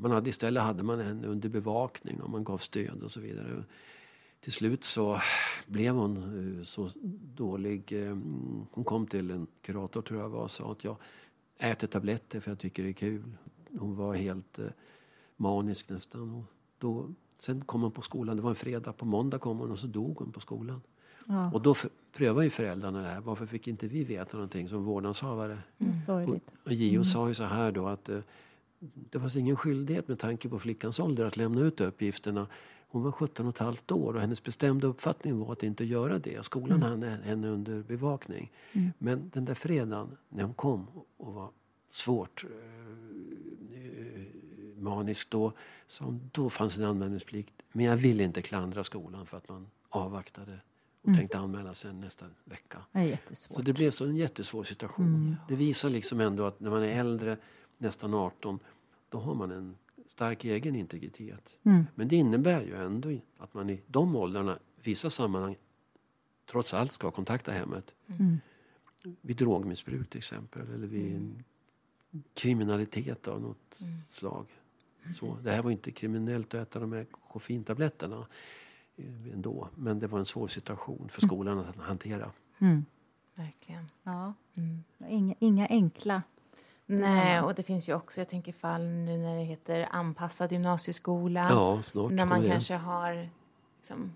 man 0.00 0.10
hade, 0.10 0.30
istället 0.30 0.62
hade 0.62 0.82
man 0.82 1.00
henne 1.00 1.26
under 1.26 1.48
bevakning 1.48 2.20
och 2.20 2.30
man 2.30 2.44
gav 2.44 2.58
stöd 2.58 3.02
och 3.02 3.10
så 3.10 3.20
vidare. 3.20 3.64
Till 4.40 4.52
slut 4.52 4.84
så 4.84 5.18
blev 5.66 5.94
hon 5.94 6.16
eh, 6.58 6.64
så 6.64 6.88
dålig. 7.34 7.92
Eh, 7.92 8.16
hon 8.70 8.84
kom 8.84 9.06
till 9.06 9.30
en 9.30 9.46
kurator 9.62 10.02
tror 10.02 10.20
jag 10.20 10.28
var 10.28 10.42
och 10.42 10.50
sa 10.50 10.72
att 10.72 10.84
jag 10.84 10.96
äter 11.58 11.86
tabletter 11.86 12.40
för 12.40 12.50
jag 12.50 12.58
tycker 12.58 12.82
det 12.82 12.88
är 12.88 12.92
kul. 12.92 13.36
Hon 13.78 13.96
var 13.96 14.14
helt 14.14 14.58
eh, 14.58 14.66
manisk 15.36 15.88
nästan. 15.88 16.34
Och 16.34 16.44
då 16.78 17.08
Sen 17.38 17.64
kom 17.64 17.82
hon 17.82 17.92
på 17.92 18.02
skolan, 18.02 18.36
det 18.36 18.42
var 18.42 18.50
en 18.50 18.56
fredag, 18.56 18.92
på 18.92 19.06
måndag 19.06 19.38
kom 19.38 19.58
hon 19.58 19.70
och 19.70 19.78
så 19.78 19.86
dog 19.86 20.18
hon 20.18 20.32
på 20.32 20.40
skolan. 20.40 20.80
Ja. 21.26 21.50
Och 21.52 21.62
då 21.62 21.74
prövade 22.16 22.44
ju 22.44 22.50
föräldrarna 22.50 23.02
det 23.02 23.08
här, 23.08 23.20
varför 23.20 23.46
fick 23.46 23.68
inte 23.68 23.86
vi 23.86 24.04
veta 24.04 24.36
någonting 24.36 24.68
som 24.68 24.84
vårdnadshavare? 24.84 25.58
Mm. 25.78 26.30
Och, 26.30 26.40
och 26.64 26.72
JO 26.72 26.94
mm. 26.94 27.04
sa 27.04 27.28
ju 27.28 27.34
så 27.34 27.44
här 27.44 27.72
då 27.72 27.88
att 27.88 28.10
det 28.94 29.20
fanns 29.20 29.36
ingen 29.36 29.56
skyldighet 29.56 30.08
med 30.08 30.18
tanke 30.18 30.48
på 30.48 30.58
flickans 30.58 31.00
ålder 31.00 31.24
att 31.24 31.36
lämna 31.36 31.60
ut 31.60 31.80
uppgifterna. 31.80 32.46
Hon 32.88 33.02
var 33.02 33.12
17 33.12 33.46
och 33.46 33.54
ett 33.54 33.58
halvt 33.58 33.92
år 33.92 34.14
och 34.14 34.20
hennes 34.20 34.42
bestämda 34.42 34.86
uppfattning 34.86 35.38
var 35.38 35.52
att 35.52 35.62
inte 35.62 35.84
göra 35.84 36.18
det. 36.18 36.44
Skolan 36.44 36.82
mm. 36.82 36.90
hade 36.90 37.06
henne 37.06 37.48
under 37.48 37.82
bevakning. 37.82 38.52
Mm. 38.72 38.92
Men 38.98 39.30
den 39.34 39.44
där 39.44 39.54
fredagen 39.54 40.16
när 40.28 40.44
hon 40.44 40.54
kom 40.54 40.86
och 41.16 41.34
var 41.34 41.50
svårt 41.90 42.44
uh, 42.44 42.50
manisk 44.76 45.30
då. 45.30 45.52
Så 45.88 46.18
då 46.32 46.50
fanns 46.50 46.78
en 46.78 46.84
anmälningsplikt. 46.84 47.62
Men 47.72 47.86
jag 47.86 47.96
ville 47.96 48.24
inte 48.24 48.42
klandra 48.42 48.84
skolan 48.84 49.26
för 49.26 49.36
att 49.36 49.48
man 49.48 49.66
avvaktade 49.88 50.60
och 51.02 51.08
mm. 51.08 51.18
tänkte 51.18 51.38
anmäla 51.38 51.74
sig 51.74 51.92
nästa 51.92 52.26
vecka. 52.44 52.78
Det 53.28 53.34
så 53.34 53.62
det 53.62 53.72
blev 53.72 53.90
så 53.90 54.04
en 54.04 54.16
jättesvår 54.16 54.64
situation. 54.64 55.06
Mm. 55.06 55.36
Det 55.48 55.56
visar 55.56 55.90
liksom 55.90 56.20
ändå 56.20 56.44
att 56.44 56.60
när 56.60 56.70
man 56.70 56.82
är 56.82 57.00
äldre, 57.00 57.36
nästan 57.78 58.14
18, 58.14 58.58
då 59.08 59.18
har 59.18 59.34
man 59.34 59.50
en 59.50 59.76
stark 60.06 60.44
egen 60.44 60.74
integritet. 60.74 61.58
Mm. 61.62 61.86
Men 61.94 62.08
det 62.08 62.16
innebär 62.16 62.62
ju 62.62 62.76
ändå 62.76 63.18
att 63.38 63.54
man 63.54 63.70
i 63.70 63.80
de 63.86 64.16
åldrarna, 64.16 64.58
vissa 64.82 65.10
sammanhang, 65.10 65.56
trots 66.50 66.74
allt 66.74 66.92
ska 66.92 67.10
kontakta 67.10 67.52
hemmet. 67.52 67.94
Mm. 68.06 68.40
Vid 69.20 69.36
drogmissbruk 69.36 70.10
till 70.10 70.18
exempel, 70.18 70.62
eller 70.74 70.86
vid 70.86 71.16
mm. 71.16 71.42
kriminalitet 72.34 73.28
av 73.28 73.40
något 73.40 73.80
mm. 73.80 74.00
slag. 74.08 74.46
Så, 75.14 75.36
det 75.42 75.50
här 75.50 75.62
var 75.62 75.70
inte 75.70 75.90
kriminellt 75.90 76.54
att 76.54 76.68
äta 76.68 76.80
de 76.80 76.92
här 76.92 77.06
koffeintabletterna 77.28 78.26
eh, 78.96 79.32
ändå. 79.32 79.68
Men 79.74 79.98
det 79.98 80.06
var 80.06 80.18
en 80.18 80.24
svår 80.24 80.48
situation 80.48 81.08
för 81.08 81.22
mm. 81.22 81.28
skolan 81.28 81.58
att 81.58 81.76
hantera. 81.76 82.30
Mm. 82.58 82.84
Verkligen. 83.34 83.90
Ja. 84.02 84.34
Mm. 84.54 84.84
Inga, 85.08 85.34
inga 85.38 85.66
enkla 85.66 86.22
Nej, 86.86 87.40
och 87.40 87.54
det 87.54 87.62
finns 87.62 87.88
ju 87.88 87.94
också, 87.94 88.20
jag 88.20 88.28
tänker 88.28 88.52
fall 88.52 88.82
nu 88.82 89.18
när 89.18 89.34
det 89.36 89.44
heter 89.44 89.88
anpassad 89.90 90.52
gymnasieskola. 90.52 91.46
Ja, 91.50 91.82
snart 91.82 92.12
när 92.12 92.26
man 92.26 92.48
kanske 92.48 92.74
har 92.74 93.28
liksom, 93.76 94.12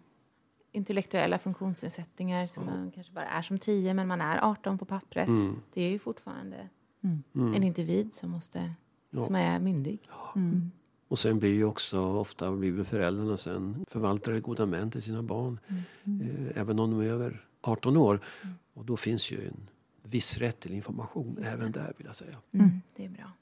intellektuella 0.72 1.38
funktionsnedsättningar 1.38 2.46
som 2.46 2.64
ja. 2.66 2.70
man 2.70 2.90
kanske 2.90 3.12
bara 3.12 3.26
är 3.26 3.42
som 3.42 3.58
10 3.58 3.94
men 3.94 4.08
man 4.08 4.20
är 4.20 4.38
18 4.44 4.78
på 4.78 4.84
pappret. 4.84 5.28
Mm. 5.28 5.56
Det 5.74 5.82
är 5.82 5.90
ju 5.90 5.98
fortfarande 5.98 6.68
mm. 7.00 7.54
en 7.54 7.62
individ 7.62 8.14
som, 8.14 8.30
måste, 8.30 8.72
ja. 9.10 9.22
som 9.22 9.34
är 9.34 9.58
myndig. 9.58 9.98
Mm. 10.36 10.70
Och 11.08 11.18
sen 11.18 11.38
blir 11.38 11.54
ju 11.54 11.64
också 11.64 12.00
ofta 12.00 12.52
blir 12.52 12.84
föräldrarna 12.84 13.36
sen 13.36 13.84
förvaltare 13.88 14.40
goda 14.40 14.66
män 14.66 14.90
till 14.90 15.02
sina 15.02 15.22
barn. 15.22 15.60
Mm. 16.04 16.20
Eh, 16.20 16.60
även 16.60 16.78
om 16.78 16.90
de 16.90 17.00
är 17.00 17.10
över 17.10 17.44
18 17.60 17.96
år. 17.96 18.20
Mm. 18.42 18.54
Och 18.74 18.84
då 18.84 18.96
finns 18.96 19.30
ju 19.30 19.46
en 19.46 19.70
viss 20.10 20.38
rätt 20.38 20.60
till 20.60 20.74
information 20.74 21.44
även 21.44 21.72
där 21.72 21.92
vill 21.96 22.06
jag 22.06 22.16
säga. 22.16 22.36
Mm. 22.54 22.66
mm. 22.66 22.80
Det 22.96 23.04
är 23.04 23.08
bra. 23.08 23.32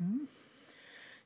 Mm. 0.00 0.26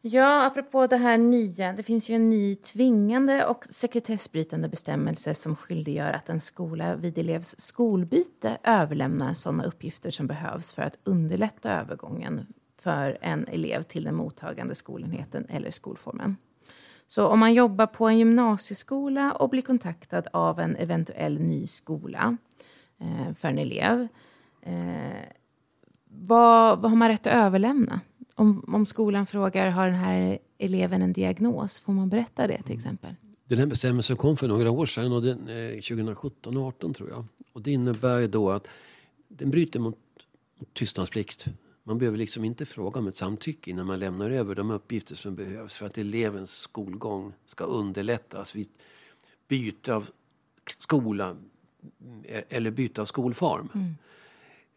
Ja, 0.03 0.47
apropå 0.47 0.87
det 0.87 0.97
här 0.97 1.19
nya. 1.19 1.73
Det 1.73 1.83
finns 1.83 2.11
ju 2.11 2.15
en 2.15 2.31
ny 2.31 2.57
tvingande 2.57 3.47
och 3.47 3.65
sekretessbrytande 3.65 4.69
bestämmelse 4.69 5.35
som 5.35 5.57
skyldiggör 5.57 6.13
att 6.13 6.29
en 6.29 6.41
skola 6.41 6.97
vid 6.97 7.19
elevs 7.19 7.61
skolbyte 7.61 8.59
överlämnar 8.63 9.35
sådana 9.35 9.65
uppgifter 9.65 10.11
som 10.11 10.27
behövs 10.27 10.73
för 10.73 10.83
att 10.83 10.99
underlätta 11.05 11.81
övergången 11.81 12.47
för 12.77 13.19
en 13.21 13.49
elev 13.49 13.83
till 13.83 14.05
den 14.05 14.15
mottagande 14.15 14.75
skolenheten 14.75 15.47
eller 15.49 15.71
skolformen. 15.71 16.37
Så 17.07 17.27
om 17.27 17.39
man 17.39 17.55
jobbar 17.55 17.87
på 17.87 18.09
en 18.09 18.19
gymnasieskola 18.19 19.33
och 19.33 19.49
blir 19.49 19.63
kontaktad 19.63 20.23
av 20.33 20.61
en 20.61 20.77
eventuell 20.77 21.41
ny 21.41 21.67
skola 21.67 22.37
eh, 22.99 23.35
för 23.35 23.49
en 23.49 23.59
elev, 23.59 24.09
eh, 24.63 24.75
vad, 26.05 26.81
vad 26.81 26.91
har 26.91 26.97
man 26.97 27.09
rätt 27.09 27.27
att 27.27 27.33
överlämna? 27.33 28.01
Om, 28.35 28.65
om 28.69 28.87
skolan 28.87 29.27
frågar 29.27 29.71
har 29.71 29.87
den 29.87 29.97
här 29.97 30.39
eleven 30.59 31.03
en 31.03 31.13
diagnos, 31.13 31.81
får 31.81 31.93
man 31.93 32.09
berätta 32.09 32.47
det 32.47 32.63
till 32.63 32.77
exempel? 32.77 33.15
Den 33.45 33.59
här 33.59 33.67
bestämmelsen 33.67 34.17
kom 34.17 34.37
för 34.37 34.49
några 34.49 34.71
år 34.71 34.87
sedan, 34.87 35.13
och 35.13 35.23
den, 35.23 35.49
eh, 35.49 35.79
2017-18 35.81 36.95
tror 36.95 37.09
jag. 37.09 37.25
Och 37.53 37.63
det 37.63 37.71
innebär 37.71 38.29
då 38.29 38.51
att 38.51 38.67
den 39.29 39.51
bryter 39.51 39.81
mot, 39.81 39.99
mot 40.59 40.75
tystnadsplikt 40.75 41.49
man 41.91 41.99
behöver 41.99 42.19
liksom 42.19 42.45
inte 42.45 42.67
fråga 42.67 43.01
om 43.01 43.07
ett 43.07 43.17
samtycke 43.17 43.71
innan 43.71 43.87
man 43.87 43.99
lämnar 43.99 44.31
över 44.31 44.55
de 44.55 44.71
uppgifter 44.71 45.15
som 45.15 45.35
behövs 45.35 45.77
för 45.77 45.87
att 45.87 45.99
elevens 45.99 46.51
skolgång 46.51 47.33
ska 47.47 47.65
underlättas 47.65 48.57
vid 48.57 48.69
byte 49.49 49.95
av 49.95 50.11
skola 50.79 51.37
eller 52.49 52.71
byte 52.71 53.01
av 53.01 53.07
skolform. 53.07 53.69
Mm. 53.75 53.97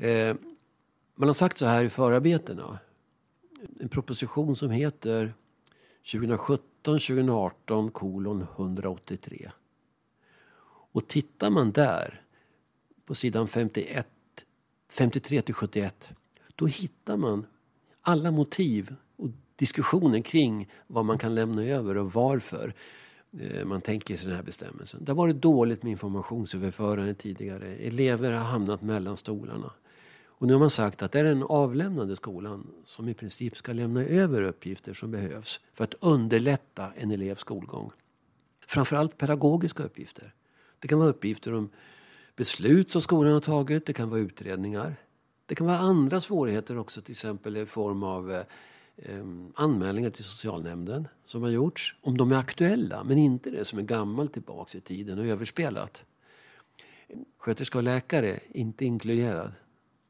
Eh, 0.04 0.36
man 1.16 1.30
har 1.30 1.34
sagt 1.34 1.58
så 1.58 1.66
här 1.66 1.84
i 1.84 1.90
förarbetena. 1.90 2.80
En 3.80 3.90
proposition 3.90 4.56
som 4.56 4.70
heter 4.72 5.34
2017-2018 6.06 7.92
kolon 7.92 8.42
183. 8.42 9.52
Och 10.92 11.08
tittar 11.08 11.50
man 11.50 11.72
där 11.72 12.22
på 13.06 13.16
sidan 13.16 13.48
51, 13.48 14.08
53 14.90 15.42
till 15.42 15.54
71 15.54 16.10
då 16.56 16.66
hittar 16.66 17.18
man 17.18 17.46
alla 18.02 18.32
motiv 18.32 18.96
och 19.16 19.30
diskussioner 19.56 20.22
kring 20.22 20.70
vad 20.88 21.06
man 21.06 21.18
kan 21.18 21.36
lämna 21.36 21.64
över 21.64 21.98
och 21.98 22.14
varför 22.14 22.74
eh, 23.40 23.66
man 23.66 23.82
tänker 23.82 24.16
sig 24.16 24.28
den 24.28 24.36
här 24.36 24.44
bestämmelsen. 24.44 25.06
Det 25.06 25.12
har 25.12 25.18
varit 25.18 25.42
dåligt 25.42 25.84
med 25.84 25.92
informationsöverförande 25.92 27.14
tidigare. 27.14 27.76
Elever 27.76 28.32
har 28.32 28.46
hamnat 28.46 28.82
mellan 28.82 29.18
stolarna. 29.18 29.72
Och 30.44 30.48
nu 30.48 30.54
har 30.54 30.60
man 30.60 30.70
sagt 30.70 31.02
att 31.02 31.12
det 31.12 31.20
är 31.20 31.24
den 31.24 31.44
avlämnande 31.44 32.16
skolan 32.16 32.68
som 32.84 33.10
i 33.10 33.14
princip 33.14 33.58
ska 33.58 33.74
lämna 33.74 34.04
över 34.04 34.42
uppgifter 34.42 34.94
som 34.94 35.12
behövs 35.12 35.60
för 35.74 35.84
att 35.84 35.94
underlätta 36.00 36.92
en 36.96 37.12
elevs 37.12 37.40
skolgång. 37.40 37.92
Framförallt 38.68 39.18
pedagogiska 39.18 39.84
uppgifter. 39.84 40.34
Det 40.80 40.88
kan 40.88 41.00
vara 41.00 41.10
uppgifter 41.10 41.54
om 41.54 41.70
beslut 42.36 42.92
som 42.92 43.02
skolan 43.02 43.34
har 43.34 43.40
tagit, 43.40 43.86
det 43.86 43.94
kan 43.94 44.10
vara 44.10 44.20
utredningar, 44.20 44.96
det 45.46 45.56
kan 45.56 45.68
vara 45.68 45.78
andra 45.78 46.22
svårigheter 46.22 46.78
också, 46.78 47.02
till 47.02 47.12
exempel 47.12 47.58
i 47.58 47.66
form 47.66 48.04
av 48.04 48.32
eh, 48.32 49.26
anmälningar 49.56 50.10
till 50.10 50.24
socialnämnden 50.24 51.08
som 51.26 51.44
har 51.44 51.50
gjorts. 51.50 51.96
Om 52.02 52.18
de 52.18 52.32
är 52.32 52.38
aktuella, 52.38 53.04
men 53.04 53.18
inte 53.18 53.50
det 53.50 53.66
som 53.66 53.80
är 53.80 53.84
gammalt 53.84 54.34
tillbaks 54.34 54.76
i 54.76 54.82
tiden 54.82 55.20
och 55.20 55.26
överspelat. 55.26 56.06
Sköterska 57.38 57.78
och 57.78 57.84
läkare, 57.84 58.40
inte 58.50 58.86
inkluderad. 58.86 59.52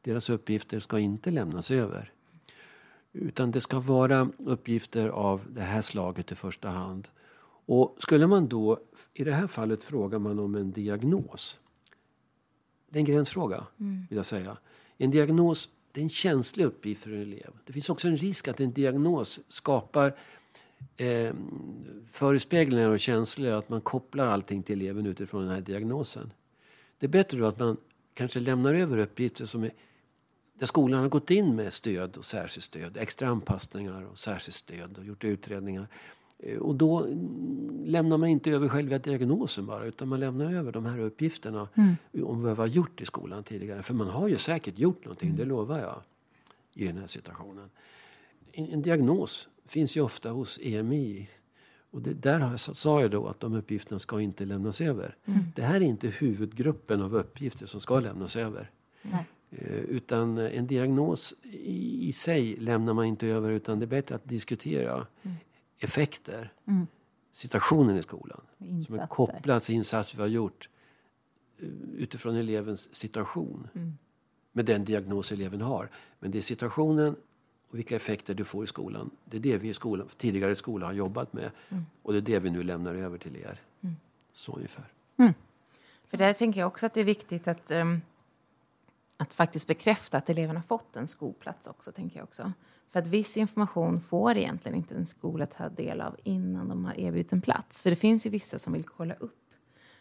Deras 0.04 0.30
uppgifter 0.30 0.80
ska 0.80 1.00
inte 1.00 1.32
lämnas 1.32 1.72
över. 1.72 2.12
Utan 3.12 3.52
det 3.52 3.62
ska 3.62 3.80
vara 3.80 4.30
uppgifter 4.38 5.10
av 5.10 5.42
det 5.50 5.62
här 5.62 5.82
slaget 5.82 6.32
i 6.32 6.36
första 6.36 6.70
hand. 6.70 7.08
Och 7.66 7.96
skulle 8.00 8.28
man 8.28 8.48
då, 8.48 8.80
i 9.14 9.24
det 9.24 9.34
här 9.34 9.48
fallet 9.48 9.84
frågar 9.84 10.20
man 10.20 10.40
om 10.40 10.56
en 10.56 10.72
diagnos. 10.72 11.60
Det 12.90 12.98
är 12.98 13.00
en 13.00 13.06
gränsfråga, 13.06 13.68
mm. 13.80 14.06
vill 14.10 14.18
jag 14.18 14.26
säga. 14.26 14.58
En 14.98 15.12
diagnos 15.12 15.70
det 15.94 16.02
är 16.02 16.04
en 16.04 16.10
känslig 16.10 16.66
uppgift 16.66 17.04
för 17.04 17.12
en 17.12 17.22
elev. 17.22 17.52
Det 17.66 17.74
finns 17.74 17.90
också 17.90 18.08
en 18.08 18.18
risk 18.18 18.48
att 18.48 18.60
en 18.60 18.74
diagnos 18.74 19.40
skapar 19.48 20.16
eh, 20.98 21.34
förespeglingar 22.12 22.90
och 22.90 23.00
känslor, 23.00 23.52
att 23.52 23.70
man 23.70 23.82
kopplar 23.82 24.28
allting 24.28 24.64
till 24.64 24.82
eleven 24.82 25.06
utifrån 25.06 25.42
den 25.42 25.52
här 25.52 25.62
diagnosen. 25.62 26.34
Det 26.98 27.06
är 27.06 27.10
bättre 27.10 27.40
då 27.40 27.46
att 27.46 27.60
man 27.60 27.78
kanske 28.14 28.40
lämnar 28.40 28.74
över 28.74 28.98
uppgifter 28.98 29.46
som 29.46 29.64
är 29.64 29.72
där 30.54 30.66
skolan 30.66 31.02
har 31.02 31.10
gått 31.10 31.32
in 31.32 31.56
med 31.56 31.74
stöd 31.74 32.18
och 32.18 32.26
särskilt 32.26 32.64
stöd, 32.64 32.98
extra 32.98 33.28
anpassningar 33.28 34.06
och 34.12 34.18
särskilt 34.18 34.56
stöd 34.56 34.98
och 34.98 35.06
gjort 35.06 35.24
utredningar. 35.24 35.88
Eh, 36.40 36.58
och 36.58 36.76
då 36.76 37.04
mm, 37.04 37.84
lämnar 37.86 38.18
man 38.18 38.30
inte 38.30 38.52
över 38.52 38.70
själva 38.70 38.98
diagnosen 38.98 39.66
bara 39.66 39.86
utan 39.86 40.08
man 40.08 40.20
lämnar 40.20 40.54
över 40.54 40.72
de 40.72 40.86
här 40.86 41.00
uppgifterna 41.00 41.70
mm. 41.76 41.96
om 42.24 42.42
vad 42.42 42.52
vi 42.52 42.60
har 42.60 42.68
gjort 42.68 43.02
i 43.02 43.06
skolan 43.06 43.44
tidigare. 43.44 43.84
För 43.84 43.94
man 43.94 44.08
har 44.08 44.28
ju 44.28 44.38
säkert 44.38 44.80
gjort 44.80 45.06
någonting, 45.06 45.30
mm. 45.30 45.38
det 45.38 45.46
lovar 45.46 45.80
jag, 45.80 46.02
i 46.74 46.88
den 46.88 46.98
här 46.98 47.08
situationen. 47.08 47.70
En, 48.52 48.70
en 48.70 48.82
diagnos 48.82 49.48
finns 49.66 49.98
ju 49.98 50.02
ofta 50.02 50.30
hos 50.30 50.60
EMI. 50.64 51.30
Och 51.92 52.02
det, 52.02 52.14
där 52.14 52.58
sa 52.58 53.02
jag 53.02 53.12
då 53.12 53.28
att 53.28 53.40
de 53.40 53.54
uppgifterna 53.54 54.00
ska 54.00 54.22
inte 54.22 54.46
lämnas 54.46 54.82
över. 54.82 55.16
Mm. 55.26 55.40
Det 55.56 55.62
här 55.62 55.76
är 55.76 55.82
inte 55.82 56.08
huvudgruppen 56.08 57.02
av 57.02 57.16
uppgifter 57.16 57.66
som 57.66 57.82
ska 57.82 58.00
lämnas 58.00 58.36
över. 58.36 58.72
Nej. 59.02 59.26
Eh, 59.58 59.78
utan 59.78 60.38
en 60.38 60.68
diagnos 60.68 61.34
i, 61.44 62.08
i 62.08 62.14
sig 62.14 62.56
lämnar 62.56 62.94
man 62.94 63.06
inte 63.06 63.28
över 63.28 63.50
utan 63.50 63.80
det 63.80 63.86
är 63.86 63.88
bättre 63.88 64.16
att 64.16 64.26
diskutera 64.26 65.08
mm. 65.24 65.38
effekter, 65.80 66.54
mm. 66.66 66.88
situationen 67.32 67.98
i 67.98 68.04
skolan. 68.04 68.42
Insatser. 68.60 68.86
Som 68.86 69.00
är 69.00 69.08
kopplat 69.08 69.64
till 69.64 69.76
insatser 69.76 70.18
vi 70.18 70.22
har 70.22 70.30
gjort 70.30 70.70
eh, 71.60 71.68
utifrån 71.98 72.36
elevens 72.36 72.96
situation. 72.96 73.68
Mm. 73.74 73.98
Med 74.52 74.66
den 74.66 74.86
diagnos 74.86 75.32
eleven 75.32 75.62
har. 75.62 75.90
Men 76.20 76.32
det 76.32 76.38
är 76.38 76.42
situationen 76.42 77.16
och 77.70 77.78
vilka 77.78 77.96
effekter 77.96 78.34
du 78.34 78.44
får 78.44 78.64
i 78.64 78.68
skolan. 78.68 79.10
Det 79.26 79.38
är 79.38 79.42
det 79.42 79.58
vi 79.58 79.70
i 79.70 79.74
skolan, 79.74 80.08
tidigare 80.18 80.52
i 80.52 80.56
skolan 80.56 80.88
har 80.88 80.94
jobbat 80.94 81.34
med. 81.34 81.52
Mm. 81.70 81.86
Och 82.02 82.14
det 82.14 82.20
är 82.20 82.22
det 82.22 82.40
vi 82.40 82.50
nu 82.50 82.64
lämnar 82.64 82.96
över 82.96 83.18
till 83.18 83.36
er. 83.36 83.62
Mm. 83.82 83.96
Så 84.34 84.56
ungefär. 84.56 84.88
Mm. 85.18 85.34
För 86.08 86.18
där 86.18 86.34
tänker 86.34 86.60
jag 86.60 86.68
också 86.68 86.86
att 86.86 86.94
det 86.94 87.00
är 87.00 87.06
viktigt 87.06 87.48
att 87.48 87.72
um 87.72 88.02
att 89.18 89.34
faktiskt 89.34 89.68
bekräfta 89.68 90.18
att 90.18 90.30
eleverna 90.30 90.62
fått 90.62 90.96
en 90.96 91.08
skolplats 91.08 91.68
också, 91.68 91.92
tänker 91.92 92.18
jag 92.20 92.24
också. 92.24 92.52
För 92.90 93.00
att 93.00 93.08
viss 93.08 93.38
information 93.38 94.02
får 94.02 94.38
egentligen 94.38 94.78
inte 94.78 94.96
en 94.96 95.06
skola 95.06 95.46
ta 95.46 95.70
del 95.70 96.02
av 96.02 96.16
innan 96.24 96.70
de 96.70 96.86
har 96.86 97.00
erbjudit 97.00 97.34
en 97.34 97.42
plats. 97.42 97.84
För 97.84 97.90
det 97.90 97.96
finns 97.96 98.26
ju 98.26 98.30
vissa 98.30 98.60
som 98.60 98.74
vill 98.74 98.84
kolla 98.84 99.14
upp. 99.14 99.40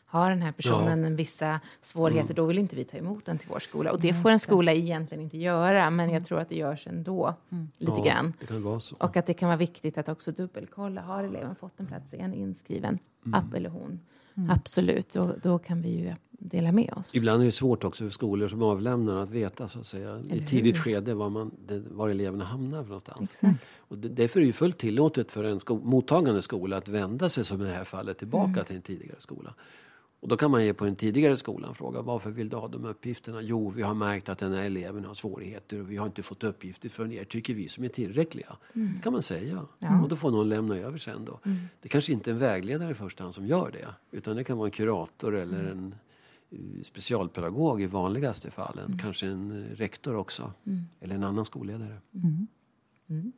Har 0.04 0.30
den 0.30 0.42
här 0.42 0.52
personen 0.52 1.04
ja. 1.04 1.10
vissa 1.10 1.60
svårigheter, 1.80 2.26
mm. 2.30 2.36
då 2.36 2.46
vill 2.46 2.58
inte 2.58 2.76
vi 2.76 2.84
ta 2.84 2.96
emot 2.96 3.24
den 3.24 3.38
till 3.38 3.48
vår 3.48 3.58
skola. 3.58 3.92
Och 3.92 4.00
det 4.00 4.14
får 4.14 4.30
en 4.30 4.38
skola 4.38 4.72
egentligen 4.72 5.24
inte 5.24 5.38
göra, 5.38 5.90
men 5.90 6.10
jag 6.10 6.26
tror 6.26 6.40
att 6.40 6.48
det 6.48 6.56
görs 6.56 6.86
ändå, 6.86 7.34
mm. 7.50 7.68
lite 7.78 7.92
ja, 7.96 8.04
grann. 8.04 8.32
Och 8.98 9.16
att 9.16 9.26
det 9.26 9.34
kan 9.34 9.48
vara 9.48 9.56
viktigt 9.56 9.98
att 9.98 10.08
också 10.08 10.32
dubbelkolla, 10.32 11.00
har 11.00 11.24
eleven 11.24 11.54
fått 11.54 11.80
en 11.80 11.86
plats, 11.86 12.14
är 12.14 12.20
han 12.20 12.34
inskriven, 12.34 12.98
mm. 13.26 13.34
app 13.34 13.54
eller 13.54 13.70
hon? 13.70 14.00
Mm. 14.34 14.50
Absolut, 14.50 15.12
då, 15.12 15.34
då 15.42 15.58
kan 15.58 15.82
vi 15.82 15.88
ju 15.88 16.14
dela 16.44 16.72
med 16.72 16.92
oss. 16.96 17.14
Ibland 17.14 17.42
är 17.42 17.46
det 17.46 17.52
svårt 17.52 17.84
också 17.84 18.04
för 18.04 18.10
skolor 18.10 18.48
som 18.48 18.62
avlämnar 18.62 19.16
att 19.16 19.30
veta 19.30 19.68
så 19.68 19.78
att 19.78 19.86
säga, 19.86 20.22
i 20.30 20.46
tidigt 20.46 20.78
skede 20.78 21.14
var, 21.14 21.30
man, 21.30 21.50
var 21.90 22.08
eleverna 22.08 22.44
hamnar 22.44 22.82
någonstans. 22.82 23.30
Exakt. 23.30 23.64
Och 23.78 23.98
det, 23.98 24.08
därför 24.08 24.40
är 24.40 24.46
det 24.46 24.52
fullt 24.52 24.78
tillåtet 24.78 25.32
för 25.32 25.44
en 25.44 25.60
sko 25.60 25.80
mottagande 25.84 26.42
skola 26.42 26.76
att 26.76 26.88
vända 26.88 27.28
sig 27.28 27.44
som 27.44 27.62
i 27.62 27.64
det 27.64 27.72
här 27.72 27.84
fallet 27.84 28.18
tillbaka 28.18 28.50
mm. 28.50 28.64
till 28.64 28.76
en 28.76 28.82
tidigare 28.82 29.20
skola. 29.20 29.54
Och 30.22 30.28
då 30.28 30.36
kan 30.36 30.50
man 30.50 30.64
ge 30.64 30.74
på 30.74 30.84
den 30.84 30.96
tidigare 30.96 31.36
skolan 31.36 31.74
fråga 31.74 32.02
varför 32.02 32.30
vill 32.30 32.48
du 32.48 32.56
ha 32.56 32.68
de 32.68 32.84
uppgifterna? 32.84 33.42
Jo, 33.42 33.70
vi 33.70 33.82
har 33.82 33.94
märkt 33.94 34.28
att 34.28 34.38
den 34.38 34.52
här 34.52 34.62
eleven 34.62 35.04
har 35.04 35.14
svårigheter 35.14 35.80
och 35.80 35.90
vi 35.90 35.96
har 35.96 36.06
inte 36.06 36.22
fått 36.22 36.44
uppgifter 36.44 36.88
från 36.88 37.12
er, 37.12 37.24
tycker 37.24 37.54
vi, 37.54 37.68
som 37.68 37.84
är 37.84 37.88
tillräckliga. 37.88 38.56
Mm. 38.74 38.92
Det 38.96 39.02
kan 39.02 39.12
man 39.12 39.22
säga. 39.22 39.66
Ja. 39.78 40.02
Och 40.02 40.08
då 40.08 40.16
får 40.16 40.30
någon 40.30 40.48
lämna 40.48 40.76
över 40.76 40.98
sen 40.98 41.24
då. 41.24 41.40
Mm. 41.44 41.58
Det 41.80 41.88
kanske 41.88 42.12
inte 42.12 42.30
är 42.30 42.32
en 42.32 42.38
vägledare 42.38 42.90
i 42.90 42.94
första 42.94 43.24
hand 43.24 43.34
som 43.34 43.46
gör 43.46 43.70
det, 43.70 44.16
utan 44.16 44.36
det 44.36 44.44
kan 44.44 44.58
vara 44.58 44.66
en 44.66 44.72
kurator 44.72 45.36
eller 45.36 45.60
mm. 45.60 45.78
en 45.78 45.94
specialpedagog 46.82 47.82
i 47.82 47.86
vanligaste 47.86 48.50
fallen. 48.50 48.86
Mm. 48.86 48.98
Kanske 48.98 49.26
en 49.26 49.50
eh, 49.50 49.76
rektor 49.76 50.14
också, 50.16 50.52
mm. 50.66 50.84
eller 51.00 51.14
en 51.14 51.24
annan 51.24 51.44
skolledare. 51.44 51.98
Mm. 52.14 53.32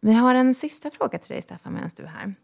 Vi 0.00 0.12
har 0.12 0.34
en 0.34 0.54
sista 0.54 0.90
fråga 0.90 1.18
till 1.18 1.28
dig, 1.28 1.42
Staffan, 1.42 1.72
medan 1.72 1.90
du 1.96 2.02
är 2.02 2.06
här. 2.06 2.34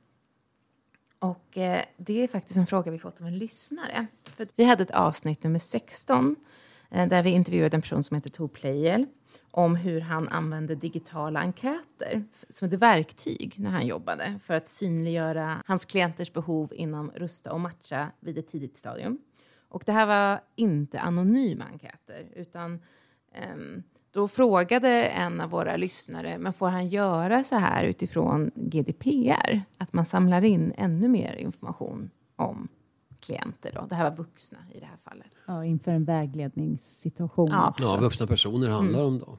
Och 1.18 1.59
eh, 1.59 1.85
det 1.97 2.22
är 2.22 2.28
faktiskt 2.28 2.57
en 2.57 2.66
fråga 2.66 2.91
vi 2.91 2.99
fått 2.99 3.20
av 3.20 3.26
en 3.26 3.39
lyssnare. 3.39 4.07
För 4.22 4.49
vi 4.57 4.64
hade 4.64 4.83
ett 4.83 4.91
avsnitt 4.91 5.43
nummer 5.43 5.59
16 5.59 6.37
eh, 6.91 7.09
där 7.09 7.22
vi 7.22 7.31
intervjuade 7.31 7.76
en 7.76 7.83
person 7.83 8.03
som 8.03 8.14
heter 8.14 8.31
Tor 8.31 8.49
Pleijel 8.49 9.07
om 9.51 9.76
hur 9.76 10.01
han 10.01 10.28
använde 10.28 10.74
digitala 10.74 11.40
enkäter 11.40 12.24
som 12.51 12.68
ett 12.68 12.74
verktyg 12.74 13.55
när 13.59 13.70
han 13.70 13.86
jobbade 13.86 14.38
för 14.42 14.55
att 14.55 14.68
synliggöra 14.68 15.62
hans 15.66 15.84
klienters 15.84 16.32
behov 16.32 16.72
inom 16.74 17.11
Rusta 17.11 17.53
och 17.53 17.61
matcha 17.61 18.11
vid 18.20 18.38
ett 18.38 18.48
tidigt 18.48 18.76
stadium. 18.76 19.18
Och 19.68 19.82
det 19.86 19.92
här 19.92 20.07
var 20.07 20.40
inte 20.57 21.01
anonyma 21.01 21.64
enkäter 21.64 22.28
utan 22.34 22.80
um, 23.55 23.82
då 24.11 24.28
frågade 24.28 24.88
en 25.07 25.40
av 25.40 25.51
våra 25.51 25.76
lyssnare, 25.76 26.38
men 26.38 26.53
får 26.53 26.68
han 26.68 26.88
göra 26.88 27.44
så 27.44 27.57
här 27.57 27.84
utifrån 27.84 28.51
GDPR? 28.55 29.61
Att 29.78 29.92
man 29.92 30.05
samlar 30.05 30.44
in 30.44 30.72
ännu 30.76 31.09
mer 31.09 31.34
information 31.34 32.11
om 32.36 32.68
klienter. 33.20 33.72
Då. 33.74 33.86
Det 33.86 33.94
här 33.94 34.10
var 34.10 34.16
vuxna 34.16 34.58
i 34.74 34.80
det 34.80 34.86
här 34.86 34.96
fallet. 35.04 35.30
Ja, 35.46 35.64
inför 35.64 35.90
en 35.90 36.04
vägledningssituation. 36.04 37.50
Ja, 37.50 37.74
ja 37.78 37.96
vuxna 37.96 38.26
personer 38.26 38.68
handlar 38.68 39.00
mm. 39.00 39.12
om 39.12 39.18
då. 39.18 39.38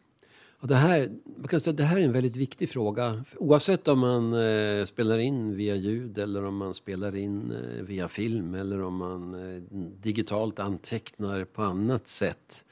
Och 0.59 0.67
det, 0.67 0.75
här, 0.75 1.09
man 1.38 1.47
kan 1.47 1.59
säga 1.59 1.73
det 1.73 1.84
här 1.84 1.97
är 1.97 2.03
en 2.03 2.11
väldigt 2.11 2.36
viktig 2.36 2.69
fråga. 2.69 3.23
Oavsett 3.38 3.88
om 3.88 3.99
man 3.99 4.34
eh, 4.34 4.86
spelar 4.86 5.17
in 5.17 5.55
via 5.55 5.75
ljud 5.75 6.17
eller 6.17 6.45
om 6.45 6.57
man 6.57 6.73
spelar 6.73 7.15
in 7.15 7.51
eh, 7.51 7.84
via 7.84 8.07
film 8.07 8.55
eller 8.55 8.82
om 8.82 8.95
man 8.95 9.34
eh, 9.55 9.61
digitalt 10.01 10.59
antecknar 10.59 11.45
på 11.45 11.63
annat 11.63 12.07
sätt 12.07 12.65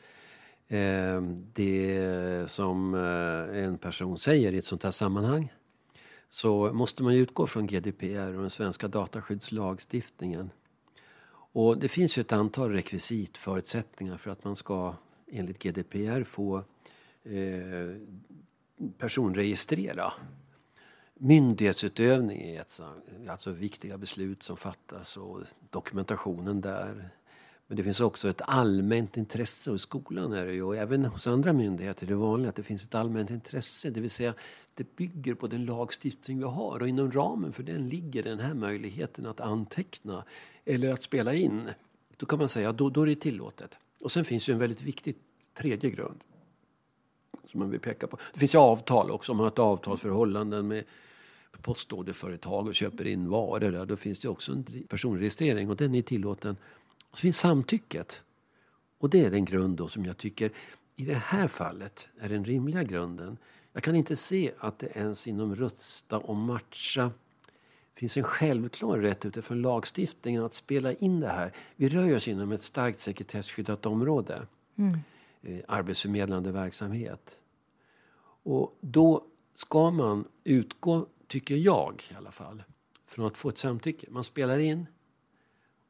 Eh, 0.71 1.21
det 1.53 2.51
som 2.51 2.93
eh, 2.95 3.63
en 3.63 3.77
person 3.77 4.17
säger 4.17 4.53
i 4.53 4.57
ett 4.57 4.65
sånt 4.65 4.83
här 4.83 4.91
sammanhang 4.91 5.53
så 6.29 6.73
måste 6.73 7.03
man 7.03 7.13
utgå 7.13 7.47
från 7.47 7.67
GDPR 7.67 8.35
och 8.35 8.41
den 8.41 8.49
svenska 8.49 8.87
dataskyddslagstiftningen. 8.87 10.49
Och 11.59 11.77
det 11.77 11.89
finns 11.89 12.17
ju 12.17 12.21
ett 12.21 12.31
antal 12.31 12.71
rekvisitförutsättningar 12.71 14.17
för 14.17 14.31
att 14.31 14.43
man 14.43 14.55
ska 14.55 14.95
enligt 15.31 15.63
GDPR 15.63 16.23
få 16.23 16.57
eh, 17.23 17.95
personregistrera. 18.97 20.13
Myndighetsutövning 21.13 22.41
är 22.41 22.61
ett, 22.61 22.79
alltså 23.29 23.51
viktiga 23.51 23.97
beslut 23.97 24.43
som 24.43 24.57
fattas 24.57 25.17
och 25.17 25.41
dokumentationen 25.69 26.61
där 26.61 27.09
men 27.69 27.77
det 27.77 27.83
finns 27.83 27.99
också 27.99 28.29
ett 28.29 28.41
allmänt 28.45 29.17
intresse 29.17 29.71
hos 29.71 29.81
skolan 29.81 30.33
är 30.33 30.45
det 30.45 30.53
ju, 30.53 30.63
och 30.63 30.77
även 30.77 31.05
hos 31.05 31.27
andra 31.27 31.53
myndigheter. 31.53 32.07
Det 32.07 32.13
är 32.13 32.17
vanligt 32.17 32.49
att 32.49 32.55
det 32.55 32.63
finns 32.63 32.83
ett 32.83 32.95
allmänt 32.95 33.29
intresse, 33.29 33.89
det 33.89 34.01
vill 34.01 34.09
säga 34.09 34.33
det 34.73 34.95
bygger 34.95 35.33
på 35.33 35.47
den 35.47 35.65
lagstiftning 35.65 36.37
vi 36.37 36.43
har 36.43 36.79
och 36.79 36.87
inom 36.87 37.11
ramen 37.11 37.51
för 37.51 37.63
den 37.63 37.87
ligger 37.87 38.23
den 38.23 38.39
här 38.39 38.53
möjligheten 38.53 39.25
att 39.25 39.39
anteckna 39.39 40.23
eller 40.65 40.93
att 40.93 41.03
spela 41.03 41.33
in. 41.33 41.69
Då 42.17 42.25
kan 42.25 42.39
man 42.39 42.49
säga 42.49 42.71
då, 42.71 42.89
då 42.89 43.01
är 43.01 43.05
det 43.05 43.15
tillåtet. 43.15 43.77
Och 44.01 44.11
sen 44.11 44.25
finns 44.25 44.49
ju 44.49 44.53
en 44.53 44.59
väldigt 44.59 44.81
viktig 44.81 45.15
tredje 45.57 45.89
grund 45.89 46.23
som 47.45 47.59
man 47.59 47.69
vill 47.69 47.79
peka 47.79 48.07
på. 48.07 48.17
Det 48.33 48.39
finns 48.39 48.55
ju 48.55 48.59
avtal 48.59 49.11
också, 49.11 49.31
om 49.31 49.37
man 49.37 49.43
har 49.43 49.51
ett 49.51 49.59
avtalsförhållande 49.59 50.63
med 50.63 50.83
postorderföretag 51.61 52.67
och 52.67 52.75
köper 52.75 53.07
in 53.07 53.29
varor 53.29 53.71
där, 53.71 53.85
då 53.85 53.95
finns 53.95 54.19
det 54.19 54.29
också 54.29 54.51
en 54.51 54.65
personregistrering 54.87 55.69
och 55.69 55.75
den 55.75 55.95
är 55.95 56.01
tillåten 56.01 56.57
och 57.09 57.17
så 57.17 57.21
finns 57.21 57.37
samtycket. 57.37 58.23
Och 58.97 59.09
det 59.09 59.25
är 59.25 59.31
den 59.31 59.45
grund 59.45 59.77
då 59.77 59.87
som 59.87 60.05
jag 60.05 60.17
tycker 60.17 60.51
i 60.95 61.05
det 61.05 61.21
här 61.25 61.47
fallet 61.47 62.09
är 62.19 62.29
den 62.29 62.45
rimliga 62.45 62.83
grunden. 62.83 63.37
Jag 63.73 63.83
kan 63.83 63.95
inte 63.95 64.15
se 64.15 64.51
att 64.59 64.79
det 64.79 64.97
ens 64.97 65.27
inom 65.27 65.55
rösta 65.55 66.17
och 66.17 66.35
Matcha 66.35 67.11
finns 67.99 68.17
en 68.17 68.23
självklar 68.23 68.97
rätt 68.97 69.25
utifrån 69.25 69.61
lagstiftningen 69.61 70.43
att 70.43 70.53
spela 70.53 70.93
in 70.93 71.19
det 71.19 71.27
här. 71.27 71.53
Vi 71.75 71.89
rör 71.89 72.15
oss 72.15 72.27
inom 72.27 72.51
ett 72.51 72.63
starkt 72.63 72.99
sekretesskyddat 72.99 73.85
område. 73.85 74.47
Mm. 74.75 74.97
Eh, 75.41 75.59
arbetsförmedlande 75.67 76.51
verksamhet. 76.51 77.39
Och 78.43 78.77
då 78.81 79.25
ska 79.55 79.91
man 79.91 80.25
utgå, 80.43 81.07
tycker 81.27 81.55
jag 81.55 82.03
i 82.11 82.15
alla 82.15 82.31
fall, 82.31 82.63
från 83.05 83.25
att 83.25 83.37
få 83.37 83.49
ett 83.49 83.57
samtycke. 83.57 84.07
Man 84.09 84.23
spelar 84.23 84.59
in, 84.59 84.85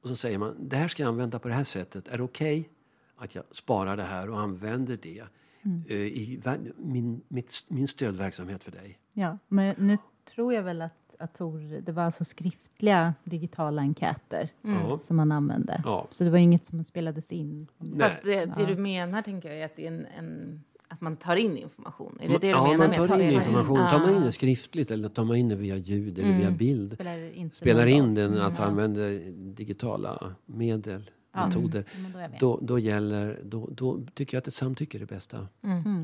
och 0.02 0.08
så 0.08 0.16
säger 0.16 0.38
man, 0.38 0.70
det 0.70 0.78
här 0.78 0.88
ska 0.88 1.04
jag 1.04 1.10
använda 1.10 1.40
på 1.40 1.48
det 1.48 1.54
här 1.54 1.64
sättet. 1.64 2.08
Är 2.08 2.18
det 2.18 2.24
okej 2.24 2.60
okay 2.60 2.72
att 3.16 3.36
jag 3.36 3.44
sparar 3.52 3.98
det 3.98 4.04
här 4.04 4.30
och 4.30 4.40
använder 4.40 4.98
det 5.02 5.24
mm. 5.62 5.84
uh, 5.90 5.96
i 5.98 6.42
min, 6.78 7.22
mitt, 7.28 7.66
min 7.68 7.88
stödverksamhet 7.88 8.64
för 8.64 8.72
dig? 8.72 9.00
Ja, 9.14 9.38
men 9.48 9.76
nu 9.78 9.98
tror 10.26 10.54
jag 10.54 10.64
väl 10.64 10.82
att 10.82 11.09
att 11.20 11.34
Tor, 11.34 11.82
det 11.82 11.92
var 11.92 12.04
alltså 12.04 12.26
skriftliga 12.26 13.14
digitala 13.24 13.82
enkäter 13.82 14.50
mm. 14.64 15.00
som 15.02 15.18
man 15.18 15.32
använde. 15.32 15.82
Ja. 15.86 16.08
Så 16.12 16.24
det 16.24 16.30
var 16.30 16.38
inget 16.38 16.66
som 16.66 16.84
spelades 16.84 17.32
in. 17.32 17.68
Fast 18.00 18.24
det, 18.24 18.46
det 18.46 18.54
ja. 18.58 18.66
du 18.66 18.76
menar 18.76 19.22
tänker 19.22 19.50
jag 19.50 19.58
är 19.60 19.66
att 19.66 19.76
det 19.76 19.88
är 19.88 19.92
en, 19.92 20.06
en 20.18 20.64
att 20.88 21.02
man 21.02 21.18
tar 21.18 21.36
in 21.36 21.58
information? 21.58 22.20
Är 22.22 22.28
det 22.28 22.34
det 22.34 22.40
du 22.40 22.48
ja, 22.48 22.64
menar? 22.64 22.78
man 22.78 23.08
tar 23.08 23.20
in 23.20 23.32
information. 23.32 23.90
Tar 23.90 24.00
man 24.00 24.16
in 24.16 24.22
det 24.22 24.32
skriftligt 24.32 24.92
eller 24.92 25.10
tar 25.10 25.24
man 25.24 25.36
in 25.36 25.50
det 25.50 25.56
via 25.56 25.76
ljud 25.76 26.20
eller 26.20 26.30
mm. 26.30 26.40
via 26.40 26.52
bild. 26.52 26.92
Spelar, 26.92 27.54
Spelar 27.54 27.86
in 27.86 28.16
den, 28.16 28.32
mm. 28.32 28.46
alltså 28.46 28.64
använder 28.64 29.32
digitala 29.56 30.36
medel. 30.46 31.12
metoder. 31.32 31.86
men 31.96 32.12
då 32.12 32.18
med. 32.18 32.38
Då, 32.40 32.60
då, 32.62 32.80
gäller, 32.80 33.40
då, 33.44 33.70
då 33.72 34.00
tycker 34.14 34.38
jag 34.38 34.42
att 34.42 34.48
ett 34.48 34.54
samtycke 34.54 34.98
är 34.98 35.00
det 35.00 35.06
bästa 35.06 35.48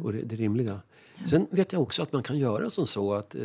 och 0.04 0.14
det, 0.14 0.22
det 0.22 0.36
rimliga. 0.36 0.82
Sen 1.26 1.48
vet 1.52 1.74
jag 1.74 1.82
också 1.82 2.02
att 2.04 2.14
man 2.14 2.24
kan 2.24 2.38
göra 2.38 2.70
som 2.70 2.88
så 2.88 3.14
att 3.14 3.36
eh, 3.36 3.42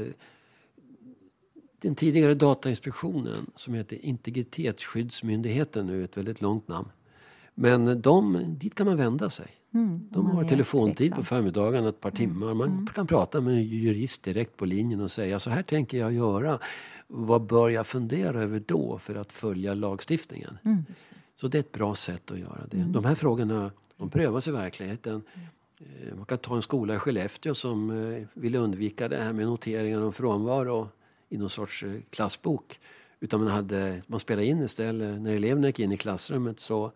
den 1.81 1.95
tidigare 1.95 2.35
Datainspektionen 2.35 3.51
som 3.57 3.75
heter 3.75 4.05
Integritetsskyddsmyndigheten 4.05 5.87
nu, 5.87 6.05
ett 6.05 6.17
väldigt 6.17 6.41
långt 6.41 6.69
namn. 6.69 6.89
Men 7.55 8.03
de, 8.03 8.45
dit 8.59 8.75
kan 8.75 8.87
man 8.87 8.97
vända 8.97 9.31
sig. 9.31 9.47
Mm, 9.75 10.09
De 10.11 10.27
har 10.27 10.45
telefontid 10.45 11.15
på 11.15 11.23
förmiddagen 11.25 11.87
ett 11.87 12.01
par 12.01 12.11
timmar. 12.11 12.55
Man 12.55 12.87
kan 12.95 13.07
prata 13.07 13.41
med 13.41 13.55
en 13.55 13.63
jurist 13.65 14.25
direkt 14.25 14.57
på 14.57 14.65
linjen 14.65 15.01
och 15.01 15.11
säga 15.11 15.39
så 15.39 15.51
här 15.51 15.63
tänker 15.63 15.99
jag 15.99 16.13
göra. 16.13 16.59
Vad 17.07 17.43
bör 17.47 17.69
jag 17.69 17.87
fundera 17.87 18.43
över 18.43 18.63
då 18.67 18.99
för 18.99 19.15
att 19.15 19.33
följa 19.33 19.75
lagstiftningen? 19.75 20.59
Så 21.35 21.49
det 21.49 21.59
är 21.59 21.61
ett 21.61 21.73
bra 21.73 21.95
sätt 21.95 22.31
att 22.31 22.39
göra 22.39 22.67
det. 22.71 22.77
De 22.77 23.05
här 23.05 23.15
frågorna 23.15 23.71
de 23.97 24.11
prövas 24.11 24.49
i 24.49 24.51
verkligheten. 24.51 25.23
Eh, 25.81 26.17
Man 26.17 26.25
kan 26.27 26.39
ta 26.39 26.57
en 26.57 26.63
skola 26.63 26.95
i 26.95 26.99
Skellefteå 26.99 27.55
som 27.55 27.91
eh, 27.91 28.27
ville 28.35 28.59
undvika 28.59 29.09
det 29.09 29.17
här 29.17 29.33
med 29.33 29.47
noteringar 29.47 30.01
om 30.01 30.13
frånvaro 30.13 30.89
i 31.31 31.39
någon 31.39 31.51
sorts 31.51 31.83
eh, 31.83 32.01
klassbok. 32.11 32.81
Utan 33.21 33.41
man, 33.41 33.53
hade, 33.53 34.03
man 34.07 34.21
spelade 34.21 34.47
in 34.47 34.63
istället, 34.63 35.21
när 35.21 35.35
eleverna 35.35 35.67
gick 35.67 35.79
in 35.79 35.93
i 35.93 35.97
klassrummet 35.97 36.61
så 36.61 36.93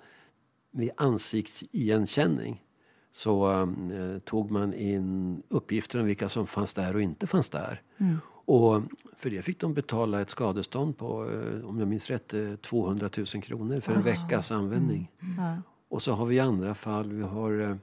vid 0.71 0.91
ansiktsigenkänning 0.97 2.63
så 3.13 3.51
eh, 3.93 4.19
tog 4.25 4.51
man 4.51 4.75
in 4.75 5.43
uppgifter 5.49 6.01
om 6.01 6.07
vilka 6.07 6.29
som 6.29 6.47
fanns 6.47 6.75
där 6.75 6.95
och 6.95 7.03
inte 7.03 7.27
fanns 7.27 7.49
där. 7.49 7.83
Och 8.47 8.83
för 9.17 9.31
det 9.31 9.43
fick 9.43 9.61
de 9.61 9.75
betala 9.75 10.21
ett 10.21 10.31
skadestånd 10.31 10.99
på, 10.99 11.31
eh, 11.31 11.69
om 11.69 11.79
jag 11.79 11.89
minns 11.89 12.11
rätt, 12.11 12.35
eh, 12.35 12.55
200 12.55 13.11
000 13.17 13.27
kronor 13.27 13.81
för 13.81 13.95
en 13.95 14.03
veckas 14.03 14.53
användning. 14.53 15.11
Ja. 15.37 15.57
Och 15.89 16.03
så 16.03 16.13
har 16.13 16.27
vi 16.27 16.41
andra 16.41 16.75
fall. 16.75 17.13
Vi 17.13 17.23
har, 17.23 17.61
eh, 17.61 17.77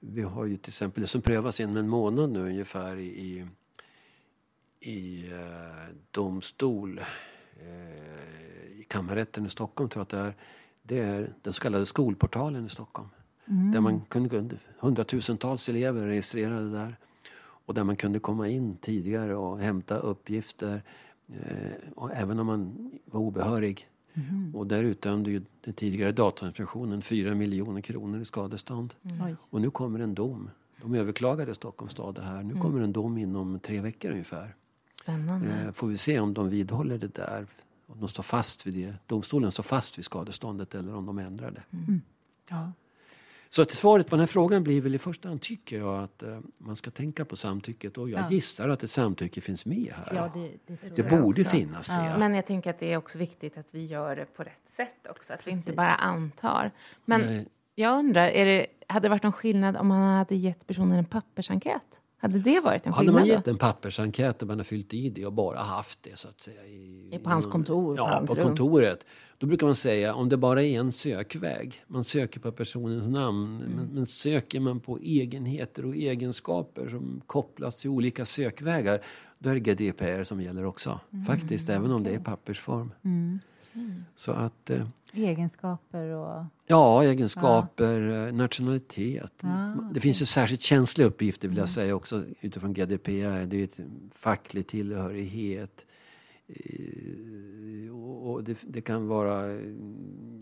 vi 0.00 0.22
har 0.22 0.44
ju 0.44 0.56
till 0.56 0.70
exempel 0.70 1.00
det 1.00 1.06
som 1.06 1.22
prövas 1.22 1.60
inom 1.60 1.76
en 1.76 1.88
månad 1.88 2.30
nu 2.30 2.40
ungefär 2.40 2.96
i, 2.96 3.06
i, 3.06 3.46
i 4.82 5.30
eh, 5.32 5.94
domstol 6.10 6.98
eh, 7.60 8.80
i 8.80 8.84
kammarrätten 8.88 9.46
i 9.46 9.48
Stockholm 9.48 9.90
tror 9.90 10.00
jag 10.00 10.02
att 10.02 10.08
det 10.08 10.18
är. 10.18 10.34
Det 10.82 10.98
är 10.98 11.32
den 11.42 11.52
så 11.52 11.62
kallade 11.62 11.86
skolportalen 11.86 12.66
i 12.66 12.68
Stockholm. 12.68 13.08
Där 13.72 13.80
man 13.80 14.00
kunde, 14.00 14.44
hundratusentals 14.78 15.68
elever 15.68 16.06
registrerade 16.06 16.70
där. 16.70 16.96
Och 17.64 17.74
där 17.74 17.84
man 17.84 17.96
kunde 17.96 18.18
komma 18.18 18.48
in 18.48 18.76
tidigare 18.76 19.36
och 19.36 19.58
hämta 19.58 19.98
uppgifter. 19.98 20.82
Eh, 21.28 21.92
och 21.94 22.12
även 22.12 22.38
om 22.38 22.46
man 22.46 22.90
var 23.04 23.20
obehörig. 23.20 23.88
Och 24.54 24.66
där 24.66 24.82
utdömde 24.82 25.30
ju 25.30 25.42
den 25.60 25.74
tidigare 25.74 26.12
Datainspektionen 26.12 27.02
4 27.02 27.34
miljoner 27.34 27.80
kronor 27.80 28.20
i 28.20 28.24
skadestånd. 28.24 28.94
Oj. 29.02 29.36
Och 29.50 29.60
nu 29.60 29.70
kommer 29.70 29.98
en 29.98 30.14
dom. 30.14 30.50
De 30.82 30.94
överklagade 30.94 31.54
Stockholms 31.54 31.92
stad 31.92 32.14
det 32.14 32.22
här. 32.22 32.42
Nu 32.42 32.54
kommer 32.54 32.80
en 32.80 32.92
dom 32.92 33.18
inom 33.18 33.58
tre 33.58 33.80
veckor 33.80 34.10
ungefär. 34.10 34.54
Spännande. 35.02 35.48
Eh, 35.66 35.72
får 35.72 35.86
vi 35.86 35.96
se 35.96 36.20
om 36.20 36.34
de 36.34 36.48
vidhåller 36.48 36.98
det 36.98 37.14
där. 37.14 37.46
Om 37.86 38.00
de 38.00 38.08
står 38.08 38.22
fast 38.22 38.66
vid 38.66 38.74
det. 38.74 38.94
Domstolen 39.06 39.50
står 39.50 39.62
fast 39.62 39.98
vid 39.98 40.04
skadeståndet 40.04 40.74
eller 40.74 40.94
om 40.94 41.06
de 41.06 41.18
ändrar 41.18 41.50
det. 41.50 41.62
Ja. 42.50 42.72
Så 43.48 43.62
att 43.62 43.70
svaret 43.70 44.06
på 44.06 44.10
den 44.16 44.20
här 44.20 44.26
frågan 44.26 44.64
blir 44.64 44.80
väl 44.80 44.94
i 44.94 44.98
första 44.98 45.28
hand 45.28 45.40
tycker 45.40 45.78
jag 45.78 46.02
att 46.04 46.22
eh, 46.22 46.38
man 46.58 46.76
ska 46.76 46.90
tänka 46.90 47.24
på 47.24 47.36
samtycket. 47.36 47.98
Och 47.98 48.10
jag 48.10 48.20
Ja. 48.20 48.30
gissar 48.30 48.68
att 48.68 48.82
ett 48.82 48.90
samtycke 48.90 49.40
finns 49.40 49.66
med 49.66 49.92
här. 49.96 50.14
Ja, 50.14 50.30
det, 50.34 50.50
det, 50.66 50.96
det 50.96 51.02
borde 51.02 51.40
också. 51.42 51.44
finnas 51.44 51.88
det. 51.88 51.94
Ja. 51.94 52.18
Men 52.18 52.34
jag 52.34 52.46
tänker 52.46 52.70
att 52.70 52.78
det 52.80 52.92
är 52.92 52.96
också 52.96 53.18
viktigt 53.18 53.58
att 53.58 53.66
vi 53.70 53.86
gör 53.86 54.16
det 54.16 54.24
på 54.36 54.42
rätt 54.42 54.70
sätt 54.76 55.06
också. 55.10 55.32
Att 55.34 55.46
vi 55.46 55.50
inte 55.50 55.62
Precis. 55.64 55.76
bara 55.76 55.94
antar. 55.94 56.70
Men 57.04 57.20
Nej. 57.20 57.48
jag 57.74 57.98
undrar, 57.98 58.26
är 58.28 58.44
det, 58.46 58.66
hade 58.86 59.04
det 59.04 59.10
varit 59.10 59.22
någon 59.22 59.32
skillnad 59.32 59.76
om 59.76 59.86
man 59.86 60.16
hade 60.18 60.34
gett 60.36 60.66
personen 60.66 60.98
en 60.98 61.04
pappersenkät? 61.04 62.00
Hade 62.22 62.38
det 62.38 62.60
varit 62.60 62.86
en 62.86 62.92
Hade 62.92 63.00
skillnad 63.06 63.14
man 63.14 63.28
då? 63.28 63.34
gett 63.34 63.48
en 63.48 63.58
pappersenkät 63.58 64.42
och 64.42 64.48
man 64.48 64.58
har 64.58 64.64
fyllt 64.64 64.94
i 64.94 65.10
det 65.10 65.26
och 65.26 65.32
bara 65.32 65.58
haft 65.58 66.02
det 66.02 66.18
så 66.18 66.28
att 66.28 66.40
säga 66.40 66.64
i, 66.64 67.20
På 67.24 67.30
hans 67.30 67.46
kontor, 67.46 67.94
på 67.96 68.00
Ja, 68.00 68.08
hans 68.14 68.30
på 68.30 68.36
kontoret. 68.36 69.06
Då 69.38 69.46
brukar 69.46 69.66
man 69.66 69.74
säga 69.74 70.14
om 70.14 70.28
det 70.28 70.36
bara 70.36 70.62
är 70.62 70.78
en 70.80 70.92
sökväg, 70.92 71.82
man 71.86 72.04
söker 72.04 72.40
på 72.40 72.52
personens 72.52 73.06
namn, 73.08 73.60
Mm. 73.62 73.72
men, 73.76 73.86
men 73.94 74.06
söker 74.06 74.60
man 74.60 74.80
på 74.80 74.98
egenheter 74.98 75.84
och 75.86 75.94
egenskaper 75.96 76.88
som 76.88 77.22
kopplas 77.26 77.76
till 77.76 77.90
olika 77.90 78.24
sökvägar, 78.24 79.00
då 79.38 79.50
är 79.50 79.54
det 79.54 79.60
GDPR 79.60 80.24
som 80.24 80.40
gäller 80.42 80.64
också. 80.64 81.00
Mm. 81.12 81.24
Faktiskt, 81.24 81.68
även 81.68 81.90
om 81.90 82.02
det 82.02 82.10
är 82.10 82.14
i 82.14 82.18
pappersform. 83.74 84.04
Så 84.14 84.32
att, 84.32 84.70
eh, 84.70 84.86
Egenskaper 85.12 86.04
och... 86.08 86.44
ja, 86.66 87.04
egenskaper, 87.04 88.26
eh, 88.26 88.32
nationalitet. 88.34 89.32
Ah, 89.42 89.72
Det 89.94 90.00
finns 90.00 90.22
ju 90.22 90.26
särskilt 90.26 90.60
känsliga 90.62 91.08
uppgifter 91.08 91.48
vill 91.48 91.58
jag 91.58 91.68
säga 91.68 91.94
också 91.94 92.24
utifrån 92.40 92.72
GDPR. 92.74 93.46
Det 93.46 93.56
är 93.56 93.64
ett 93.64 93.80
facklig 94.10 94.66
tillhörighet. 94.66 95.86
eh, 96.46 97.90
Och 98.22 98.44
det, 98.44 98.58
det 98.62 98.80
kan 98.80 99.06
vara 99.08 99.52
eh, 99.52 99.60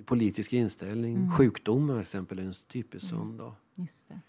politisk 0.04 0.52
inställning. 0.52 1.30
Sjukdomar 1.30 1.94
till 1.94 2.00
exempel 2.00 2.38
är 2.38 2.42
en 2.42 2.54
typisk 2.68 3.08
sån. 3.08 3.36
Då. 3.36 3.54
Just 3.74 4.08
det. 4.08 4.20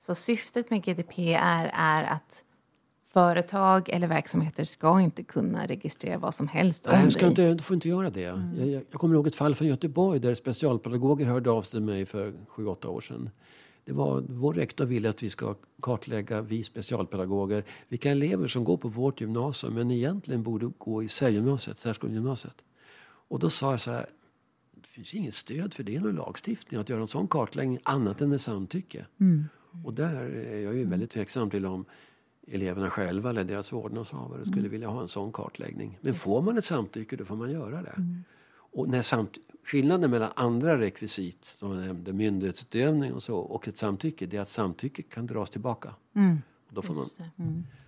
Så 0.00 0.14
syftet 0.14 0.70
med 0.70 0.84
GDPR 0.84 1.70
är 1.74 2.02
att 2.04 2.44
företag 3.12 3.88
eller 3.88 4.06
verksamheter 4.06 4.64
ska 4.64 5.00
inte 5.00 5.22
kunna 5.22 5.66
registrera 5.66 6.18
vad 6.18 6.34
som 6.34 6.48
helst 6.48 6.86
Nej, 6.90 7.10
ska 7.10 7.26
inte, 7.26 7.54
du 7.54 7.62
får 7.62 7.74
inte 7.74 7.88
göra 7.88 8.10
det. 8.10 8.20
Jag, 8.20 8.40
jag, 8.56 8.68
jag 8.68 9.00
kommer 9.00 9.14
ihåg 9.14 9.26
ett 9.26 9.34
fall 9.34 9.54
från 9.54 9.68
Göteborg 9.68 10.20
där 10.20 10.34
specialpedagoger 10.34 11.26
hörde 11.26 11.50
av 11.50 11.62
sig 11.62 11.70
till 11.70 11.82
mig 11.82 12.06
för 12.06 12.32
sju 12.48 12.66
åtta 12.66 12.88
år 12.88 13.00
sedan. 13.00 13.30
Det 13.84 13.92
var, 13.92 14.24
vår 14.28 14.54
rektor 14.54 14.84
ville 14.84 15.08
att 15.08 15.22
vi 15.22 15.30
ska 15.30 15.54
kartlägga, 15.82 16.40
vi 16.40 16.64
specialpedagoger, 16.64 17.64
vilka 17.88 18.10
elever 18.10 18.46
som 18.46 18.64
går 18.64 18.76
på 18.76 18.88
vårt 18.88 19.20
gymnasium 19.20 19.74
men 19.74 19.90
egentligen 19.90 20.42
borde 20.42 20.70
gå 20.78 21.02
i 21.02 21.08
särgymnasiet, 21.08 21.80
särskolegymnasiet. 21.80 22.56
Och 23.28 23.38
då 23.38 23.50
sa 23.50 23.70
jag 23.70 23.80
så 23.80 23.90
här, 23.90 24.06
det 24.74 24.88
finns 24.88 25.14
inget 25.14 25.34
stöd 25.34 25.74
för 25.74 25.82
det 25.82 25.92
i 25.92 25.98
någon 25.98 26.14
lagstiftning 26.14 26.80
att 26.80 26.88
göra 26.88 27.00
en 27.00 27.08
sån 27.08 27.28
kartläggning 27.28 27.78
annat 27.82 28.20
än 28.20 28.30
med 28.30 28.40
samtycke. 28.40 29.06
Och 29.84 29.94
där 29.94 30.14
är 30.14 30.60
jag 30.60 30.74
ju 30.74 30.84
väldigt 30.84 31.10
tveksam 31.10 31.50
till 31.50 31.66
om 31.66 31.84
eleverna 32.46 32.90
själva 32.90 33.30
eller 33.30 33.44
deras 33.44 33.72
vårdnadshavare 33.72 34.46
skulle 34.46 34.68
vilja 34.68 34.88
ha 34.88 35.02
en 35.02 35.08
sån 35.08 35.32
kartläggning. 35.32 35.98
Men 36.00 36.14
får 36.14 36.42
man 36.42 36.58
ett 36.58 36.64
samtycke 36.64 37.16
då 37.16 37.24
får 37.24 37.36
man 37.36 37.50
göra 37.50 37.82
det. 37.82 37.94
Och 38.74 38.88
när 38.88 39.02
samt, 39.02 39.38
skillnaden 39.64 40.10
mellan 40.10 40.30
andra 40.36 40.78
rekvisit, 40.78 41.44
som 41.44 41.72
jag 41.72 41.86
nämnde, 41.86 42.12
myndighetsutövning 42.12 43.12
och 43.12 43.22
så, 43.22 43.38
och 43.38 43.68
ett 43.68 43.78
samtycke, 43.78 44.26
det 44.26 44.36
är 44.36 44.40
att 44.40 44.48
samtycke 44.48 45.02
kan 45.02 45.26
dras 45.26 45.50
tillbaka. 45.50 45.94
Och 46.68 46.74
då 46.74 46.82
får 46.82 46.94
man, 46.94 47.04
det. 47.16 47.30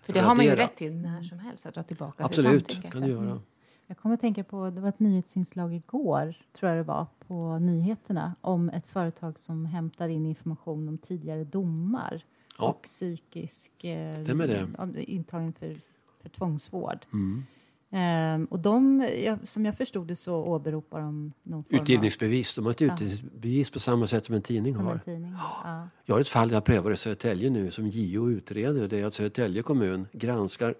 För 0.02 0.12
det 0.12 0.20
har 0.20 0.34
man 0.36 0.44
ju 0.44 0.50
Radera. 0.50 0.64
rätt 0.64 0.76
till 0.76 0.92
när 0.94 1.22
som 1.22 1.38
helst, 1.38 1.66
att 1.66 1.74
dra 1.74 1.82
tillbaka 1.82 2.24
absolut, 2.24 2.66
till 2.66 2.82
kan 2.82 3.02
du 3.02 3.08
göra. 3.08 3.40
Jag 3.86 3.98
kommer 3.98 4.14
att 4.14 4.20
tänka 4.20 4.44
på, 4.44 4.70
det 4.70 4.80
var 4.80 4.88
ett 4.88 5.00
nyhetsinslag 5.00 5.74
igår, 5.74 6.34
tror 6.52 6.70
jag 6.70 6.78
det 6.78 6.82
var, 6.88 7.06
på 7.26 7.58
nyheterna, 7.58 8.34
om 8.40 8.68
ett 8.68 8.86
företag 8.86 9.38
som 9.38 9.66
hämtar 9.66 10.08
in 10.08 10.26
information 10.26 10.88
om 10.88 10.98
tidigare 10.98 11.44
domar 11.44 12.24
Ja. 12.58 12.64
och 12.68 12.82
psykisk 12.82 13.84
eh, 13.84 14.22
Stämmer 14.22 14.46
det. 14.46 15.04
intagen 15.04 15.52
för, 15.52 15.76
för 16.22 16.28
tvångsvård. 16.28 17.06
Mm. 17.12 17.44
Ehm, 17.90 18.44
och 18.44 18.58
de, 18.58 19.08
jag, 19.24 19.48
som 19.48 19.64
jag 19.64 19.76
förstod 19.76 20.06
det 20.06 20.16
så 20.16 20.36
åberopar 20.36 21.00
de 21.00 21.32
någon 21.42 21.64
form 21.64 21.80
Utgivningsbevis, 21.80 22.54
de 22.54 22.64
har 22.64 22.72
ett 22.72 22.82
utgivningsbevis 22.82 23.70
på 23.70 23.78
samma 23.78 24.06
sätt 24.06 24.24
som 24.24 24.34
en 24.34 24.42
tidning 24.42 24.74
som 24.74 24.84
har. 24.84 24.92
en 24.92 25.00
tidning. 25.00 25.32
Ja. 25.64 25.88
Jag 26.04 26.14
har 26.14 26.20
ett 26.20 26.28
fall 26.28 26.50
jag 26.50 26.64
prövar 26.64 26.90
i 26.92 26.96
Södertälje 26.96 27.50
nu 27.50 27.70
som 27.70 27.88
JO 27.88 28.30
utreder. 28.30 28.88
Det 28.88 29.00
är 29.00 29.04
att 29.04 29.14
Södertälje 29.14 29.62
kommun 29.62 30.06
granskar 30.12 30.74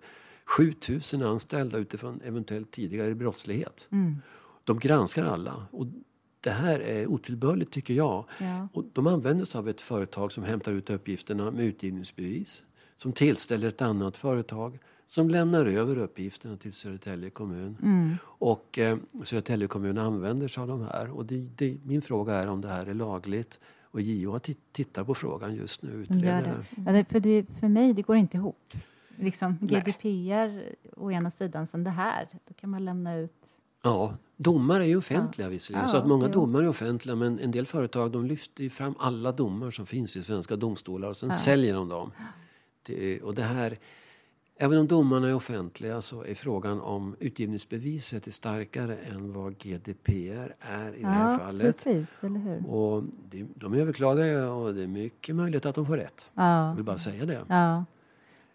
7000 0.45 1.23
anställda 1.23 1.79
utifrån 1.79 2.21
eventuellt 2.25 2.71
tidigare 2.71 3.15
brottslighet. 3.15 3.89
Mm. 3.91 4.17
De 4.65 4.79
granskar 4.79 5.25
alla. 5.25 5.67
Och 5.71 5.87
det 6.45 6.51
här 6.51 6.81
är 6.81 7.07
otillbörligt 7.07 7.73
tycker 7.73 7.95
jag. 7.95 8.25
Ja. 8.39 8.69
Och 8.73 8.85
de 8.93 9.07
använder 9.07 9.45
sig 9.45 9.59
av 9.59 9.69
ett 9.69 9.81
företag 9.81 10.33
som 10.33 10.45
hämtar 10.45 10.73
ut 10.73 10.91
uppgifterna 10.91 11.51
med 11.51 11.65
utgivningsbevis. 11.65 12.65
Som 12.97 13.13
tillställer 13.13 13.69
ett 13.69 13.83
annat 13.83 14.17
företag 14.17 14.79
som 15.07 15.29
lämnar 15.29 15.67
över 15.67 15.99
uppgifterna 15.99 16.57
till 16.57 16.73
Södertälje 16.73 17.31
kommun. 17.31 17.77
Mm. 17.83 18.17
Och 18.25 18.79
eh, 18.79 18.99
Södertälje 19.25 19.69
kommun 19.69 19.99
använder 19.99 20.49
sig 20.49 20.61
av 20.61 20.69
de 20.69 20.83
här. 20.83 21.11
Och 21.11 21.27
det, 21.27 21.49
det, 21.57 21.77
min 21.85 22.03
fråga 22.03 22.35
är 22.35 22.49
om 22.49 22.61
det 22.61 22.69
här 22.69 22.87
är 22.87 22.95
lagligt. 22.95 23.61
Och 23.83 24.01
JO 24.01 24.39
tittar 24.73 25.05
på 25.05 25.15
frågan 25.15 25.55
just 25.55 25.83
nu. 25.83 25.91
De 25.91 26.19
Utreder 26.19 26.65
det. 26.71 26.83
Ja, 26.87 26.93
det, 26.93 27.05
för, 27.05 27.21
det, 27.21 27.47
för 27.61 27.69
mig, 27.69 27.93
det 27.93 28.03
går 28.03 28.17
inte 28.17 28.37
ihop. 28.37 28.75
Liksom, 29.17 29.59
Nej. 29.61 29.81
GDPR 29.81 30.77
å 30.97 31.11
ena 31.11 31.31
sidan, 31.31 31.67
sen 31.67 31.85
det 31.85 31.91
här. 31.91 32.29
Då 32.49 32.55
kan 32.55 32.71
man 32.71 32.85
lämna 32.85 33.17
ut... 33.17 33.47
Ja, 33.83 34.17
domar 34.37 34.81
är 34.81 34.85
ju 34.85 34.97
offentliga 34.97 35.49
visserligen. 35.49 35.83
Ja, 35.87 35.89
så 35.89 35.97
att 35.97 36.07
många 36.07 36.27
jo. 36.27 36.33
domar 36.33 36.63
är 36.63 36.69
offentliga. 36.69 37.17
Men 37.17 37.39
en 37.39 37.51
del 37.51 37.67
företag 37.67 38.13
de 38.13 38.27
lyfter 38.27 38.69
fram 38.69 38.95
alla 38.99 39.33
domar 39.33 39.71
som 39.71 39.87
finns 39.87 40.17
i 40.17 40.23
svenska 40.23 40.57
domstolar 40.57 41.09
och 41.09 41.17
sen 41.17 41.31
säljer 41.33 41.75
de 41.75 41.89
dem. 41.89 42.11
Det, 42.87 43.21
och 43.23 43.35
det 43.35 43.43
här 43.43 43.79
Även 44.57 44.79
om 44.79 44.87
domarna 44.87 45.29
är 45.29 45.35
offentliga 45.35 46.01
så 46.01 46.25
är 46.25 46.35
frågan 46.35 46.81
om 46.81 47.17
utgivningsbeviset 47.21 48.27
är 48.27 48.31
starkare 48.31 48.97
än 48.97 49.33
vad 49.33 49.59
GDPR 49.59 50.55
är 50.61 50.95
i 50.95 51.01
det 51.01 51.07
här 51.07 51.33
Ja, 51.33 51.39
fallet. 51.39 51.67
precis, 51.85 52.25
eller 52.25 52.41
hur? 52.41 52.67
Och 52.71 53.05
det, 53.31 53.47
de 53.55 53.75
överklagar 53.75 54.47
och 54.47 54.75
det 54.75 54.83
är 54.83 54.87
mycket 54.87 55.37
möjligt 55.37 55.67
att 55.67 55.75
de 55.75 55.87
får 55.87 55.97
rätt. 55.97 56.31
Jag 56.35 56.45
Ja, 56.45 56.73
vill 56.75 56.85
bara 56.85 56.99
säga 56.99 57.25
det. 57.27 57.45
ja. 57.49 57.85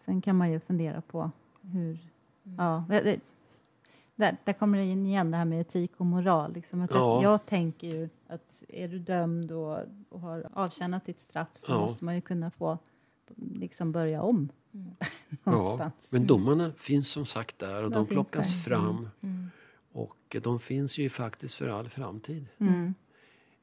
Sen 0.05 0.21
kan 0.21 0.36
man 0.36 0.51
ju 0.51 0.59
fundera 0.59 1.01
på 1.01 1.32
hur... 1.61 1.97
Ja, 2.57 2.84
det, 2.89 3.19
där, 4.20 4.38
där 4.43 4.53
kommer 4.53 4.78
det 4.78 4.84
in 4.86 5.05
igen 5.05 5.32
det 5.32 5.38
här 5.38 5.45
med 5.45 5.61
etik 5.61 5.91
och 5.97 6.05
moral. 6.05 6.53
Liksom 6.53 6.82
att 6.82 6.91
Ja. 6.93 7.24
Jag 7.24 7.45
tänker 7.45 7.88
ju 7.88 8.09
att 8.28 8.63
är 8.67 8.88
du 8.88 8.99
dömd 8.99 9.51
och, 9.51 9.80
och 10.09 10.20
har 10.20 10.49
avtjänat 10.53 11.05
ditt 11.05 11.20
straff 11.20 11.47
så 11.53 11.72
Ja. 11.72 11.80
måste 11.80 12.05
man 12.05 12.15
ju 12.15 12.22
kunna 12.22 12.51
få 12.51 12.78
liksom 13.36 13.91
börja 13.91 14.22
om 14.22 14.49
Ja, 15.43 15.51
någonstans. 15.51 16.09
men 16.13 16.28
domarna 16.28 16.72
finns 16.78 17.09
som 17.09 17.26
sagt 17.26 17.59
där 17.59 17.84
och 17.84 17.91
De 17.91 17.95
de 18.03 18.05
plockas 18.07 18.47
där. 18.65 18.70
fram. 18.72 19.09
Mm. 19.22 19.49
Och 19.91 20.36
de 20.43 20.59
finns 20.59 20.97
ju 20.97 21.09
faktiskt 21.09 21.55
för 21.55 21.67
all 21.67 21.89
framtid. 21.89 22.45
Mm. 22.57 22.93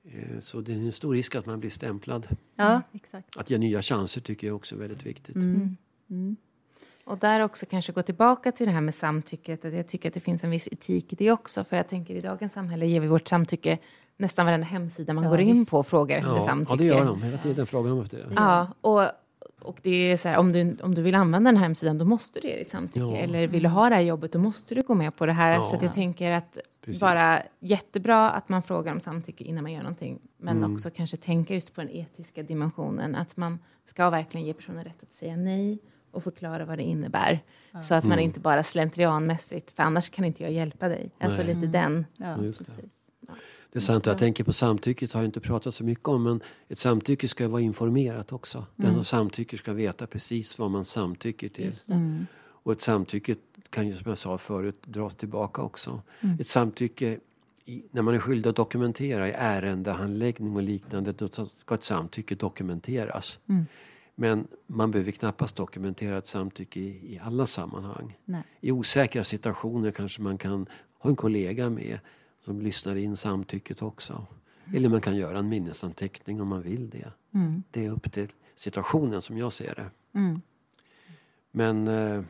Eh, 0.05 0.41
Så 0.41 0.61
det 0.61 0.73
är 0.73 0.77
en 0.77 0.93
stor 0.93 1.13
risk 1.15 1.35
att 1.35 1.47
man 1.47 1.61
blir 1.61 1.71
stämplad. 1.71 2.29
Ja, 2.57 2.83
exakt. 2.93 3.37
Att 3.37 3.51
ge 3.51 3.59
nya 3.59 3.83
chanser 3.83 4.21
tycker 4.21 4.47
jag 4.47 4.57
också 4.57 4.75
är 4.75 4.79
väldigt 4.79 5.07
viktigt. 5.07 5.37
Mm. 5.37 5.77
Och 7.07 7.19
där 7.19 7.41
också 7.41 7.67
kanske 7.67 7.93
gå 7.93 8.03
tillbaka 8.03 8.53
till 8.53 8.67
det 8.67 8.73
här 8.73 8.81
med 8.81 8.95
samtycket. 8.95 9.65
Att 9.65 9.73
jag 9.73 9.87
tycker 9.89 10.09
att 10.09 10.15
det 10.15 10.21
finns 10.21 10.45
en 10.45 10.51
viss 10.51 10.69
etik 10.73 11.13
i 11.13 11.17
det 11.17 11.31
också. 11.33 11.65
För 11.65 11.77
jag 11.77 11.89
tänker 11.89 12.15
i 12.15 12.21
dagens 12.21 12.53
samhälle 12.53 12.87
ger 12.87 13.01
vi 13.01 13.07
vårt 13.07 13.29
samtycke 13.29 13.79
nästan 14.17 14.47
varenda 14.47 14.67
hemsida 14.67 15.13
man 15.13 15.25
Ja, 15.25 15.31
går 15.31 15.41
in 15.41 15.55
visst. 15.55 15.71
på 15.71 15.79
och 15.79 15.87
frågar 15.87 16.19
efter 16.19 16.35
Ja, 16.35 16.41
samtycke. 16.41 16.73
ja, 16.73 16.77
det 16.77 16.85
gör 16.85 17.05
de. 17.05 17.23
Hela 17.23 17.39
tiden 17.39 17.67
frågar 17.67 17.91
de 17.91 18.01
efter 18.01 18.17
det. 18.19 18.25
Ja, 18.37 18.67
och, 18.81 19.03
och 19.63 19.79
det 19.83 19.91
är 20.13 20.17
så 20.17 20.29
här, 20.29 20.37
om 20.37 20.53
du, 20.53 20.77
om 20.83 20.95
du 20.95 21.03
vill 21.03 21.15
använda 21.15 21.49
den 21.51 21.57
här 21.57 21.65
hemsidan, 21.65 21.99
då 21.99 22.05
måste 22.05 22.41
du 22.41 22.49
ge 22.49 22.57
ditt 22.57 22.71
samtycke. 22.71 22.99
Ja. 23.07 23.17
Eller 23.17 23.47
vill 23.47 23.63
du 23.63 23.69
ha 23.69 23.89
det 23.89 23.95
här 23.95 24.03
jobbet, 24.03 24.33
då 24.33 24.39
måste 24.39 24.75
du 24.75 24.83
gå 24.83 24.95
med 24.95 25.17
på 25.17 25.27
det 25.27 25.33
här. 25.33 25.53
Ja. 25.53 25.63
Så 25.63 25.77
att 25.77 25.83
jag 25.83 25.95
tänker 25.95 26.31
att 26.31 26.59
Precis. 26.85 27.01
bara 27.01 27.43
jättebra 27.61 28.31
att 28.31 28.49
man 28.49 28.63
frågar 28.63 28.93
om 28.93 29.01
samtycke 29.01 29.45
innan 29.45 29.63
man 29.63 29.73
gör 29.73 29.83
någonting. 29.83 30.19
Men 30.39 30.57
Mm. 30.59 30.73
också 30.75 30.91
kanske 30.91 31.17
tänka 31.17 31.55
just 31.55 31.75
på 31.75 31.81
den 31.81 31.91
etiska 31.91 32.43
dimensionen. 32.43 33.15
Att 33.15 33.37
man 33.37 33.59
ska 33.87 34.11
verkligen 34.11 34.47
ge 34.47 34.53
personen 34.53 34.85
rätt 34.85 35.03
att 35.03 35.13
säga 35.13 35.37
nej 35.37 35.79
och 36.11 36.25
förklara 36.25 36.65
vad 36.65 36.79
det 36.79 36.83
innebär. 36.85 37.41
Så 37.83 37.95
att 37.95 38.05
man 38.05 38.13
Mm. 38.13 38.25
inte 38.25 38.41
bara 38.41 38.63
slentrianmässigt, 38.63 39.71
för 39.77 39.83
annars 39.83 40.11
kan 40.11 40.25
inte 40.25 40.43
jag 40.43 40.53
hjälpa 40.53 40.89
dig. 40.89 41.11
Alltså 41.21 41.43
Nej. 41.43 41.55
lite 41.55 41.67
den. 41.67 42.07
Ja, 42.17 42.43
Just 42.43 42.59
det. 42.59 42.65
precis. 42.65 43.03
Det 43.73 43.79
är 43.79 43.81
sant, 43.81 44.07
jag 44.07 44.19
tänker 44.19 44.45
på 44.45 44.53
samtycket 44.53 45.13
har 45.13 45.21
jag 45.21 45.29
inte 45.29 45.41
pratat 45.41 45.75
så 45.75 45.85
mycket 45.85 46.09
om 46.09 46.23
men 46.23 46.41
ett 46.69 46.79
samtycke 46.79 47.29
ska 47.29 47.49
vara 47.49 47.61
informerat 47.63 48.33
också. 48.33 48.67
Den 48.77 48.95
som 48.95 49.05
samtycker 49.05 49.57
ska 49.57 49.73
veta 49.73 50.07
precis 50.07 50.59
vad 50.59 50.71
man 50.71 50.85
samtycker 50.85 51.49
till. 51.49 51.73
Mm. 51.89 52.27
Och 52.39 52.73
ett 52.73 52.81
samtycke 52.81 53.37
kan 53.71 53.87
ju 53.87 53.95
som 53.97 54.09
jag 54.09 54.19
sa 54.19 54.39
förut 54.39 54.83
dras 54.87 55.15
tillbaka 55.15 55.63
också. 55.63 56.03
Mm. 56.21 56.37
Ett 56.41 56.47
samtycke, 56.47 57.19
i, 57.65 57.83
när 57.91 58.03
man 58.03 58.15
är 58.15 58.19
skyldig 58.19 58.51
att 58.51 58.57
dokumentera 58.57 59.29
i 59.29 59.33
ärendehandläggning 59.37 60.57
och 60.57 60.63
liknande, 60.63 61.13
då 61.13 61.29
ska 61.47 61.75
ett 61.75 61.85
samtycke 61.85 62.35
dokumenteras. 62.35 63.39
Mm. 63.49 63.67
Men 64.19 64.49
man 64.67 64.91
behöver 64.91 65.13
knappast 65.13 65.57
dokumentera 65.57 66.19
ett 66.19 66.27
samtycke 66.27 66.81
i, 66.81 67.15
i 67.15 67.21
alla 67.23 67.47
sammanhang. 67.47 68.19
Nej. 68.25 68.43
I 68.61 68.73
osäkra 68.73 69.25
situationer 69.25 69.91
kanske 69.91 70.23
man 70.23 70.39
kan 70.39 70.67
ha 70.99 71.11
en 71.11 71.17
kollega 71.17 71.71
med 71.71 71.99
som 72.45 72.61
lyssnar 72.61 72.97
in 72.97 73.17
samtycket 73.17 73.83
också. 73.83 74.27
Eller 74.75 74.89
man 74.89 75.01
kan 75.01 75.17
göra 75.17 75.39
en 75.39 75.49
minnesanteckning 75.49 76.41
om 76.41 76.49
man 76.49 76.63
vill 76.63 76.91
det. 76.91 77.13
Mm. 77.35 77.63
Det 77.71 77.85
är 77.85 77.91
upp 77.91 78.13
till 78.13 78.33
situationen 78.55 79.23
som 79.23 79.39
jag 79.39 79.53
ser 79.53 79.75
det. 79.75 80.19
Mm. 80.19 80.41
Men 81.51 81.89
eh, 81.89 82.23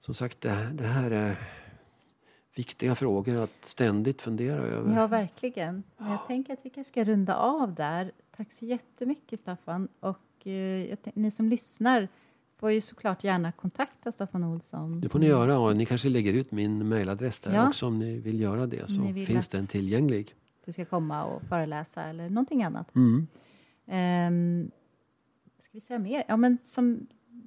som 0.00 0.14
sagt, 0.14 0.40
det, 0.40 0.72
det 0.74 0.86
här 0.86 1.10
är 1.10 1.36
viktiga 2.54 2.94
frågor 2.94 3.36
att 3.36 3.64
ständigt 3.64 4.22
fundera 4.22 4.62
över. 4.62 4.96
Ja, 4.96 5.06
verkligen. 5.06 5.82
Jag 5.98 6.26
tänker 6.26 6.52
att 6.52 6.66
vi 6.66 6.70
kanske 6.70 6.90
ska 6.92 7.04
runda 7.04 7.36
av 7.36 7.74
där. 7.74 8.12
Tack 8.36 8.52
så 8.52 8.64
jättemycket, 8.64 9.40
Staffan. 9.40 9.88
Och 10.00 10.18
eh, 10.46 10.98
ni 11.14 11.30
som 11.30 11.48
lyssnar 11.48 12.08
får 12.56 12.72
ju 12.72 12.80
såklart 12.80 13.24
gärna 13.24 13.52
kontakta 13.52 14.12
Staffan 14.12 14.44
Olsson. 14.44 15.00
Det 15.00 15.08
får 15.08 15.18
ni 15.18 15.26
göra 15.26 15.58
och 15.58 15.76
ni 15.76 15.86
kanske 15.86 16.08
lägger 16.08 16.32
ut 16.34 16.52
min 16.52 16.88
mailadress 16.88 17.40
där 17.40 17.54
Ja. 17.54 17.68
också 17.68 17.86
om 17.86 17.98
ni 17.98 18.18
vill 18.18 18.40
göra 18.40 18.66
det. 18.66 18.90
Så 18.90 19.02
finns 19.26 19.48
den 19.48 19.66
tillgänglig. 19.66 20.34
Du 20.64 20.72
ska 20.72 20.84
komma 20.84 21.24
och 21.24 21.42
föreläsa 21.42 22.02
eller 22.04 22.28
någonting 22.28 22.62
annat. 22.62 22.94
Mm. 22.94 23.26
Um, 23.86 24.70
ska 25.58 25.70
vi 25.72 25.80
säga 25.80 25.98
mer? 25.98 26.24
Ja, 26.28 26.36
men 26.36 26.58
som, 26.62 27.06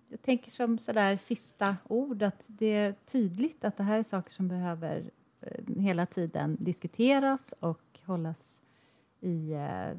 jag 0.10 0.22
tänker 0.22 0.52
som 0.52 0.78
sådär 0.78 1.18
sista 1.18 1.78
ord 1.88 2.24
att 2.24 2.44
det 2.48 2.74
är 2.74 2.96
tydligt 3.06 3.66
att 3.66 3.78
det 3.78 3.84
här 3.84 4.00
är 4.00 4.04
saker 4.04 4.32
som 4.34 4.48
behöver 4.48 5.12
eh, 5.42 5.82
hela 5.82 6.06
tiden 6.06 6.58
diskuteras 6.60 7.54
och 7.60 8.00
hållas 8.06 8.62
i, 9.22 9.52
eh, 9.54 9.92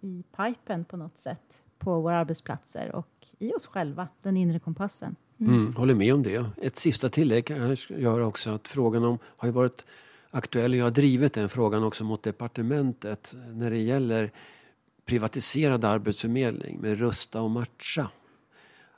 i 0.00 0.24
pipen 0.36 0.84
på 0.84 0.96
något 0.96 1.18
sätt 1.18 1.62
på 1.78 2.00
våra 2.00 2.18
arbetsplatser 2.18 2.94
och 2.94 3.26
i 3.38 3.52
oss 3.52 3.66
själva, 3.66 4.08
den 4.22 4.36
inre 4.36 4.58
kompassen. 4.58 5.16
Mm, 5.40 5.76
håller 5.76 5.94
med 5.94 6.14
om 6.14 6.22
det. 6.22 6.46
Ett 6.62 6.78
sista 6.78 7.08
tillägg 7.08 7.46
kan 7.46 7.56
jag 7.56 7.78
göra 8.00 8.26
också 8.26 8.50
att 8.50 8.68
frågan 8.68 9.04
om 9.04 9.18
har 9.24 9.48
ju 9.48 9.52
varit 9.52 9.84
aktuell 10.30 10.72
och 10.72 10.76
jag 10.76 10.84
har 10.84 10.90
drivit 10.90 11.32
den 11.32 11.48
frågan 11.48 11.84
också 11.84 12.04
mot 12.04 12.22
departementet 12.22 13.34
när 13.52 13.70
det 13.70 13.78
gäller 13.78 14.30
privatiserad 15.04 15.84
arbetsförmedling 15.84 16.80
med 16.80 16.98
Rusta 16.98 17.40
och 17.40 17.50
Matcha. 17.50 18.10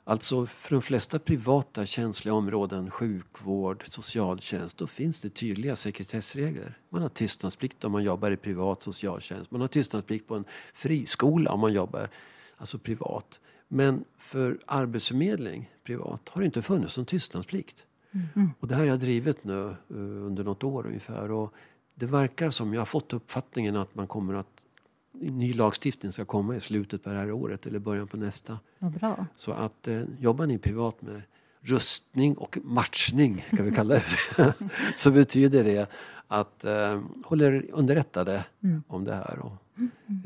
Alltså 0.03 0.45
för 0.45 0.75
de 0.75 0.81
flesta 0.81 1.19
privata 1.19 1.85
känsliga 1.85 2.33
områden, 2.33 2.91
sjukvård, 2.91 3.83
socialtjänst, 3.87 4.77
då 4.77 4.87
finns 4.87 5.21
det 5.21 5.29
tydliga 5.29 5.75
sekretessregler. 5.75 6.77
Man 6.89 7.01
har 7.01 7.09
tystnadsplikt 7.09 7.83
om 7.83 7.91
man 7.91 8.03
jobbar 8.03 8.31
i 8.31 8.37
privat 8.37 8.83
socialtjänst. 8.83 9.51
Man 9.51 9.61
har 9.61 9.67
tystnadsplikt 9.67 10.27
på 10.27 10.35
en 10.35 10.45
friskola 10.73 11.51
om 11.51 11.59
man 11.59 11.73
jobbar 11.73 12.09
alltså 12.57 12.79
privat. 12.79 13.39
Men 13.67 14.03
för 14.17 14.59
arbetsförmedling 14.65 15.71
privat 15.83 16.21
har 16.29 16.41
det 16.41 16.45
inte 16.45 16.61
funnits 16.61 16.97
någon 16.97 17.05
tystnadsplikt. 17.05 17.83
Och 18.59 18.67
det 18.67 18.75
här 18.75 18.81
har 18.81 18.87
jag 18.87 18.99
drivit 18.99 19.43
nu 19.43 19.67
eh, 19.69 19.75
under 19.97 20.43
något 20.43 20.63
år 20.63 20.85
ungefär. 20.87 21.31
Och 21.31 21.53
det 21.95 22.05
verkar 22.05 22.49
som, 22.49 22.73
jag 22.73 22.81
har 22.81 22.85
fått 22.85 23.13
uppfattningen 23.13 23.75
att 23.75 23.95
man 23.95 24.07
kommer 24.07 24.33
att 24.33 24.47
ny 25.11 25.53
lagstiftning 25.53 26.11
ska 26.11 26.25
komma 26.25 26.55
i 26.55 26.59
slutet 26.59 27.03
på 27.03 27.09
det 27.09 27.15
här 27.15 27.31
året 27.31 27.65
eller 27.65 27.79
början 27.79 28.07
på 28.07 28.17
nästa. 28.17 28.59
Vad 28.79 28.91
bra. 28.91 29.25
Så 29.35 29.51
att 29.51 29.87
eh, 29.87 30.01
jobbar 30.19 30.45
ni 30.45 30.57
privat 30.57 31.01
med 31.01 31.21
rustning 31.61 32.37
och 32.37 32.57
matchning, 32.63 33.45
kan 33.49 33.65
vi 33.65 33.71
kalla 33.71 33.93
det, 34.35 34.53
så 34.95 35.11
betyder 35.11 35.63
det 35.63 35.89
att 36.27 36.63
eh, 36.65 37.01
hålla 37.25 37.45
er 37.45 37.65
underrättade 37.73 38.45
Mm. 38.63 38.83
om 38.87 39.03
det 39.03 39.13
här 39.13 39.39
och 39.39 39.53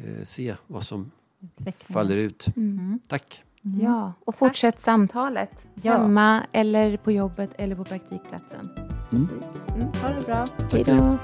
eh, 0.05 0.23
se 0.23 0.55
vad 0.67 0.83
som 0.83 1.11
Utveckling. 1.41 1.93
faller 1.93 2.17
ut. 2.17 2.47
Mm. 2.57 2.99
Tack! 3.07 3.43
Ja, 3.81 4.13
och 4.25 4.35
fortsätt 4.35 4.81
samtalet. 4.81 5.65
Ja. 5.81 5.91
Hemma 5.91 6.41
eller 6.51 6.97
på 6.97 7.11
jobbet 7.11 7.49
eller 7.57 7.75
på 7.75 7.83
praktikplatsen. 7.83 8.69
Precis. 9.09 9.67
Ha 10.01 10.09
det 10.09 10.25
bra. 10.25 10.45
Hej 10.71 10.83
då. 10.83 11.17